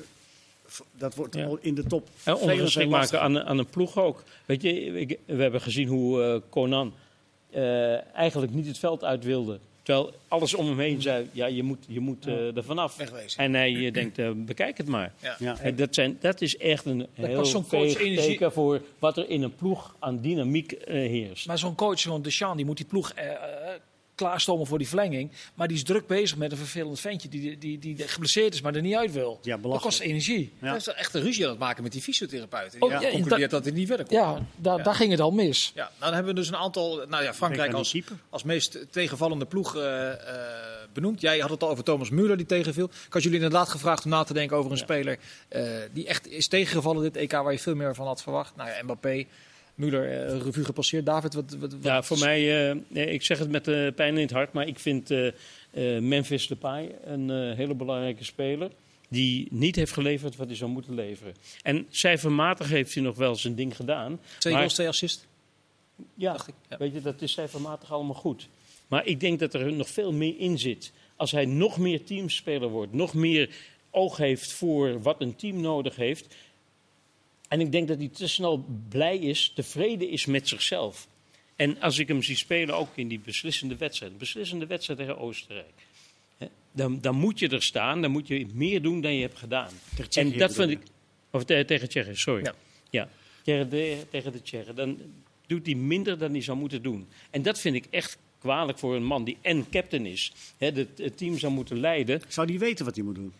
Dat 0.97 1.15
wordt 1.15 1.35
Ja. 1.35 1.57
in 1.61 1.75
de 1.75 1.85
top. 1.85 2.09
En 2.25 2.35
ondergeschikt 2.37 2.91
maken 2.91 3.21
aan, 3.21 3.41
aan 3.41 3.59
een 3.59 3.67
ploeg 3.67 3.99
ook. 3.99 4.23
Weet 4.47 4.63
je, 4.63 5.19
we 5.27 5.43
hebben 5.43 5.61
gezien 5.61 5.89
hoe 5.89 6.23
eh 6.23 6.41
Conan 6.51 6.95
eh, 7.51 8.15
eigenlijk 8.17 8.53
niet 8.53 8.67
het 8.67 8.79
veld 8.79 9.05
uit 9.05 9.25
wilde. 9.25 9.59
Terwijl 9.85 10.13
alles 10.29 10.55
om 10.55 10.67
hem 10.67 10.79
heen 10.79 11.03
zei, 11.03 11.29
ja, 11.33 11.47
je 11.47 11.63
moet, 11.63 11.85
je 11.89 12.01
moet 12.01 12.27
eh, 12.27 12.57
er 12.57 12.65
vanaf. 12.65 12.97
Wegwezen. 12.97 13.43
En 13.43 13.55
hij 13.55 13.87
eh, 13.87 13.93
denkt, 13.93 14.19
eh, 14.19 14.31
bekijk 14.35 14.77
het 14.77 14.87
maar. 14.87 15.13
Ja. 15.23 15.37
Ja. 15.39 15.59
En 15.61 15.77
dat, 15.77 15.95
zijn, 15.95 16.17
dat 16.21 16.41
is 16.41 16.57
echt 16.57 16.85
een 16.85 17.07
heel 17.13 17.37
kost 17.37 17.51
zo'n 17.51 17.67
coach 17.67 17.97
energie. 17.97 18.51
voor 18.51 18.83
wat 18.99 19.17
er 19.17 19.29
in 19.29 19.43
een 19.43 19.55
ploeg 19.55 19.97
aan 19.99 20.21
dynamiek 20.21 20.75
heerst. 20.85 21.47
Maar 21.47 21.59
zo'n 21.59 21.75
coach, 21.75 21.99
zo'n 21.99 22.23
Deschamps, 22.23 22.57
die 22.57 22.67
moet 22.67 22.77
die 22.77 22.87
ploeg 22.87 23.13
klaarstomen 24.15 24.67
voor 24.67 24.79
die 24.79 24.89
verlenging. 24.89 25.31
Maar 25.55 25.69
die 25.69 25.77
is 25.77 25.83
druk 25.83 26.07
bezig 26.07 26.37
met 26.37 26.51
een 26.53 26.57
vervelend 26.59 27.01
ventje 27.01 27.29
die, 27.29 27.59
die, 27.59 27.79
die, 27.79 27.95
die 27.97 28.09
geblesseerd 28.09 28.55
is, 28.55 28.61
maar 28.61 28.75
er 28.75 28.83
niet 28.83 28.95
uit 28.95 29.13
wil. 29.13 29.39
Ja, 29.43 29.57
dat 29.57 29.81
kost 29.81 30.01
energie. 30.01 30.53
Ja. 30.61 30.67
Hij 30.69 30.77
is 30.77 30.87
echt 30.87 31.15
een 31.15 31.23
ruzie 31.23 31.45
aan 31.45 31.51
het 31.51 31.59
maken 31.59 31.83
met 31.83 31.93
die 31.93 32.03
fysiotherapeuten. 32.03 32.83
Oh, 32.83 32.99
Die 32.99 33.07
ja, 33.07 33.13
concludeert 33.15 33.51
dat 33.51 33.65
hij 33.65 33.73
niet 33.73 33.87
verder 33.89 34.07
komt. 34.07 34.21
Ja, 34.21 34.47
da- 34.57 34.77
Ja. 34.77 34.83
daar 34.83 34.95
ging 34.95 35.11
het 35.11 35.21
al 35.21 35.31
mis. 35.31 35.73
Ja, 35.75 35.83
nou, 35.83 35.93
dan 35.99 36.13
hebben 36.15 36.35
we 36.35 36.41
dus 36.41 36.49
een 36.49 36.57
aantal. 36.57 37.05
Nou 37.09 37.23
ja, 37.23 37.35
Frankrijk 37.35 37.73
als, 37.73 37.97
als 38.31 38.43
meest 38.43 38.79
tegenvallende 38.91 39.45
ploeg 39.47 39.77
eh, 39.77 40.11
eh, 40.13 40.17
benoemd. 40.93 41.21
Jij 41.21 41.39
had 41.39 41.51
het 41.51 41.63
al 41.63 41.69
over 41.69 41.85
Thomas 41.85 42.11
Müller 42.11 42.37
die 42.37 42.47
tegenviel. 42.47 42.85
Ik 43.07 43.13
had 43.13 43.23
jullie 43.23 43.39
inderdaad 43.39 43.69
gevraagd 43.69 44.05
om 44.05 44.11
na 44.11 44.23
te 44.25 44.33
denken 44.33 44.57
over 44.57 44.71
een 44.71 44.79
speler 44.79 45.19
eh, 45.49 45.63
die 45.93 46.07
echt 46.07 46.29
is 46.29 46.49
tegengevallen 46.49 47.03
dit 47.03 47.17
EK 47.17 47.33
waar 47.33 47.53
je 47.53 47.59
veel 47.59 47.75
meer 47.75 47.95
van 47.95 48.07
had 48.07 48.23
verwacht. 48.23 48.57
Nou 48.57 48.69
ja, 48.71 48.83
Mbappé, 48.83 49.25
Müller, 49.75 50.27
eh, 50.27 50.41
revue 50.43 50.65
gepasseerd. 50.65 51.07
David, 51.07 51.35
wat, 51.35 51.57
wat, 51.59 51.73
wat- 51.73 51.83
Ja, 51.85 52.03
voor 52.03 52.19
mij, 52.19 52.69
eh, 52.71 52.77
nee, 52.89 53.07
ik 53.07 53.23
zeg 53.23 53.39
het 53.39 53.51
met 53.51 53.69
eh, 53.69 53.89
pijn 53.95 54.15
in 54.17 54.23
het 54.23 54.31
hart, 54.31 54.53
maar 54.53 54.67
ik 54.67 54.79
vind 54.79 55.11
eh, 55.11 55.27
eh, 55.27 56.03
Memphis 56.03 56.47
Depay 56.47 56.95
een 57.05 57.31
eh, 57.31 57.57
hele 57.57 57.75
belangrijke 57.75 58.25
speler. 58.25 58.71
Die 59.09 59.47
niet 59.51 59.77
heeft 59.77 59.93
geleverd 59.93 60.37
wat 60.37 60.47
hij 60.47 60.57
zou 60.57 60.71
moeten 60.71 60.95
leveren. 60.95 61.35
En 61.63 61.87
cijfermatig 61.91 62.69
heeft 62.69 62.95
hij 62.95 63.03
nog 63.03 63.17
wel 63.17 63.35
zijn 63.37 63.55
ding 63.55 63.77
gedaan. 63.77 64.21
twee 64.39 64.55
goals, 64.55 64.75
twee 64.75 64.89
assists, 64.89 65.25
Ja, 66.15 66.33
dacht 66.33 66.49
ik. 66.49 66.55
Ja. 66.69 66.77
weet 66.77 66.93
je, 66.93 67.01
dat 67.01 67.23
is 67.23 67.33
cijfermatig 67.33 67.93
allemaal 67.93 68.15
goed. 68.15 68.49
Maar 68.89 69.07
ik 69.07 69.21
denk 69.21 69.39
dat 69.39 69.55
er 69.55 69.73
nog 69.73 69.89
veel 69.89 70.13
meer 70.13 70.35
in 70.39 70.59
zit. 70.59 70.93
Als 71.17 71.31
hij 71.31 71.45
nog 71.45 71.79
meer 71.79 72.05
teamspeler 72.05 72.69
wordt, 72.69 72.93
nog 72.93 73.15
meer 73.15 73.51
oog 73.91 74.17
heeft 74.17 74.53
voor 74.53 75.03
wat 75.03 75.21
een 75.21 75.37
team 75.37 75.61
nodig 75.61 75.97
heeft. 75.97 76.35
En 77.55 77.61
ik 77.61 77.73
denk 77.73 77.89
dat 77.89 77.99
hij 77.99 78.09
te 78.09 78.29
snel 78.29 78.65
blij 78.89 79.19
is, 79.19 79.53
tevreden 79.55 80.09
is 80.11 80.27
met 80.27 80.49
zichzelf. 80.49 81.07
En 81.57 81.81
als 81.81 81.99
ik 81.99 82.09
hem 82.09 82.23
zie 82.23 82.37
spelen, 82.37 82.77
ook 82.77 82.89
in 82.95 83.09
die 83.09 83.19
beslissende 83.19 83.77
wedstrijd, 83.77 84.19
beslissende 84.19 84.67
wedstrijd 84.67 84.99
tegen 84.99 85.19
Oostenrijk. 85.19 85.73
hè, 86.39 86.47
Dan, 86.73 87.01
dan 87.01 87.15
moet 87.15 87.39
je 87.39 87.49
er 87.49 87.63
staan, 87.63 88.03
dan 88.03 88.11
moet 88.11 88.27
je 88.29 88.47
meer 88.55 88.83
doen 88.83 89.01
dan 89.01 89.15
je 89.15 89.21
hebt 89.21 89.39
gedaan. 89.39 89.71
Tegen 89.97 90.33
En 90.33 90.39
dat 90.39 90.55
vind 90.55 90.71
ik. 90.71 90.79
Of 91.31 91.45
te- 91.45 91.65
tegen 91.67 91.89
Tsjechië, 91.89 92.15
sorry. 92.17 92.45
Ja. 92.45 92.55
Ja. 92.91 93.09
Tegen, 93.43 93.69
de, 93.71 93.99
tegen 94.11 94.33
de 94.33 94.43
Tsjechen. 94.43 94.75
Dan 94.75 94.99
doet 95.47 95.67
hij 95.67 95.75
minder 95.75 96.19
dan 96.19 96.31
hij 96.33 96.41
zou 96.43 96.59
moeten 96.59 96.83
doen. 96.83 97.07
En 97.31 97.43
dat 97.43 97.61
vind 97.61 97.75
ik 97.77 97.87
echt 97.91 98.19
kwalijk 98.39 98.79
voor 98.79 98.95
een 98.95 99.05
man 99.05 99.25
die 99.25 99.37
en 99.41 99.67
captain 99.71 100.07
is. 100.07 100.33
Hè, 100.59 100.73
de- 100.73 100.89
het 100.97 101.17
team 101.17 101.39
zou 101.39 101.53
moeten 101.53 101.81
leiden. 101.81 102.21
Zou 102.29 102.47
die 102.47 102.59
weten 102.59 102.85
wat 102.85 102.95
hij 102.95 103.05
moet 103.05 103.15
doen? 103.15 103.33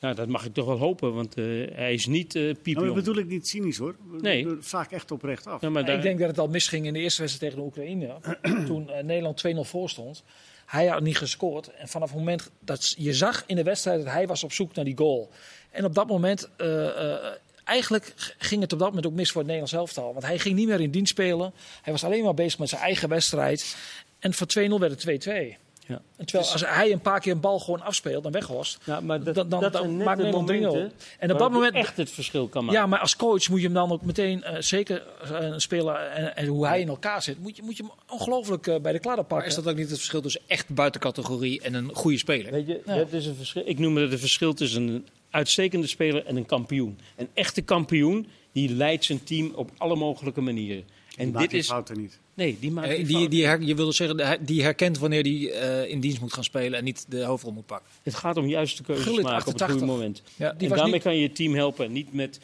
Nou, 0.00 0.14
dat 0.14 0.28
mag 0.28 0.44
ik 0.44 0.54
toch 0.54 0.66
wel 0.66 0.76
hopen, 0.78 1.14
want 1.14 1.34
eh, 1.34 1.44
hij 1.72 1.92
is 1.94 2.06
niet 2.06 2.34
eh 2.34 2.42
Nou, 2.42 2.54
piepjong. 2.54 2.86
dat 2.86 2.94
bedoel 2.94 3.16
ik 3.16 3.26
niet 3.26 3.48
cynisch 3.48 3.76
hoor. 3.76 3.96
Nee. 4.20 4.46
Vaak 4.60 4.90
echt 4.92 5.10
oprecht 5.10 5.46
af. 5.46 5.60
Ja, 5.60 5.70
maar 5.70 5.84
daar- 5.84 5.96
Ik 5.96 6.02
denk 6.02 6.18
dat 6.18 6.28
het 6.28 6.38
al 6.38 6.48
misging 6.48 6.86
in 6.86 6.92
de 6.92 6.98
eerste 6.98 7.20
wedstrijd 7.22 7.52
tegen 7.52 7.70
de 7.70 7.70
Oekraïne. 7.78 8.16
toen 8.66 8.90
eh, 8.90 9.02
Nederland 9.04 9.44
2-0 9.56 9.60
voor 9.60 9.90
stond. 9.90 10.22
Hij 10.66 10.86
had 10.86 11.02
niet 11.02 11.18
gescoord. 11.18 11.70
En 11.74 11.88
vanaf 11.88 12.08
het 12.08 12.18
moment 12.18 12.50
dat 12.60 12.94
je 12.98 13.14
zag 13.14 13.42
in 13.46 13.56
de 13.56 13.62
wedstrijd 13.62 14.04
dat 14.04 14.12
hij 14.12 14.26
was 14.26 14.44
op 14.44 14.52
zoek 14.52 14.74
naar 14.74 14.84
die 14.84 14.96
goal. 14.96 15.30
En 15.70 15.84
op 15.84 15.94
dat 15.94 16.06
moment, 16.06 16.48
eh, 16.56 16.86
eh, 17.14 17.32
eigenlijk 17.64 18.14
ging 18.38 18.62
het 18.62 18.72
op 18.72 18.78
dat 18.78 18.88
moment 18.88 19.06
ook 19.06 19.12
mis 19.12 19.28
voor 19.30 19.40
het 19.42 19.50
Nederlands 19.50 19.72
elftal. 19.80 20.12
Want 20.12 20.26
hij 20.26 20.38
ging 20.38 20.56
niet 20.56 20.68
meer 20.68 20.80
in 20.80 20.90
dienst 20.90 21.10
spelen. 21.10 21.52
Hij 21.82 21.92
was 21.92 22.04
alleen 22.04 22.24
maar 22.24 22.34
bezig 22.34 22.58
met 22.58 22.68
zijn 22.68 22.80
eigen 22.82 23.08
wedstrijd. 23.08 23.76
En 24.18 24.34
voor 24.34 24.46
2-0 24.46 24.78
werd 24.78 24.92
het 24.92 25.00
2-2. 25.00 25.56
Ja. 25.90 26.00
En 26.16 26.26
terwijl 26.26 26.50
als 26.52 26.64
hij 26.66 26.92
een 26.92 27.00
paar 27.00 27.20
keer 27.20 27.32
een 27.32 27.40
bal 27.40 27.58
gewoon 27.58 27.82
afspeelt 27.82 28.24
en 28.24 28.32
weghorst. 28.32 28.78
Ja, 28.84 29.00
maar 29.00 29.22
dat, 29.22 29.34
Dan- 29.34 29.48
dan- 29.48 29.60
dat 29.60 29.72
dan 29.72 29.96
maakt 29.96 30.18
Nederland 30.18 30.48
3-0. 30.48 30.52
momenten 30.52 30.92
En 31.18 31.32
op 31.32 31.38
dat 31.38 31.50
moment 31.50 31.74
echt 31.74 31.96
het 31.96 32.10
verschil 32.10 32.48
kan 32.48 32.64
maken. 32.64 32.80
Ja, 32.80 32.86
maar 32.86 32.98
als 32.98 33.16
coach 33.16 33.48
moet 33.48 33.58
je 33.58 33.64
hem 33.64 33.74
dan 33.74 33.90
ook 33.92 34.02
meteen, 34.02 34.42
eh, 34.42 34.56
zeker 34.60 35.02
eh, 35.22 35.30
een 35.40 35.60
speler 35.60 35.94
en, 35.94 36.36
en 36.36 36.46
hoe 36.46 36.66
hij 36.66 36.80
in 36.80 36.88
elkaar 36.88 37.22
zit, 37.22 37.38
moet 37.38 37.56
je, 37.56 37.62
moet 37.62 37.76
je 37.76 37.82
hem 37.82 37.92
ongelooflijk 38.08 38.66
eh, 38.66 38.80
bij 38.80 38.92
de 38.92 38.98
kladder 38.98 39.24
Maar 39.24 39.24
pakken. 39.28 39.48
is 39.48 39.54
dat 39.54 39.68
ook 39.68 39.76
niet 39.76 39.88
het 39.88 39.98
verschil 39.98 40.20
tussen 40.20 40.40
echt 40.46 40.68
buiten 40.68 41.00
categorie 41.00 41.60
en 41.60 41.74
een 41.74 41.94
goede 41.94 42.18
speler? 42.18 42.52
Weet 42.52 42.66
je, 42.66 42.80
Ja. 42.86 42.94
dat 42.96 43.12
is 43.12 43.26
een 43.26 43.34
verschil. 43.36 43.62
Ik 43.66 43.78
noem 43.78 43.96
het 43.96 44.12
een 44.12 44.18
verschil 44.18 44.54
tussen 44.54 44.88
een 44.88 45.06
uitstekende 45.30 45.86
speler 45.86 46.26
en 46.26 46.36
een 46.36 46.46
kampioen. 46.46 46.98
Een 47.16 47.28
echte 47.34 47.62
kampioen 47.62 48.26
die 48.52 48.74
leidt 48.74 49.04
zijn 49.04 49.24
team 49.24 49.52
op 49.54 49.70
alle 49.78 49.96
mogelijke 49.96 50.40
manieren. 50.40 50.84
En 51.16 51.30
Die 51.30 51.40
dit 51.40 51.52
is. 51.52 51.66
fouten 51.66 51.98
niet. 52.00 52.18
Nee, 52.40 52.56
die 52.60 52.70
maakt 52.70 52.88
Eh, 52.88 52.96
die 52.96 53.04
die, 53.06 53.16
fout. 53.16 53.30
die 53.30 53.46
her- 53.46 53.62
je 53.62 53.74
wilde 53.74 53.92
zeggen, 53.92 54.44
die 54.44 54.62
herkent 54.62 54.98
wanneer 54.98 55.22
die 55.22 55.50
eh, 55.52 55.90
in 55.90 56.00
dienst 56.00 56.20
moet 56.20 56.32
gaan 56.32 56.44
spelen 56.44 56.78
en 56.78 56.84
niet 56.84 57.04
de 57.08 57.22
hoofdrol 57.24 57.52
moet 57.52 57.66
pakken. 57.66 57.88
Het 58.02 58.14
gaat 58.14 58.36
om 58.36 58.46
juiste 58.46 58.82
keuzes 58.82 59.04
Gullit, 59.04 59.22
maken 59.22 59.38
op 59.46 59.52
het 59.52 59.62
88. 59.62 59.78
goede 59.88 59.92
moment. 59.98 60.22
Ja, 60.36 60.52
Die 60.52 60.62
en 60.62 60.68
was 60.68 60.76
daarmee 60.78 60.92
niet- 60.94 61.02
kan 61.02 61.14
je 61.14 61.20
je 61.20 61.32
team 61.32 61.54
helpen. 61.54 61.92
Niet 61.92 62.12
met 62.12 62.38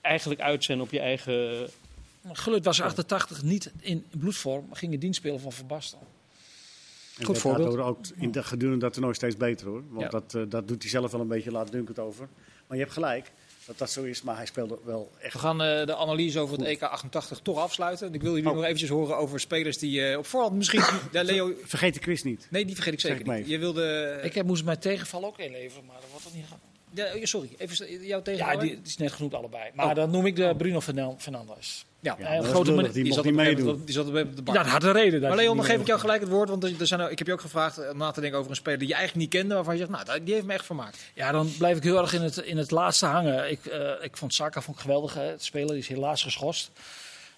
eigenlijk 0.00 0.40
uit 0.40 0.64
zijn 0.64 0.80
op 0.80 0.90
je 0.90 1.00
eigen... 1.00 1.68
Gullit 2.32 2.64
was 2.64 2.80
88 2.80 3.42
niet 3.42 3.70
in 3.80 4.04
bloedvorm, 4.10 4.64
maar 4.68 4.76
ging 4.76 4.92
in 4.92 4.98
dienst 4.98 5.18
spelen 5.18 5.40
van 5.40 5.52
Van 5.52 5.66
Basten. 5.66 5.98
En 7.18 7.24
Goed 7.24 7.34
dat 7.34 7.38
voorbeeld. 7.42 7.76
ook 7.78 7.98
in 8.16 8.30
de 8.32 8.42
gedurende 8.42 8.80
dat 8.80 8.92
toernooi 8.92 9.14
steeds 9.14 9.36
beter 9.36 9.66
hoor. 9.66 9.82
Want 9.90 10.02
Ja. 10.02 10.08
dat, 10.08 10.34
eh, 10.34 10.42
dat 10.48 10.68
doet 10.68 10.82
hij 10.82 10.90
zelf 10.90 11.10
wel 11.10 11.20
een 11.20 11.28
beetje, 11.28 11.50
laat 11.50 11.72
Dunk 11.72 11.88
het 11.88 11.98
over. 11.98 12.28
Maar 12.66 12.76
je 12.76 12.82
hebt 12.82 12.94
gelijk 12.94 13.30
dat 13.66 13.78
dat 13.78 13.90
zo 13.90 14.02
is, 14.02 14.22
maar 14.22 14.36
hij 14.36 14.46
speelde 14.46 14.78
wel 14.84 15.10
echt. 15.20 15.32
We 15.32 15.38
gaan 15.38 15.62
eh, 15.62 15.86
de 15.86 15.96
analyse 15.96 16.38
over 16.38 16.58
het 16.58 16.66
EK 16.66 16.82
88 16.82 17.38
toch 17.42 17.58
afsluiten. 17.58 18.14
Ik 18.14 18.22
wil 18.22 18.32
jullie 18.34 18.48
Oh. 18.50 18.54
nog 18.54 18.64
eventjes 18.64 18.88
horen 18.90 19.16
over 19.16 19.40
spelers 19.40 19.78
die 19.78 20.06
eh, 20.10 20.18
op 20.18 20.26
voorhand 20.26 20.54
misschien... 20.56 20.82
ja, 21.12 21.22
Leo, 21.22 21.52
Vergeet 21.64 21.94
de 21.94 22.00
quiz 22.00 22.22
niet. 22.22 22.46
nee, 22.50 22.64
die 22.64 22.74
vergeet 22.74 22.92
ik 22.92 23.00
zeker 23.00 23.34
niet. 23.36 23.48
Je 23.48 23.58
wilde... 23.58 24.18
Ik 24.22 24.34
heb, 24.34 24.46
moest 24.46 24.64
mijn 24.64 24.78
tegenval 24.78 25.24
ook 25.24 25.38
inleveren, 25.38 25.84
maar 25.86 25.96
dat 26.00 26.10
wordt 26.10 26.24
het 26.24 26.34
niet 26.34 26.44
gaan. 26.48 26.60
Ja, 27.18 27.26
sorry, 27.26 27.50
even 27.58 27.86
jouw 28.06 28.18
Ja, 28.18 28.20
tegenvaller. 28.22 28.60
die, 28.60 28.70
die 28.74 28.80
is 28.84 28.96
net 28.96 29.12
genoemd 29.12 29.34
allebei. 29.34 29.70
Maar 29.74 29.86
Oh. 29.86 29.94
dan 29.94 30.10
noem 30.10 30.26
ik 30.26 30.36
de 30.36 30.54
Bruno 30.56 30.80
Fernan- 30.80 31.20
Fernandes. 31.20 31.84
Ja, 32.00 32.16
Ja, 32.18 32.28
is 32.28 32.46
grote 32.48 32.70
lullig, 32.70 32.74
man- 32.84 32.84
die 32.84 32.92
die 32.92 33.02
mocht 33.02 33.14
zat 33.14 33.24
niet 33.24 33.34
meedoen. 33.34 33.82
Die 33.84 33.94
zat 33.94 34.06
op 34.06 34.12
de 34.14 34.42
bank. 34.42 34.56
Ja, 34.56 34.62
dat 34.62 34.72
had 34.72 34.82
een 34.84 34.92
reden. 34.92 35.20
Maar 35.20 35.36
Leon, 35.36 35.56
dan 35.56 35.64
geef 35.66 35.80
ik 35.80 35.86
jou 35.86 36.00
gelijk 36.00 36.20
het 36.20 36.30
woord. 36.30 36.48
Want 36.48 36.64
er 36.80 36.86
zijn, 36.86 37.10
ik 37.10 37.18
heb 37.18 37.26
je 37.26 37.32
ook 37.32 37.40
gevraagd 37.40 37.90
om 37.90 37.96
na 37.98 38.10
te 38.10 38.20
denken 38.20 38.38
over 38.38 38.50
een 38.50 38.56
speler 38.56 38.78
die 38.78 38.88
je 38.88 38.94
eigenlijk 38.94 39.22
niet 39.32 39.40
kende. 39.40 39.54
Waarvan 39.54 39.74
je 39.78 39.86
zegt, 39.86 40.04
nou, 40.06 40.24
die 40.24 40.34
heeft 40.34 40.46
me 40.46 40.52
echt 40.52 40.66
vermaakt. 40.66 40.98
Ja, 41.14 41.32
dan 41.32 41.52
blijf 41.58 41.76
ik 41.76 41.82
heel 41.82 41.98
erg 42.00 42.12
in 42.12 42.22
het, 42.22 42.36
in 42.36 42.56
het 42.56 42.70
laatste 42.70 43.06
hangen. 43.06 43.50
Ik, 43.50 43.66
eh, 43.66 43.90
ik 44.02 44.16
vond 44.16 44.34
Saka 44.34 44.60
vond 44.60 44.76
ik 44.76 44.82
geweldig, 44.82 45.14
hè, 45.14 45.22
het 45.22 45.44
speler. 45.44 45.68
Die 45.68 45.78
is 45.78 45.88
helaas 45.88 46.22
geschorst 46.22 46.70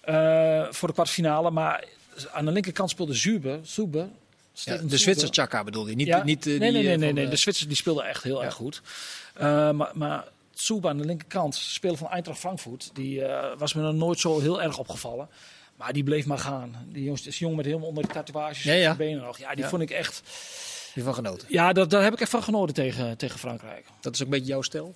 eh, 0.01 0.65
voor 0.69 0.87
de 0.87 0.93
kwartfinale. 0.93 1.51
Maar 1.51 1.83
aan 2.31 2.45
de 2.45 2.51
linkerkant 2.51 2.89
speelde 2.89 3.13
Zuber. 3.13 3.59
Zuber 3.63 4.07
Ja, 4.53 4.77
de. 4.77 4.97
Zwitser 4.97 5.27
Chaka 5.31 5.63
bedoel 5.63 5.87
je, 5.87 5.95
niet, 5.95 6.07
Ja. 6.07 6.23
niet 6.23 6.47
eh, 6.47 6.59
nee, 6.59 6.71
nee, 6.71 6.83
nee, 6.97 7.07
eh, 7.07 7.13
nee, 7.13 7.27
de- 7.27 7.35
Zwitsers 7.35 7.67
die 7.67 7.77
speelden 7.77 8.05
echt 8.05 8.23
heel 8.23 8.43
erg 8.43 8.53
goed. 8.53 8.81
Eh, 9.33 9.71
maar 9.71 9.91
maar 9.93 10.23
Zuber 10.53 10.89
aan 10.89 10.97
de 10.97 11.05
linkerkant, 11.05 11.55
speler 11.55 11.97
van 11.97 12.09
Eintracht 12.09 12.39
Frankfurt, 12.39 12.89
die 12.93 13.25
eh, 13.25 13.57
was 13.57 13.73
me 13.73 13.81
nog 13.81 13.93
nooit 13.93 14.19
zo 14.19 14.39
heel 14.39 14.61
erg 14.61 14.77
opgevallen. 14.77 15.29
Maar 15.75 15.93
die 15.93 16.03
bleef 16.03 16.25
maar 16.25 16.37
gaan. 16.37 16.85
Die 16.91 17.03
jongens, 17.03 17.27
is 17.27 17.39
jong 17.39 17.55
met 17.55 17.65
helemaal 17.65 17.87
onder 17.87 18.03
de 18.07 18.13
tatoeages 18.13 18.63
Ja, 18.63 18.71
op 18.71 18.77
ja. 18.77 18.83
zijn 18.83 18.97
benen 18.97 19.23
nog. 19.23 19.37
Ja, 19.37 19.53
die 19.53 19.63
Ja. 19.63 19.69
vond 19.69 19.81
ik 19.81 19.89
echt. 19.89 20.21
Hiervan 20.93 21.13
genoten. 21.13 21.47
Ja, 21.51 21.73
dat, 21.73 21.89
daar 21.89 22.03
heb 22.03 22.13
ik 22.13 22.19
echt 22.21 22.29
van 22.29 22.43
genoten 22.43 22.75
tegen, 22.75 23.17
tegen 23.17 23.39
Frankrijk. 23.39 23.85
Dat 24.01 24.13
is 24.13 24.19
ook 24.19 24.25
een 24.25 24.31
beetje 24.33 24.47
jouw 24.47 24.61
stijl? 24.61 24.93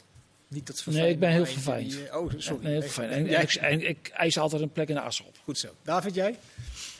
Niet 0.48 0.68
dat 0.68 0.84
Nee, 0.86 1.10
ik 1.10 1.20
ben 1.20 1.30
heel 1.32 1.46
verfijnd. 1.46 1.92
die, 1.92 2.08
eh, 2.10 2.18
oh, 2.22 2.32
sorry. 2.38 2.64
Nee, 2.64 2.82
heel. 2.82 3.04
En, 3.04 3.10
en 3.28 3.42
ik, 3.42 3.54
en 3.54 3.88
ik 3.90 4.08
eis 4.14 4.38
altijd 4.40 4.62
een 4.62 4.72
plek 4.72 4.88
in 4.90 4.96
de 4.96 5.02
as 5.02 5.22
op. 5.22 5.36
Goed 5.44 5.58
zo. 5.58 5.68
David, 5.84 6.14
jij? 6.16 6.38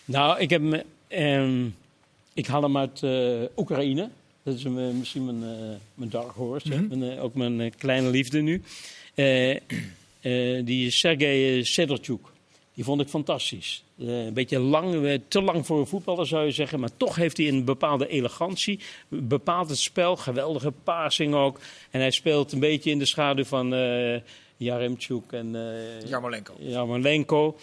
Nou, 0.06 0.40
ik 0.40 0.50
heb 0.50 0.62
me, 0.62 0.86
ehm, 1.08 1.66
ik 2.34 2.48
haal 2.48 2.62
hem 2.62 2.78
uit 2.78 3.04
eh, 3.04 3.42
Oekraïne. 3.58 4.10
Dat 4.48 4.56
is 4.56 4.64
een, 4.64 4.80
eh, 4.80 4.94
misschien 4.94 5.26
mijn, 5.26 5.44
eh, 5.44 5.76
mijn 5.94 6.10
dark 6.10 6.32
horse. 6.32 6.68
Mhm. 6.70 7.00
Mijn, 7.00 7.12
eh, 7.12 7.24
ook 7.24 7.34
mijn 7.34 7.76
kleine 7.78 8.10
liefde 8.10 8.40
nu. 8.40 8.62
Eh, 9.16 9.56
eh, 9.56 10.66
die 10.66 10.90
Sergej 10.92 11.64
Sedelchuk. 11.64 12.28
Die 12.74 12.84
vond 12.84 13.02
ik 13.02 13.08
fantastisch. 13.08 13.84
Eh, 14.00 14.26
een 14.26 14.34
beetje 14.34 14.60
lang, 14.60 15.20
te 15.28 15.42
lang 15.42 15.66
voor 15.66 15.80
een 15.80 15.88
voetballer 15.88 16.28
zou 16.28 16.46
je 16.46 16.52
zeggen. 16.52 16.80
Maar 16.80 16.90
toch 16.98 17.16
heeft 17.16 17.38
hij 17.38 17.48
een 17.48 17.64
bepaalde 17.64 18.08
elegantie. 18.08 18.80
Bepaalt 19.08 19.70
het 19.70 19.78
spel. 19.78 20.16
Geweldige 20.16 20.72
passing 20.84 21.34
ook. 21.34 21.60
En 21.92 22.00
hij 22.00 22.12
speelt 22.12 22.52
een 22.52 22.60
beetje 22.60 22.92
in 22.92 23.00
de 23.00 23.06
schaduw 23.06 23.44
van 23.44 23.74
eh 23.74 24.22
Jaremchuk 24.58 25.32
en 25.32 25.56
eh, 25.56 26.10
Jarmolenko. 26.10 26.54
Jarmolenko. 26.60 27.58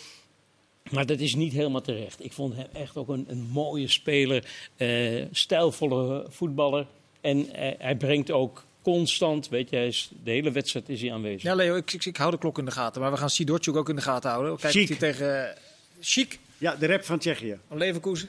Maar 0.91 1.07
dat 1.07 1.19
is 1.21 1.35
niet 1.35 1.53
helemaal 1.53 1.81
terecht. 1.81 2.25
Ik 2.25 2.33
vond 2.33 2.57
hem 2.57 2.67
echt 2.73 2.97
ook 2.97 3.09
een, 3.09 3.25
een 3.29 3.43
mooie 3.53 3.89
speler. 3.89 4.45
eh, 4.77 5.25
stijlvolle 5.33 6.27
voetballer. 6.29 6.87
En 7.21 7.53
eh, 7.55 7.73
hij 7.79 7.97
brengt 7.97 8.31
ook 8.31 8.65
constant, 8.83 9.49
weet 9.49 9.71
je, 9.71 9.77
hij 9.77 9.87
is, 9.87 10.11
de 10.25 10.31
hele 10.31 10.51
wedstrijd 10.51 10.89
is 10.89 11.01
hij 11.01 11.13
aanwezig. 11.13 11.43
Ja, 11.43 11.55
Leo, 11.55 11.77
ik, 11.77 11.93
ik, 11.93 12.05
ik 12.05 12.17
hou 12.17 12.31
de 12.31 12.39
klok 12.39 12.59
in 12.59 12.65
de 12.65 12.71
gaten. 12.71 13.01
Maar 13.01 13.11
we 13.11 13.17
gaan 13.17 13.31
Sidorchuk 13.31 13.77
ook 13.77 13.89
in 13.89 13.97
de 13.97 14.03
gaten 14.03 14.31
houden. 14.31 14.57
Kijk 14.57 14.73
Chic. 14.73 14.83
of 14.83 14.89
hij 14.89 14.99
tegen... 15.13 15.49
eh, 15.51 15.57
Chic, 16.01 16.39
Ja, 16.59 16.75
de 16.77 16.87
rap 16.87 17.05
van 17.05 17.19
Tsjechië. 17.19 17.59
van 17.69 17.79
Leverkusen. 17.79 18.29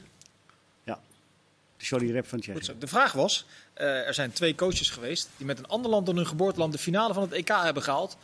Jolly 1.78 2.12
Rep 2.12 2.28
van 2.28 2.40
Tsjechië. 2.40 2.58
Goed 2.58 2.66
zo. 2.66 2.74
De 2.80 2.88
vraag 2.88 3.12
was, 3.12 3.46
eh, 3.74 4.08
er 4.08 4.14
zijn 4.14 4.32
twee 4.32 4.56
coaches 4.56 4.90
geweest 4.90 5.30
die 5.38 5.46
met 5.46 5.60
een 5.60 5.68
ander 5.68 5.92
land 5.92 6.06
dan 6.06 6.16
hun 6.16 6.28
geboorteland 6.28 6.72
de 6.72 6.78
finale 6.78 7.14
van 7.14 7.24
het 7.24 7.32
EK 7.32 7.48
hebben 7.48 7.84
gehaald. 7.84 8.18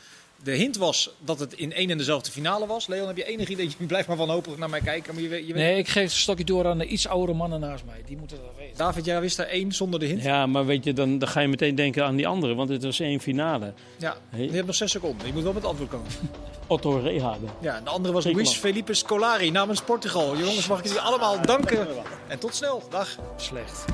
De 0.43 0.51
hint 0.51 0.77
was 0.77 1.09
dat 1.19 1.39
het 1.39 1.53
in 1.53 1.73
één 1.73 1.89
en 1.89 1.97
dezelfde 1.97 2.31
finale 2.31 2.65
was. 2.67 2.87
Leon, 2.87 3.07
heb 3.07 3.17
je 3.17 3.23
enig 3.25 3.49
idee? 3.49 3.69
Je 3.79 3.85
blijft 3.85 4.07
maar 4.07 4.17
wanhopig 4.17 4.57
naar 4.57 4.69
mij 4.69 4.81
kijken. 4.81 5.13
Maar 5.13 5.23
je, 5.23 5.29
weet- 5.29 5.47
je 5.47 5.53
weet- 5.53 5.63
Nee, 5.63 5.77
ik 5.77 5.87
geef 5.87 6.03
het 6.03 6.11
stokje 6.11 6.43
door 6.43 6.67
aan 6.67 6.77
de 6.77 6.85
iets 6.85 7.07
oudere 7.07 7.37
mannen 7.37 7.59
naast 7.59 7.83
mij. 7.85 8.01
Die 8.05 8.17
moeten 8.17 8.37
dat 8.37 8.55
weten. 8.57 8.77
David, 8.77 9.05
jij 9.05 9.21
wist 9.21 9.39
er 9.39 9.47
één 9.47 9.71
zonder 9.71 9.99
de 9.99 10.05
hint. 10.05 10.23
Ja, 10.23 10.45
maar 10.45 10.65
weet 10.65 10.83
je, 10.83 10.93
dan, 10.93 11.17
dan 11.19 11.27
ga 11.29 11.39
je 11.39 11.47
meteen 11.47 11.75
denken 11.75 12.05
aan 12.05 12.15
die 12.15 12.27
andere, 12.27 12.55
want 12.55 12.69
het 12.69 12.83
was 12.83 12.99
één 12.99 13.19
finale. 13.19 13.73
Ja, 13.97 14.17
Hey. 14.29 14.43
je 14.45 14.51
hebt 14.51 14.65
nog 14.65 14.75
zes 14.75 14.91
seconden. 14.91 15.27
Je 15.27 15.33
moet 15.33 15.43
wel 15.43 15.53
met 15.53 15.65
antwoord 15.65 15.89
komen. 15.89 16.07
Otto 16.67 16.97
Rehade. 16.97 17.45
Ja, 17.61 17.75
en 17.77 17.83
de 17.83 17.89
andere 17.89 18.13
was. 18.13 18.25
Luis 18.25 18.53
Felipe 18.53 18.93
Scolari 18.93 19.51
namens 19.51 19.81
Portugal. 19.81 20.37
Jongens, 20.37 20.67
mag 20.67 20.79
ik 20.79 20.85
jullie 20.85 20.99
allemaal 21.01 21.41
danken. 21.45 21.87
En 22.27 22.39
tot 22.39 22.55
snel. 22.55 22.83
Dag. 22.89 23.17
Slecht. 23.37 23.85